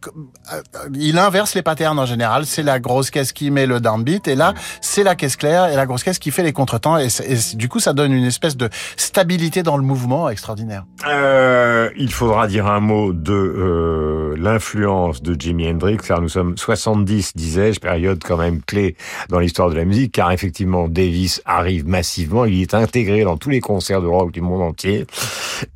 euh, 0.53 0.63
il 0.95 1.19
inverse 1.19 1.55
les 1.55 1.63
patterns 1.63 1.99
en 1.99 2.07
général. 2.07 2.45
C'est 2.45 2.63
la 2.63 2.79
grosse 2.79 3.11
caisse 3.11 3.33
qui 3.33 3.51
met 3.51 3.67
le 3.67 3.81
downbeat 3.81 4.29
et 4.29 4.35
là, 4.35 4.53
c'est 4.81 5.03
la 5.03 5.15
caisse 5.15 5.37
claire 5.37 5.67
et 5.67 5.77
la 5.77 5.87
grosse 5.87 6.05
caisse 6.05 6.19
qui 6.19 6.31
fait 6.31 6.43
les 6.43 6.53
contretemps 6.53 6.99
et, 6.99 7.09
du 7.55 7.69
coup, 7.69 7.81
ça 7.81 7.93
donne 7.93 8.13
une 8.13 8.25
espèce 8.25 8.57
de 8.57 8.69
stabilité 8.97 9.63
dans 9.63 9.77
le 9.77 9.83
mouvement 9.83 10.29
extraordinaire. 10.29 10.85
Euh, 11.07 11.91
il 11.97 12.13
faudra 12.13 12.47
dire 12.47 12.67
un 12.67 12.81
mot 12.81 13.13
de 13.13 13.33
euh, 13.33 14.35
l'influence 14.39 15.23
de 15.23 15.39
Jimi 15.39 15.69
Hendrix, 15.69 15.99
nous 16.27 16.31
sommes 16.31 16.59
70, 16.59 17.37
disais-je, 17.37 17.79
période 17.79 18.21
quand 18.27 18.37
même 18.37 18.61
clé 18.61 18.97
dans 19.29 19.39
l'histoire 19.39 19.71
de 19.71 19.77
la 19.77 19.85
musique, 19.85 20.11
car 20.11 20.33
effectivement 20.33 20.89
Davis 20.89 21.41
arrive 21.45 21.87
massivement, 21.87 22.45
il 22.47 22.61
est 22.61 22.75
intégré 22.75 23.23
dans 23.23 23.37
tous 23.37 23.49
les 23.49 23.61
concerts 23.61 24.03
de 24.03 24.09
rock 24.09 24.33
du 24.33 24.41
monde 24.41 24.61
entier, 24.61 25.07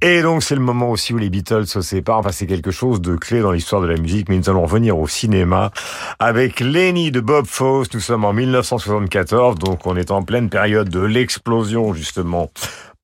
et 0.03 0.23
donc 0.23 0.43
c'est 0.43 0.57
le 0.57 0.61
moment 0.61 0.91
aussi 0.91 1.15
où 1.15 1.19
les 1.19 1.31
Beatles 1.31 1.69
se 1.69 1.83
séparent, 1.83 2.19
enfin 2.19 2.33
c'est 2.33 2.49
quelque 2.49 2.73
chose 2.73 3.01
de 3.01 3.15
clé 3.15 3.43
dans 3.43 3.53
l'histoire 3.53 3.81
de 3.81 3.87
la 3.87 3.97
musique, 3.97 4.29
mais 4.29 4.39
nous 4.39 4.51
allons 4.51 4.63
revenir 4.63 4.99
au 4.99 5.07
cinéma 5.07 5.71
avec 6.19 6.59
Lenny 6.59 7.13
de 7.13 7.21
Bob 7.21 7.47
Fosse, 7.47 7.87
nous 7.95 8.01
sommes 8.01 8.25
en 8.25 8.33
1974, 8.33 9.55
donc 9.55 9.87
on 9.87 9.95
est 9.95 10.11
en 10.11 10.25
pleine 10.25 10.51
période 10.51 10.89
de 10.89 10.99
l'explosion 10.99 11.95
justement 11.95 12.51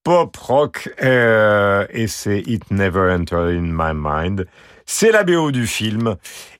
pop 0.02 0.36
rock 0.36 0.88
euh, 1.00 1.86
et 1.90 2.08
c'est 2.08 2.40
It 2.40 2.72
Never 2.72 3.12
Entered 3.12 3.56
in 3.56 3.70
My 3.72 3.92
Mind. 3.94 4.46
C'est 4.88 5.10
la 5.10 5.24
BO 5.24 5.50
du 5.50 5.66
film 5.66 6.14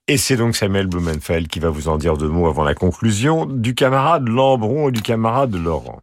et 0.09 0.17
c'est 0.19 0.37
donc 0.37 0.55
Samuel 0.55 0.87
Blumenfeld 0.87 1.49
qui 1.49 1.59
va 1.59 1.69
vous 1.69 1.89
en 1.89 1.97
dire 1.97 2.17
deux 2.17 2.29
mots 2.29 2.47
avant 2.47 2.63
la 2.63 2.75
conclusion 2.75 3.45
du 3.45 3.75
camarade 3.75 4.29
Lambron 4.29 4.89
et 4.89 4.93
du 4.93 5.03
camarade 5.03 5.55
Laurent. 5.55 6.01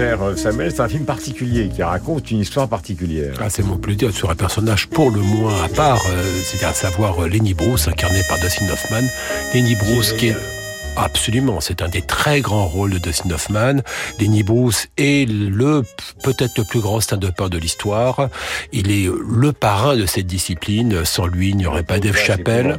Cher 0.00 0.22
euh, 0.22 0.34
Samuel, 0.34 0.72
c'est 0.72 0.80
un 0.80 0.88
film 0.88 1.04
particulier 1.04 1.68
qui 1.68 1.82
raconte 1.82 2.30
une 2.30 2.40
histoire 2.40 2.68
particulière. 2.68 3.34
Ah, 3.38 3.50
c'est 3.50 3.62
mon 3.62 3.76
plaisir 3.76 4.10
sur 4.14 4.30
un 4.30 4.34
personnage 4.34 4.86
pour 4.86 5.10
le 5.10 5.20
moins 5.20 5.62
à 5.62 5.68
part, 5.68 6.02
euh, 6.08 6.40
c'est 6.42 6.64
à 6.64 6.72
savoir 6.72 7.22
euh, 7.22 7.28
Lenny 7.28 7.52
Bruce, 7.52 7.86
incarné 7.86 8.22
par 8.26 8.38
Dustin 8.38 8.64
Hoffman. 8.72 9.06
Lenny 9.52 9.74
Bruce 9.74 10.14
qui 10.14 10.28
est 10.28 10.36
Absolument, 10.96 11.60
c'est 11.60 11.82
un 11.82 11.88
des 11.88 12.00
très 12.00 12.40
grands 12.40 12.66
rôles 12.66 12.92
de 12.92 12.98
Dustin 12.98 13.30
Hoffman. 13.30 13.82
Lenny 14.18 14.42
Bruce 14.42 14.88
est 14.96 15.28
le 15.28 15.82
peut-être 16.24 16.56
le 16.56 16.64
plus 16.64 16.80
grand 16.80 17.00
stand-upper 17.00 17.48
de 17.50 17.58
l'histoire. 17.58 18.28
Il 18.72 18.90
est 18.90 19.06
le 19.06 19.52
parrain 19.52 19.96
de 19.96 20.06
cette 20.06 20.26
discipline. 20.26 21.04
Sans 21.04 21.26
lui, 21.26 21.50
il 21.50 21.56
n'y 21.58 21.66
aurait 21.66 21.84
pas 21.84 22.00
Dave 22.00 22.16
Chappelle. 22.16 22.78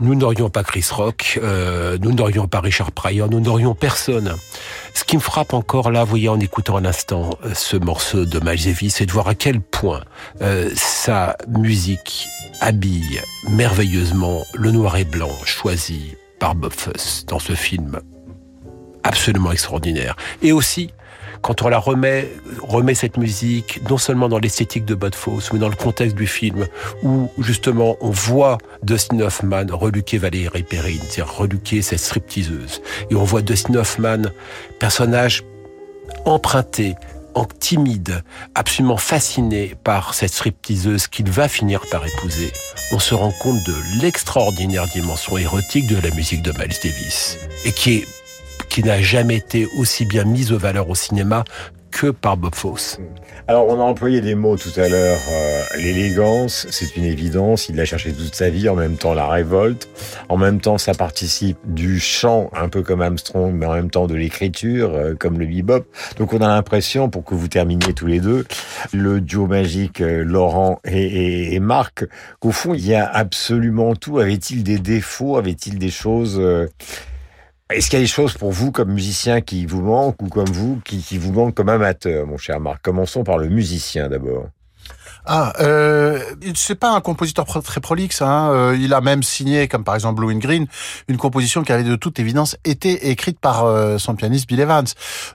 Nous 0.00 0.14
n'aurions 0.14 0.48
pas 0.48 0.64
Chris 0.64 0.86
Rock, 0.90 1.38
euh, 1.42 1.98
nous 2.00 2.12
n'aurions 2.12 2.48
pas 2.48 2.60
Richard 2.60 2.90
Pryor, 2.90 3.28
nous 3.28 3.40
n'aurions 3.40 3.74
personne. 3.74 4.34
Ce 4.94 5.04
qui 5.04 5.16
me 5.16 5.20
frappe 5.20 5.52
encore 5.52 5.90
là, 5.90 6.04
vous 6.04 6.10
voyez, 6.10 6.30
en 6.30 6.40
écoutant 6.40 6.78
un 6.78 6.86
instant 6.86 7.30
euh, 7.44 7.52
ce 7.54 7.76
morceau 7.76 8.24
de 8.24 8.38
Davis, 8.38 8.94
c'est 8.94 9.04
de 9.04 9.12
voir 9.12 9.28
à 9.28 9.34
quel 9.34 9.60
point 9.60 10.00
euh, 10.40 10.70
sa 10.74 11.36
musique 11.48 12.28
habille 12.60 13.20
merveilleusement 13.50 14.42
le 14.54 14.70
noir 14.70 14.96
et 14.96 15.04
blanc 15.04 15.30
choisi 15.44 16.14
par 16.38 16.54
Bob 16.54 16.72
Fosse 16.72 17.26
dans 17.26 17.38
ce 17.38 17.52
film 17.52 18.00
absolument 19.02 19.52
extraordinaire. 19.52 20.16
Et 20.42 20.52
aussi, 20.52 20.92
quand 21.42 21.62
on 21.62 21.68
la 21.68 21.78
remet, 21.78 22.28
remet 22.62 22.94
cette 22.94 23.16
musique, 23.16 23.80
non 23.88 23.98
seulement 23.98 24.28
dans 24.28 24.38
l'esthétique 24.38 24.84
de 24.84 24.94
Bob 24.94 25.14
Fosse, 25.14 25.52
mais 25.52 25.58
dans 25.58 25.68
le 25.68 25.76
contexte 25.76 26.16
du 26.16 26.26
film, 26.26 26.66
où 27.02 27.30
justement 27.38 27.96
on 28.00 28.10
voit 28.10 28.58
Dustin 28.82 29.20
Hoffman 29.20 29.66
reluquer 29.70 30.18
Valérie 30.18 30.62
Perrine, 30.62 31.00
c'est-à-dire 31.08 31.34
reluquer 31.34 31.82
cette 31.82 32.00
stripteaseuse. 32.00 32.82
Et 33.10 33.14
on 33.14 33.24
voit 33.24 33.42
Dustin 33.42 33.74
Hoffman, 33.76 34.22
personnage 34.78 35.44
emprunté, 36.24 36.96
en 37.34 37.44
timide, 37.44 38.22
absolument 38.54 38.96
fasciné 38.96 39.76
par 39.84 40.14
cette 40.14 40.32
stripteaseuse 40.32 41.06
qu'il 41.06 41.30
va 41.30 41.48
finir 41.48 41.82
par 41.90 42.04
épouser, 42.06 42.52
on 42.92 42.98
se 42.98 43.14
rend 43.14 43.32
compte 43.40 43.62
de 43.64 43.74
l'extraordinaire 44.02 44.86
dimension 44.88 45.38
érotique 45.38 45.86
de 45.86 46.00
la 46.00 46.14
musique 46.14 46.42
de 46.42 46.50
Miles 46.52 46.76
Davis 46.82 47.38
et 47.64 47.72
qui 47.72 47.98
est 47.98 48.19
qui 48.70 48.82
n'a 48.82 49.02
jamais 49.02 49.36
été 49.36 49.66
aussi 49.76 50.06
bien 50.06 50.24
mise 50.24 50.52
aux 50.52 50.58
valeurs 50.58 50.88
au 50.88 50.94
cinéma 50.94 51.44
que 51.90 52.06
par 52.06 52.36
Bob 52.36 52.54
Fosse. 52.54 52.98
Alors, 53.48 53.66
on 53.68 53.80
a 53.80 53.82
employé 53.82 54.20
des 54.20 54.36
mots 54.36 54.56
tout 54.56 54.70
à 54.76 54.88
l'heure. 54.88 55.18
Euh, 55.28 55.62
L'élégance, 55.76 56.68
c'est 56.70 56.96
une 56.96 57.02
évidence. 57.04 57.68
Il 57.68 57.74
l'a 57.74 57.84
cherché 57.84 58.12
toute 58.12 58.34
sa 58.34 58.48
vie. 58.48 58.68
En 58.68 58.76
même 58.76 58.96
temps, 58.96 59.12
la 59.12 59.26
révolte. 59.26 59.88
En 60.28 60.36
même 60.36 60.60
temps, 60.60 60.78
ça 60.78 60.94
participe 60.94 61.58
du 61.64 61.98
chant, 61.98 62.50
un 62.54 62.68
peu 62.68 62.82
comme 62.82 63.02
Armstrong, 63.02 63.52
mais 63.52 63.66
en 63.66 63.74
même 63.74 63.90
temps 63.90 64.06
de 64.06 64.14
l'écriture, 64.14 64.94
euh, 64.94 65.14
comme 65.18 65.40
le 65.40 65.46
bebop. 65.46 65.84
Donc, 66.16 66.32
on 66.32 66.40
a 66.40 66.46
l'impression, 66.46 67.10
pour 67.10 67.24
que 67.24 67.34
vous 67.34 67.48
terminiez 67.48 67.92
tous 67.92 68.06
les 68.06 68.20
deux, 68.20 68.46
le 68.92 69.20
duo 69.20 69.48
magique 69.48 70.00
euh, 70.00 70.22
Laurent 70.22 70.80
et, 70.84 71.54
et, 71.54 71.60
Marc, 71.60 72.04
qu'au 72.38 72.52
fond, 72.52 72.74
il 72.74 72.86
y 72.86 72.94
a 72.94 73.04
absolument 73.04 73.96
tout. 73.96 74.20
Avait-il 74.20 74.62
des 74.62 74.78
défauts? 74.78 75.36
Avait-il 75.36 75.78
des 75.78 75.90
choses 75.90 76.40
est-ce 77.70 77.88
qu'il 77.88 77.98
y 77.98 78.02
a 78.02 78.04
des 78.04 78.08
choses 78.08 78.34
pour 78.34 78.50
vous 78.50 78.72
comme 78.72 78.92
musicien 78.92 79.40
qui 79.40 79.66
vous 79.66 79.82
manquent 79.82 80.22
ou 80.22 80.28
comme 80.28 80.50
vous 80.50 80.80
qui, 80.84 81.18
vous 81.18 81.32
manquent 81.32 81.54
comme 81.54 81.68
amateur, 81.68 82.26
mon 82.26 82.36
cher 82.36 82.60
Marc? 82.60 82.82
Commençons 82.82 83.24
par 83.24 83.38
le 83.38 83.48
musicien 83.48 84.08
d'abord. 84.08 84.48
Ah, 85.32 85.52
euh, 85.60 86.18
c'est 86.56 86.74
pas 86.74 86.90
un 86.90 87.00
compositeur 87.00 87.46
très 87.46 87.80
prolixe. 87.80 88.20
Hein. 88.20 88.50
Euh, 88.50 88.76
il 88.76 88.92
a 88.92 89.00
même 89.00 89.22
signé, 89.22 89.68
comme 89.68 89.84
par 89.84 89.94
exemple 89.94 90.16
Blue 90.20 90.34
and 90.34 90.38
Green, 90.38 90.66
une 91.06 91.18
composition 91.18 91.62
qui 91.62 91.70
avait 91.70 91.84
de 91.84 91.94
toute 91.94 92.18
évidence 92.18 92.56
été 92.64 93.10
écrite 93.10 93.38
par 93.38 93.64
euh, 93.64 93.96
son 93.98 94.16
pianiste 94.16 94.48
Bill 94.48 94.58
Evans. 94.58 94.86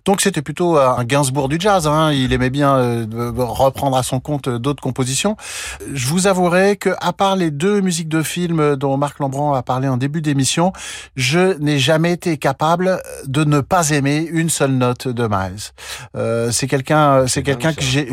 Donc 0.03 0.19
c'était 0.19 0.41
plutôt 0.41 0.77
un 0.77 1.01
Gainsbourg 1.05 1.47
du 1.47 1.55
jazz. 1.61 1.87
Hein. 1.87 2.11
Il 2.11 2.33
aimait 2.33 2.49
bien 2.49 2.75
euh, 2.75 3.31
reprendre 3.37 3.95
à 3.95 4.03
son 4.03 4.19
compte 4.19 4.49
d'autres 4.49 4.83
compositions. 4.83 5.37
Je 5.93 6.07
vous 6.07 6.27
avouerai 6.27 6.75
que, 6.75 6.89
à 6.99 7.13
part 7.13 7.37
les 7.37 7.49
deux 7.49 7.79
musiques 7.79 8.09
de 8.09 8.21
films 8.21 8.75
dont 8.75 8.97
Marc 8.97 9.19
Lambron 9.19 9.53
a 9.53 9.63
parlé 9.63 9.87
en 9.87 9.95
début 9.95 10.21
d'émission, 10.21 10.73
je 11.15 11.57
n'ai 11.59 11.79
jamais 11.79 12.11
été 12.11 12.35
capable 12.35 13.01
de 13.27 13.45
ne 13.45 13.61
pas 13.61 13.91
aimer 13.91 14.27
une 14.29 14.49
seule 14.49 14.73
note 14.73 15.07
de 15.07 15.25
Miles. 15.25 15.71
Euh, 16.17 16.51
c'est 16.51 16.67
quelqu'un, 16.67 17.27
c'est 17.27 17.43
quelqu'un 17.43 17.71
que 17.71 17.81
j'ai 17.81 18.09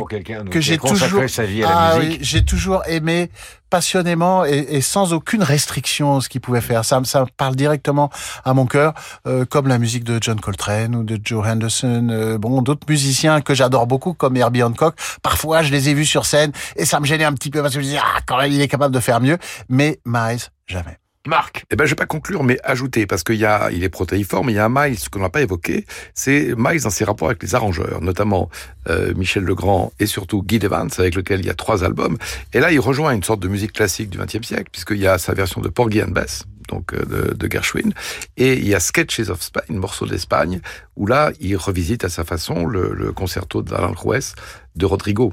que 0.48 0.60
j'ai 0.60 0.78
toujours 0.78 1.28
sa 1.28 1.42
vie 1.42 1.64
à 1.64 1.71
la 1.74 1.80
ah 1.80 1.98
musique. 1.98 2.20
oui, 2.20 2.24
j'ai 2.24 2.44
toujours 2.44 2.82
aimé 2.86 3.30
passionnément 3.70 4.44
et, 4.44 4.66
et, 4.68 4.80
sans 4.82 5.14
aucune 5.14 5.42
restriction 5.42 6.20
ce 6.20 6.28
qu'il 6.28 6.42
pouvait 6.42 6.60
faire. 6.60 6.84
Ça, 6.84 7.00
ça 7.04 7.24
parle 7.38 7.56
directement 7.56 8.10
à 8.44 8.52
mon 8.52 8.66
cœur, 8.66 8.92
euh, 9.26 9.46
comme 9.46 9.66
la 9.66 9.78
musique 9.78 10.04
de 10.04 10.18
John 10.20 10.38
Coltrane 10.38 10.94
ou 10.94 11.04
de 11.04 11.18
Joe 11.22 11.46
Henderson. 11.46 12.08
Euh, 12.10 12.36
bon, 12.36 12.60
d'autres 12.60 12.86
musiciens 12.88 13.40
que 13.40 13.54
j'adore 13.54 13.86
beaucoup, 13.86 14.12
comme 14.12 14.36
Herbie 14.36 14.62
Hancock. 14.62 14.94
Parfois, 15.22 15.62
je 15.62 15.72
les 15.72 15.88
ai 15.88 15.94
vus 15.94 16.04
sur 16.04 16.26
scène 16.26 16.52
et 16.76 16.84
ça 16.84 17.00
me 17.00 17.06
gênait 17.06 17.24
un 17.24 17.32
petit 17.32 17.50
peu 17.50 17.62
parce 17.62 17.74
que 17.74 17.80
je 17.80 17.86
me 17.86 17.90
disais 17.90 18.00
ah 18.02 18.20
quand 18.26 18.36
même 18.36 18.52
il 18.52 18.60
est 18.60 18.68
capable 18.68 18.94
de 18.94 19.00
faire 19.00 19.20
mieux. 19.20 19.38
Mais 19.70 20.00
Miles, 20.04 20.42
jamais. 20.66 21.01
Marc. 21.26 21.64
Eh 21.70 21.76
ben, 21.76 21.84
je 21.84 21.90
vais 21.90 21.96
pas 21.96 22.06
conclure, 22.06 22.42
mais 22.42 22.58
ajouter, 22.64 23.06
parce 23.06 23.22
qu'il 23.22 23.36
y 23.36 23.44
a, 23.44 23.70
il 23.70 23.84
est 23.84 23.88
protéiforme, 23.88 24.50
il 24.50 24.56
y 24.56 24.58
a 24.58 24.64
un 24.64 24.68
Miles 24.68 24.98
qu'on 25.10 25.20
n'a 25.20 25.30
pas 25.30 25.42
évoqué, 25.42 25.86
c'est 26.14 26.54
Miles 26.56 26.82
dans 26.82 26.90
ses 26.90 27.04
rapports 27.04 27.28
avec 27.28 27.42
les 27.42 27.54
arrangeurs, 27.54 28.00
notamment 28.00 28.50
euh, 28.88 29.14
Michel 29.14 29.44
Legrand 29.44 29.92
et 30.00 30.06
surtout 30.06 30.42
Guy 30.42 30.56
Evans, 30.56 30.90
avec 30.98 31.14
lequel 31.14 31.40
il 31.40 31.46
y 31.46 31.50
a 31.50 31.54
trois 31.54 31.84
albums. 31.84 32.18
Et 32.52 32.60
là, 32.60 32.72
il 32.72 32.80
rejoint 32.80 33.12
une 33.12 33.22
sorte 33.22 33.40
de 33.40 33.48
musique 33.48 33.72
classique 33.72 34.10
du 34.10 34.18
XXe 34.18 34.46
siècle, 34.46 34.68
puisqu'il 34.72 34.98
y 34.98 35.06
a 35.06 35.18
sa 35.18 35.32
version 35.32 35.60
de 35.60 35.68
Porgy 35.68 36.02
and 36.02 36.08
Bess, 36.10 36.44
donc 36.68 36.94
euh, 36.94 37.04
de, 37.04 37.34
de, 37.34 37.50
Gershwin, 37.50 37.92
et 38.36 38.54
il 38.54 38.66
y 38.66 38.74
a 38.74 38.80
Sketches 38.80 39.28
of 39.28 39.42
Spain, 39.42 39.62
morceau 39.70 40.06
d'Espagne, 40.06 40.60
où 40.96 41.06
là, 41.06 41.32
il 41.40 41.56
revisite 41.56 42.04
à 42.04 42.08
sa 42.08 42.24
façon 42.24 42.66
le, 42.66 43.12
concerto 43.12 43.62
d'Aranjuez 43.62 44.34
de 44.76 44.86
Rodrigo. 44.86 45.32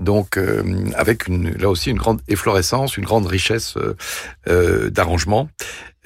Donc, 0.00 0.38
euh, 0.38 0.90
avec 0.94 1.28
une, 1.28 1.50
là 1.52 1.68
aussi 1.68 1.90
une 1.90 1.98
grande 1.98 2.22
efflorescence, 2.26 2.96
une 2.96 3.04
grande 3.04 3.26
richesse 3.26 3.76
euh, 3.76 3.94
euh, 4.48 4.90
d'arrangement. 4.90 5.48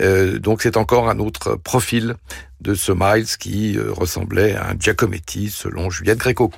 donc, 0.00 0.62
c'est 0.62 0.76
encore 0.76 1.08
un 1.08 1.20
autre 1.20 1.54
profil 1.54 2.16
de 2.60 2.74
ce 2.74 2.90
Miles 2.92 3.36
qui 3.38 3.78
ressemblait 3.78 4.56
à 4.56 4.70
un 4.70 4.74
Giacometti 4.76 5.50
selon 5.50 5.88
Juliette 5.88 6.18
Gréco. 6.18 6.50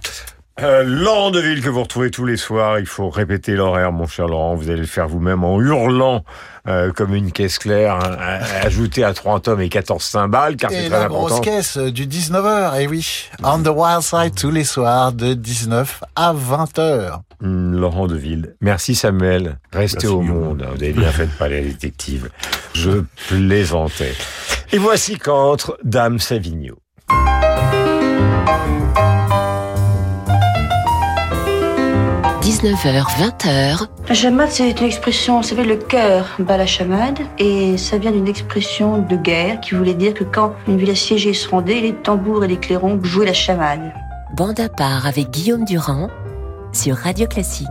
Euh, 0.62 0.84
Laurent 0.84 1.30
Deville 1.30 1.62
que 1.62 1.68
vous 1.68 1.82
retrouvez 1.82 2.10
tous 2.10 2.24
les 2.24 2.38
soirs. 2.38 2.78
Il 2.78 2.86
faut 2.86 3.10
répéter 3.10 3.52
l'horaire, 3.52 3.92
mon 3.92 4.06
cher 4.06 4.26
Laurent. 4.26 4.54
Vous 4.54 4.70
allez 4.70 4.80
le 4.80 4.86
faire 4.86 5.06
vous-même 5.06 5.44
en 5.44 5.60
hurlant 5.60 6.24
euh, 6.66 6.92
comme 6.92 7.14
une 7.14 7.30
caisse 7.30 7.58
claire, 7.58 7.96
hein, 7.96 8.16
ajouter 8.62 9.04
à 9.04 9.12
3 9.12 9.40
tomes 9.40 9.60
et 9.60 9.68
14 9.68 10.02
cymbales, 10.02 10.56
car 10.56 10.70
c'est 10.70 10.88
très 10.88 10.88
la 10.88 11.04
important. 11.04 11.26
grosse 11.26 11.40
caisse 11.40 11.76
du 11.76 12.06
19h, 12.06 12.80
et 12.80 12.86
oui. 12.88 13.28
On 13.44 13.62
the 13.62 13.68
Wild 13.68 14.00
Side 14.02 14.34
tous 14.34 14.50
les 14.50 14.64
soirs 14.64 15.12
de 15.12 15.34
19 15.34 16.02
à 16.16 16.32
20h. 16.32 17.20
Hum, 17.44 17.74
Laurent 17.78 18.06
Deville. 18.06 18.56
Merci 18.62 18.94
Samuel. 18.94 19.58
Restez 19.74 20.06
Merci, 20.06 20.06
au 20.08 20.22
monde. 20.22 20.62
Vous 20.66 20.82
avez 20.82 20.92
bien 20.92 21.12
fait 21.12 21.26
de 21.26 21.32
parler 21.32 21.58
à 21.58 21.60
la 21.60 21.66
détective. 21.66 22.30
Je 22.72 23.02
plaisantais. 23.28 24.14
Et 24.72 24.78
voici 24.78 25.18
qu'entre 25.18 25.76
Dame 25.84 26.18
Savigno. 26.18 26.76
19h, 32.46 33.04
20h, 33.18 33.88
La 34.08 34.14
chamade, 34.14 34.50
c'est 34.52 34.70
une 34.70 34.86
expression, 34.86 35.42
ça 35.42 35.56
fait 35.56 35.64
le 35.64 35.74
cœur 35.74 36.36
bat 36.38 36.56
la 36.56 36.64
chamade, 36.64 37.18
et 37.40 37.76
ça 37.76 37.98
vient 37.98 38.12
d'une 38.12 38.28
expression 38.28 38.98
de 38.98 39.16
guerre 39.16 39.58
qui 39.58 39.74
voulait 39.74 39.94
dire 39.94 40.14
que 40.14 40.22
quand 40.22 40.54
une 40.68 40.76
ville 40.76 40.90
assiégée 40.90 41.34
se 41.34 41.48
rendait, 41.48 41.80
les 41.80 41.92
tambours 41.92 42.44
et 42.44 42.48
les 42.48 42.56
clairons 42.56 43.00
jouaient 43.02 43.26
la 43.26 43.32
chamade. 43.32 43.92
bande 44.36 44.60
à 44.60 44.68
part 44.68 45.08
avec 45.08 45.30
Guillaume 45.30 45.64
Durand 45.64 46.08
sur 46.72 46.94
Radio 46.94 47.26
Classique. 47.26 47.66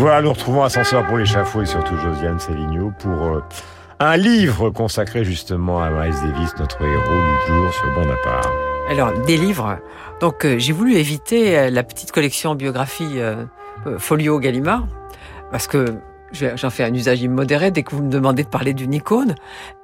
Voilà, 0.00 0.22
nous 0.22 0.32
retrouvons 0.32 0.62
Ascenseur 0.62 1.06
pour 1.06 1.18
l'échafaud 1.18 1.60
et 1.60 1.66
surtout 1.66 1.94
Josiane 1.98 2.40
Savigno 2.40 2.90
pour 3.00 3.22
euh, 3.22 3.44
un 3.98 4.16
livre 4.16 4.70
consacré 4.70 5.24
justement 5.24 5.82
à 5.82 5.90
Miles 5.90 6.14
Davis, 6.14 6.54
notre 6.58 6.80
héros 6.80 7.20
du 7.46 7.52
jour 7.52 7.70
sur 7.74 8.22
part. 8.24 8.50
Alors, 8.88 9.12
des 9.26 9.36
livres. 9.36 9.78
Donc, 10.22 10.46
euh, 10.46 10.58
j'ai 10.58 10.72
voulu 10.72 10.94
éviter 10.94 11.58
euh, 11.58 11.68
la 11.68 11.82
petite 11.82 12.12
collection 12.12 12.54
biographie 12.54 13.20
Folio 13.98 14.38
Gallimard, 14.38 14.86
parce 15.50 15.66
que 15.66 15.96
j'en 16.32 16.70
fais 16.70 16.84
un 16.84 16.94
usage 16.94 17.22
immodéré 17.22 17.70
dès 17.70 17.82
que 17.82 17.94
vous 17.94 18.02
me 18.02 18.10
demandez 18.10 18.44
de 18.44 18.48
parler 18.48 18.74
d'une 18.74 18.94
icône. 18.94 19.34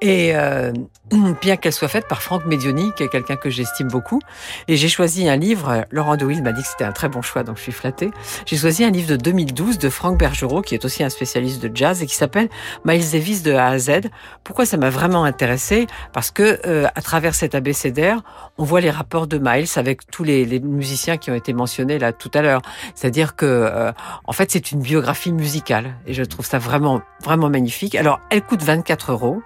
Et 0.00 0.36
euh, 0.36 0.72
bien 1.42 1.56
qu'elle 1.56 1.72
soit 1.72 1.88
faite 1.88 2.08
par 2.08 2.22
Franck 2.22 2.46
Medioni, 2.46 2.92
qui 2.96 3.02
est 3.02 3.08
quelqu'un 3.08 3.36
que 3.36 3.50
j'estime 3.50 3.88
beaucoup. 3.88 4.20
Et 4.68 4.76
j'ai 4.76 4.88
choisi 4.88 5.28
un 5.28 5.36
livre, 5.36 5.84
Laurent 5.90 6.16
Will 6.16 6.42
m'a 6.42 6.52
dit 6.52 6.62
que 6.62 6.68
c'était 6.68 6.84
un 6.84 6.92
très 6.92 7.08
bon 7.08 7.22
choix, 7.22 7.42
donc 7.42 7.56
je 7.56 7.62
suis 7.62 7.72
flattée. 7.72 8.10
J'ai 8.46 8.56
choisi 8.56 8.84
un 8.84 8.90
livre 8.90 9.08
de 9.08 9.16
2012 9.16 9.78
de 9.78 9.88
Franck 9.88 10.18
Bergerot, 10.18 10.62
qui 10.62 10.74
est 10.74 10.84
aussi 10.84 11.02
un 11.02 11.10
spécialiste 11.10 11.62
de 11.62 11.74
jazz 11.74 12.02
et 12.02 12.06
qui 12.06 12.14
s'appelle 12.14 12.48
Miles 12.84 13.10
Davis 13.10 13.42
de 13.42 13.52
A 13.52 13.68
à 13.68 13.78
Z. 13.78 14.00
Pourquoi 14.44 14.66
ça 14.66 14.76
m'a 14.76 14.90
vraiment 14.90 15.24
intéressé 15.24 15.86
Parce 16.12 16.30
que 16.30 16.60
euh, 16.66 16.86
à 16.94 17.02
travers 17.02 17.34
cet 17.34 17.54
abécédaire, 17.54 18.22
on 18.58 18.64
voit 18.64 18.80
les 18.80 18.90
rapports 18.90 19.26
de 19.26 19.38
Miles 19.38 19.66
avec 19.76 20.10
tous 20.10 20.24
les, 20.24 20.44
les 20.44 20.60
musiciens 20.60 21.16
qui 21.16 21.30
ont 21.30 21.34
été 21.34 21.52
mentionnés 21.52 21.98
là 21.98 22.12
tout 22.12 22.30
à 22.34 22.42
l'heure. 22.42 22.62
C'est-à-dire 22.94 23.36
que, 23.36 23.46
euh, 23.46 23.92
en 24.24 24.32
fait, 24.32 24.50
c'est 24.50 24.72
une 24.72 24.80
biographie 24.80 25.32
musicale 25.32 25.94
et 26.06 26.14
je 26.14 26.22
ça 26.44 26.58
vraiment, 26.58 27.00
vraiment 27.22 27.48
magnifique. 27.48 27.94
Alors, 27.94 28.20
elle 28.30 28.42
coûte 28.42 28.62
24 28.62 29.12
euros. 29.12 29.42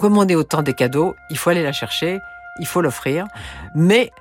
Comme 0.00 0.18
on 0.18 0.28
est 0.28 0.34
au 0.34 0.42
temps 0.42 0.62
des 0.62 0.74
cadeaux, 0.74 1.16
il 1.30 1.38
faut 1.38 1.48
aller 1.48 1.62
la 1.62 1.72
chercher, 1.72 2.20
il 2.58 2.66
faut 2.66 2.82
l'offrir. 2.82 3.26
Mais 3.74 4.12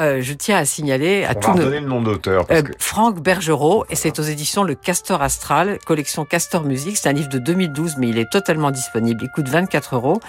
euh, 0.00 0.22
je 0.22 0.32
tiens 0.32 0.56
à 0.56 0.64
signaler 0.64 1.24
à 1.24 1.34
tout 1.34 1.52
le 1.52 1.80
nom 1.80 2.00
d'auteur. 2.00 2.46
Euh, 2.50 2.62
Franck 2.78 3.20
Bergerot, 3.20 3.84
et 3.90 3.96
c'est 3.96 4.18
aux 4.18 4.22
éditions 4.22 4.64
Le 4.64 4.74
Castor 4.74 5.20
Astral, 5.20 5.78
collection 5.86 6.24
Castor 6.24 6.64
Musique. 6.64 6.96
C'est 6.96 7.08
un 7.08 7.12
livre 7.12 7.28
de 7.28 7.38
2012, 7.38 7.96
mais 7.98 8.08
il 8.08 8.18
est 8.18 8.30
totalement 8.30 8.70
disponible. 8.70 9.20
Il 9.22 9.30
coûte 9.30 9.48
24 9.48 9.96
euros. 9.96 10.20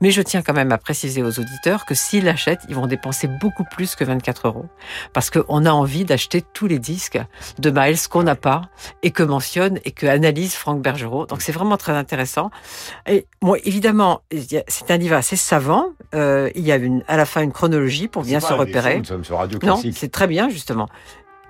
Mais 0.00 0.10
je 0.10 0.22
tiens 0.22 0.42
quand 0.42 0.54
même 0.54 0.72
à 0.72 0.78
préciser 0.78 1.22
aux 1.22 1.38
auditeurs 1.38 1.84
que 1.84 1.94
s'ils 1.94 2.24
l'achètent, 2.24 2.62
ils 2.68 2.74
vont 2.74 2.86
dépenser 2.86 3.28
beaucoup 3.28 3.64
plus 3.64 3.94
que 3.96 4.04
24 4.04 4.48
euros. 4.48 4.66
Parce 5.12 5.30
qu'on 5.30 5.66
a 5.66 5.70
envie 5.70 6.04
d'acheter 6.04 6.42
tous 6.42 6.66
les 6.66 6.78
disques 6.78 7.20
de 7.58 7.70
Miles 7.70 7.98
qu'on 8.08 8.22
n'a 8.22 8.36
pas 8.36 8.62
et 9.02 9.10
que 9.10 9.22
mentionne 9.22 9.78
et 9.84 9.90
que 9.90 10.06
analyse 10.06 10.54
Franck 10.54 10.80
Bergerot. 10.80 11.26
Donc 11.26 11.42
c'est 11.42 11.52
vraiment 11.52 11.76
très 11.76 11.92
intéressant. 11.92 12.50
Et 13.06 13.26
moi, 13.42 13.58
évidemment, 13.64 14.22
c'est 14.68 14.90
un 14.90 14.96
livre 14.96 15.16
assez 15.16 15.36
savant. 15.36 15.88
Euh, 16.14 16.50
il 16.54 16.64
y 16.64 16.72
a 16.72 16.76
une, 16.76 17.04
à 17.08 17.16
la 17.16 17.26
fin 17.26 17.42
une 17.42 17.52
chronologie 17.52 18.08
pour 18.08 18.22
bien 18.22 18.40
se 18.40 18.52
repérer 18.52 19.02
Radio 19.30 19.58
Non, 19.62 19.80
c'est 19.92 20.10
très 20.10 20.26
bien 20.26 20.48
justement. 20.48 20.88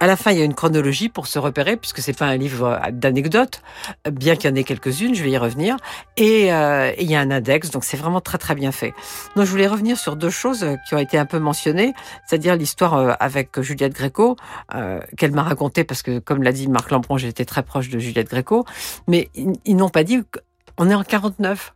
À 0.01 0.07
la 0.07 0.16
fin, 0.16 0.31
il 0.31 0.39
y 0.39 0.43
a 0.43 0.45
une 0.45 0.55
chronologie 0.55 1.09
pour 1.09 1.27
se 1.27 1.41
repérer, 1.41 1.77
puisque 1.77 1.99
c'est 1.99 2.16
pas 2.16 2.27
un 2.27 2.37
livre 2.37 2.81
d'anecdotes, 2.93 3.62
bien 4.09 4.37
qu'il 4.37 4.49
y 4.49 4.53
en 4.53 4.55
ait 4.55 4.62
quelques-unes, 4.62 5.16
je 5.16 5.25
vais 5.25 5.31
y 5.31 5.39
revenir. 5.39 5.77
Et, 6.16 6.53
euh, 6.53 6.93
il 7.01 7.11
y 7.11 7.16
a 7.16 7.21
un 7.21 7.33
index, 7.33 7.71
donc 7.71 7.83
c'est 7.83 7.97
vraiment 7.97 8.21
très 8.21 8.39
très 8.39 8.55
bien 8.55 8.71
fait. 8.71 8.95
Donc 9.35 9.45
je 9.45 9.51
voulais 9.51 9.66
revenir 9.66 9.99
sur 9.99 10.14
deux 10.14 10.31
choses 10.31 10.64
qui 10.89 10.95
ont 10.95 10.99
été 10.99 11.19
un 11.19 11.27
peu 11.27 11.41
mentionnées, 11.41 11.95
c'est-à-dire 12.27 12.55
l'histoire 12.55 12.95
euh, 12.95 13.12
avec 13.19 13.61
Juliette 13.61 13.93
Gréco, 13.93 14.37
euh, 14.73 15.01
qu'elle 15.16 15.33
m'a 15.33 15.43
raconté, 15.43 15.83
parce 15.83 16.03
que 16.03 16.21
comme 16.21 16.45
l'a 16.45 16.53
dit 16.53 16.69
Marc 16.69 16.93
Lampron, 16.93 17.19
j'étais 17.19 17.45
très 17.45 17.64
proche 17.64 17.89
de 17.89 17.99
Juliette 17.99 18.29
Gréco, 18.29 18.64
mais 19.09 19.31
ils, 19.35 19.53
ils 19.64 19.75
n'ont 19.75 19.89
pas 19.89 20.05
dit 20.05 20.23
qu'on 20.77 20.91
est 20.91 20.95
en 20.95 21.03
49. 21.03 21.75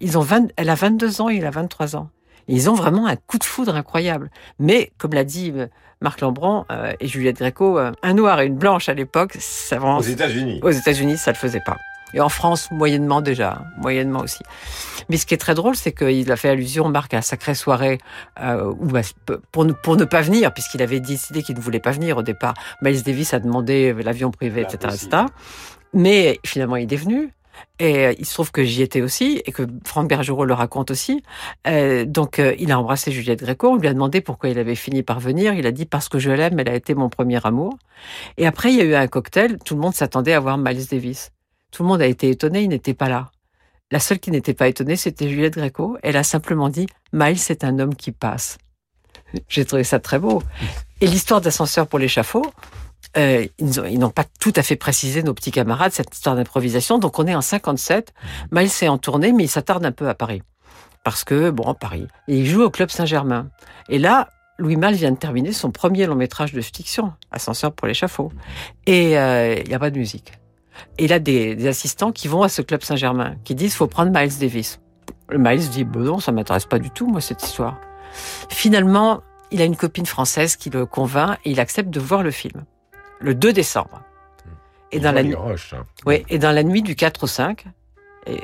Ils 0.00 0.18
ont 0.18 0.22
20, 0.22 0.48
elle 0.56 0.68
a 0.68 0.74
22 0.74 1.22
ans, 1.22 1.28
il 1.30 1.46
a 1.46 1.50
23 1.50 1.96
ans. 1.96 2.10
Ils 2.48 2.70
ont 2.70 2.74
vraiment 2.74 3.06
un 3.06 3.16
coup 3.16 3.38
de 3.38 3.44
foudre 3.44 3.74
incroyable. 3.74 4.30
Mais, 4.58 4.92
comme 4.98 5.12
l'a 5.12 5.24
dit 5.24 5.52
euh, 5.54 5.66
Marc 6.00 6.20
Lambron 6.20 6.64
euh, 6.70 6.92
et 7.00 7.06
Juliette 7.06 7.38
Gréco, 7.38 7.78
euh, 7.78 7.92
un 8.02 8.14
noir 8.14 8.40
et 8.40 8.46
une 8.46 8.56
blanche 8.56 8.88
à 8.88 8.94
l'époque, 8.94 9.36
ça 9.38 9.78
vraiment... 9.78 9.98
Aux 9.98 10.02
États-Unis. 10.02 10.60
Aux 10.62 10.70
États-Unis, 10.70 11.16
ça 11.18 11.30
le 11.30 11.36
faisait 11.36 11.62
pas. 11.64 11.76
Et 12.12 12.20
en 12.20 12.28
France, 12.28 12.70
moyennement 12.70 13.20
déjà, 13.20 13.60
hein, 13.60 13.64
moyennement 13.78 14.20
aussi. 14.20 14.42
Mais 15.08 15.16
ce 15.16 15.26
qui 15.26 15.34
est 15.34 15.38
très 15.38 15.54
drôle, 15.54 15.76
c'est 15.76 15.92
qu'il 15.92 16.30
a 16.32 16.36
fait 16.36 16.48
allusion, 16.48 16.88
Marc, 16.88 17.14
à 17.14 17.18
la 17.18 17.22
sacrée 17.22 17.54
soirée, 17.54 17.98
euh, 18.40 18.72
où, 18.78 18.86
bah, 18.86 19.02
pour, 19.52 19.64
ne, 19.64 19.72
pour 19.72 19.96
ne 19.96 20.04
pas 20.04 20.22
venir, 20.22 20.52
puisqu'il 20.52 20.82
avait 20.82 21.00
décidé 21.00 21.42
qu'il 21.42 21.56
ne 21.56 21.60
voulait 21.60 21.80
pas 21.80 21.92
venir 21.92 22.16
au 22.16 22.22
départ. 22.22 22.54
Miles 22.82 23.02
Davis 23.02 23.32
a 23.34 23.38
demandé 23.38 23.94
l'avion 24.02 24.30
privé, 24.30 24.62
etc., 24.62 24.94
etc. 24.94 25.22
Mais 25.92 26.40
finalement, 26.44 26.76
il 26.76 26.92
est 26.92 26.96
venu. 26.96 27.32
Et 27.78 28.06
euh, 28.06 28.14
il 28.18 28.26
se 28.26 28.34
trouve 28.34 28.52
que 28.52 28.62
j'y 28.62 28.82
étais 28.82 29.00
aussi 29.00 29.42
et 29.44 29.52
que 29.52 29.66
Franck 29.84 30.08
Bergerot 30.08 30.44
le 30.44 30.54
raconte 30.54 30.90
aussi. 30.90 31.22
Euh, 31.66 32.04
donc, 32.04 32.38
euh, 32.38 32.54
il 32.58 32.72
a 32.72 32.78
embrassé 32.78 33.10
Juliette 33.10 33.40
Gréco. 33.40 33.70
On 33.70 33.76
lui 33.76 33.88
a 33.88 33.94
demandé 33.94 34.20
pourquoi 34.20 34.50
il 34.50 34.58
avait 34.58 34.74
fini 34.74 35.02
par 35.02 35.20
venir. 35.20 35.54
Il 35.54 35.66
a 35.66 35.72
dit 35.72 35.86
parce 35.86 36.08
que 36.08 36.18
je 36.18 36.30
l'aime, 36.30 36.58
elle 36.58 36.68
a 36.68 36.74
été 36.74 36.94
mon 36.94 37.08
premier 37.08 37.44
amour. 37.44 37.78
Et 38.36 38.46
après, 38.46 38.72
il 38.72 38.78
y 38.78 38.80
a 38.82 38.84
eu 38.84 38.94
un 38.94 39.06
cocktail. 39.06 39.58
Tout 39.64 39.74
le 39.74 39.80
monde 39.80 39.94
s'attendait 39.94 40.34
à 40.34 40.40
voir 40.40 40.58
Miles 40.58 40.86
Davis. 40.86 41.30
Tout 41.70 41.82
le 41.82 41.88
monde 41.88 42.02
a 42.02 42.06
été 42.06 42.28
étonné. 42.28 42.62
Il 42.62 42.68
n'était 42.68 42.94
pas 42.94 43.08
là. 43.08 43.30
La 43.90 43.98
seule 43.98 44.20
qui 44.20 44.30
n'était 44.30 44.54
pas 44.54 44.68
étonnée, 44.68 44.96
c'était 44.96 45.28
Juliette 45.28 45.54
Gréco. 45.54 45.98
Elle 46.02 46.16
a 46.16 46.22
simplement 46.22 46.68
dit 46.68 46.86
Miles, 47.12 47.38
c'est 47.38 47.64
un 47.64 47.78
homme 47.78 47.94
qui 47.94 48.12
passe. 48.12 48.58
J'ai 49.48 49.64
trouvé 49.64 49.84
ça 49.84 49.98
très 49.98 50.18
beau. 50.18 50.42
Et 51.00 51.06
l'histoire 51.06 51.40
d'ascenseur 51.40 51.86
pour 51.86 51.98
l'échafaud, 51.98 52.44
euh, 53.16 53.46
ils 53.58 53.98
n'ont 53.98 54.10
pas 54.10 54.24
tout 54.38 54.52
à 54.56 54.62
fait 54.62 54.76
précisé, 54.76 55.22
nos 55.22 55.34
petits 55.34 55.50
camarades, 55.50 55.92
cette 55.92 56.14
histoire 56.14 56.36
d'improvisation. 56.36 56.98
Donc 56.98 57.18
on 57.18 57.26
est 57.26 57.34
en 57.34 57.40
57. 57.40 58.12
Miles 58.52 58.70
est 58.82 58.88
en 58.88 58.98
tournée, 58.98 59.32
mais 59.32 59.44
il 59.44 59.48
s'attarde 59.48 59.84
un 59.84 59.92
peu 59.92 60.08
à 60.08 60.14
Paris. 60.14 60.42
Parce 61.04 61.24
que, 61.24 61.50
bon, 61.50 61.74
Paris. 61.74 62.06
Et 62.28 62.38
il 62.38 62.46
joue 62.46 62.62
au 62.62 62.70
Club 62.70 62.90
Saint-Germain. 62.90 63.48
Et 63.88 63.98
là, 63.98 64.28
Louis 64.58 64.76
Malle 64.76 64.94
vient 64.94 65.10
de 65.10 65.16
terminer 65.16 65.52
son 65.52 65.70
premier 65.70 66.06
long 66.06 66.14
métrage 66.14 66.52
de 66.52 66.60
fiction, 66.60 67.12
Ascenseur 67.32 67.72
pour 67.72 67.86
l'échafaud. 67.88 68.30
Et 68.86 69.18
euh, 69.18 69.56
il 69.58 69.68
n'y 69.68 69.74
a 69.74 69.78
pas 69.78 69.90
de 69.90 69.98
musique. 69.98 70.32
Et 70.98 71.04
il 71.04 71.12
a 71.12 71.18
des, 71.18 71.66
assistants 71.66 72.12
qui 72.12 72.28
vont 72.28 72.42
à 72.42 72.48
ce 72.48 72.62
Club 72.62 72.82
Saint-Germain, 72.82 73.36
qui 73.44 73.54
disent 73.54 73.74
faut 73.74 73.86
prendre 73.86 74.12
Miles 74.12 74.38
Davis. 74.38 74.80
Miles 75.32 75.68
dit 75.70 75.84
bon 75.84 76.00
non, 76.00 76.20
ça 76.20 76.32
m'intéresse 76.32 76.66
pas 76.66 76.78
du 76.78 76.90
tout, 76.90 77.06
moi, 77.06 77.20
cette 77.20 77.42
histoire. 77.42 77.80
Finalement, 78.50 79.22
il 79.50 79.62
a 79.62 79.64
une 79.64 79.76
copine 79.76 80.06
française 80.06 80.56
qui 80.56 80.70
le 80.70 80.86
convainc 80.86 81.38
et 81.44 81.50
il 81.50 81.60
accepte 81.60 81.90
de 81.90 82.00
voir 82.00 82.22
le 82.22 82.30
film 82.30 82.64
le 83.20 83.34
2 83.34 83.52
décembre. 83.52 84.02
Et 84.92 84.98
dans, 84.98 85.12
la 85.12 85.22
nuit, 85.22 85.36
hein. 85.36 86.16
et 86.28 86.38
dans 86.38 86.50
la 86.50 86.64
nuit 86.64 86.82
du 86.82 86.96
4 86.96 87.22
au 87.22 87.26
5, 87.28 87.64
et 88.26 88.40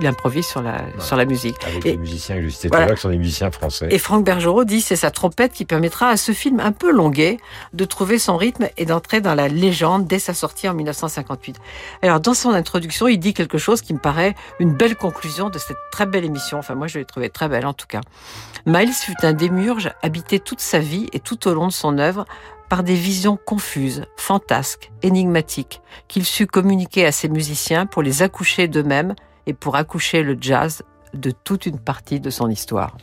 il 0.00 0.06
improvise 0.06 0.46
sur 0.46 0.62
la, 0.62 0.78
sur 0.98 1.16
la 1.16 1.24
musique. 1.24 1.56
Avec 1.66 1.84
les 1.84 1.96
musiciens 1.96 2.36
l'heure, 2.36 2.94
qui 2.94 3.00
sont 3.00 3.10
des 3.10 3.18
musiciens 3.18 3.50
français. 3.50 3.88
Et 3.90 3.98
Franck 3.98 4.24
Bergerot 4.24 4.64
dit 4.64 4.80
c'est 4.80 4.96
sa 4.96 5.10
trompette 5.10 5.52
qui 5.52 5.64
permettra 5.64 6.08
à 6.08 6.16
ce 6.16 6.32
film 6.32 6.60
un 6.60 6.72
peu 6.72 6.90
longuet 6.90 7.38
de 7.74 7.84
trouver 7.84 8.18
son 8.18 8.36
rythme 8.36 8.68
et 8.76 8.86
d'entrer 8.86 9.20
dans 9.20 9.34
la 9.34 9.48
légende 9.48 10.06
dès 10.06 10.18
sa 10.18 10.32
sortie 10.32 10.68
en 10.68 10.74
1958. 10.74 11.56
Alors, 12.02 12.20
dans 12.20 12.34
son 12.34 12.50
introduction, 12.50 13.08
il 13.08 13.18
dit 13.18 13.34
quelque 13.34 13.58
chose 13.58 13.82
qui 13.82 13.92
me 13.92 13.98
paraît 13.98 14.34
une 14.58 14.72
belle 14.72 14.96
conclusion 14.96 15.50
de 15.50 15.58
cette 15.58 15.76
très 15.90 16.06
belle 16.06 16.24
émission. 16.24 16.58
Enfin, 16.58 16.74
moi, 16.74 16.86
je 16.86 16.98
l'ai 16.98 17.04
trouvée 17.04 17.28
très 17.28 17.48
belle, 17.48 17.66
en 17.66 17.74
tout 17.74 17.86
cas. 17.86 18.00
Miles 18.64 18.92
fut 18.92 19.16
un 19.22 19.32
démurge 19.32 19.90
habité 20.02 20.38
toute 20.38 20.60
sa 20.60 20.78
vie 20.78 21.08
et 21.12 21.20
tout 21.20 21.48
au 21.48 21.54
long 21.54 21.66
de 21.66 21.72
son 21.72 21.98
œuvre 21.98 22.24
par 22.68 22.82
des 22.82 22.94
visions 22.94 23.36
confuses, 23.36 24.04
fantasques, 24.16 24.90
énigmatiques, 25.02 25.80
qu'il 26.06 26.24
sut 26.24 26.46
communiquer 26.46 27.06
à 27.06 27.12
ses 27.12 27.28
musiciens 27.28 27.86
pour 27.86 28.02
les 28.02 28.22
accoucher 28.22 28.68
d'eux-mêmes 28.68 29.14
et 29.46 29.54
pour 29.54 29.76
accoucher 29.76 30.22
le 30.22 30.36
jazz 30.40 30.82
de 31.14 31.30
toute 31.30 31.66
une 31.66 31.78
partie 31.78 32.20
de 32.20 32.30
son 32.30 32.50
histoire. 32.50 32.96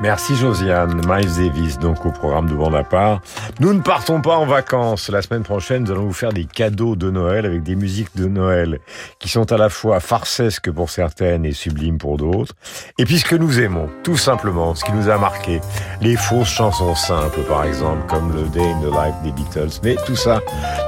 Merci 0.00 0.34
Josiane. 0.34 1.02
Miles 1.06 1.34
Davis, 1.36 1.78
donc 1.78 2.06
au 2.06 2.10
programme 2.10 2.48
de 2.48 2.54
Bonaparte. 2.54 3.22
Nous 3.60 3.74
ne 3.74 3.80
partons 3.80 4.22
pas 4.22 4.36
en 4.36 4.46
vacances. 4.46 5.10
La 5.10 5.20
semaine 5.20 5.42
prochaine, 5.42 5.84
nous 5.84 5.90
allons 5.90 6.06
vous 6.06 6.14
faire 6.14 6.32
des 6.32 6.46
cadeaux 6.46 6.96
de 6.96 7.10
Noël 7.10 7.44
avec 7.44 7.62
des 7.62 7.76
musiques 7.76 8.16
de 8.16 8.26
Noël 8.26 8.80
qui 9.18 9.28
sont 9.28 9.52
à 9.52 9.58
la 9.58 9.68
fois 9.68 10.00
farcesques 10.00 10.70
pour 10.70 10.88
certaines 10.88 11.44
et 11.44 11.52
sublimes 11.52 11.98
pour 11.98 12.16
d'autres. 12.16 12.54
Et 12.98 13.04
puisque 13.04 13.34
nous 13.34 13.60
aimons, 13.60 13.90
tout 14.02 14.16
simplement, 14.16 14.74
ce 14.74 14.84
qui 14.84 14.92
nous 14.92 15.10
a 15.10 15.18
marqué, 15.18 15.60
les 16.00 16.16
fausses 16.16 16.48
chansons 16.48 16.94
simples, 16.94 17.42
par 17.42 17.64
exemple, 17.64 18.06
comme 18.08 18.32
le 18.34 18.48
Day 18.48 18.70
in 18.72 18.80
the 18.80 18.92
Life 18.92 19.14
des 19.22 19.32
Beatles. 19.32 19.80
Mais 19.84 19.96
tout 20.06 20.16
ça, 20.16 20.40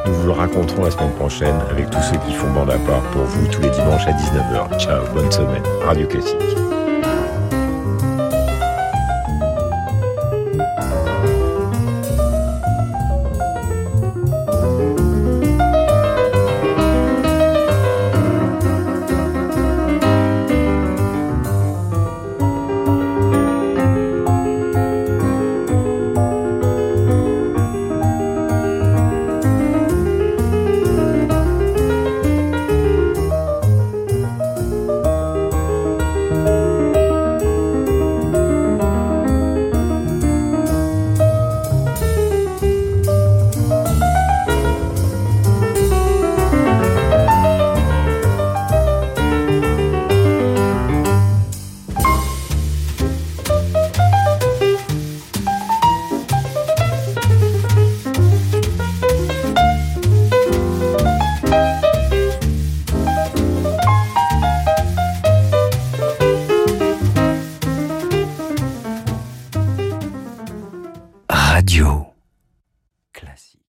nous 0.07 0.15
vous 0.15 0.27
le 0.27 0.33
raconterons 0.33 0.85
la 0.85 0.91
semaine 0.91 1.13
prochaine 1.13 1.57
avec 1.71 1.91
tous 1.91 2.03
ceux 2.03 2.19
qui 2.27 2.33
font 2.33 2.51
Bonaparte 2.53 3.05
pour 3.13 3.25
vous 3.25 3.47
tous 3.49 3.61
les 3.61 3.71
dimanches 3.71 4.07
à 4.07 4.13
19h. 4.13 4.79
Ciao, 4.79 5.05
bonne 5.13 5.31
semaine. 5.31 5.63
Radio 5.85 6.07
Classique. 6.07 6.82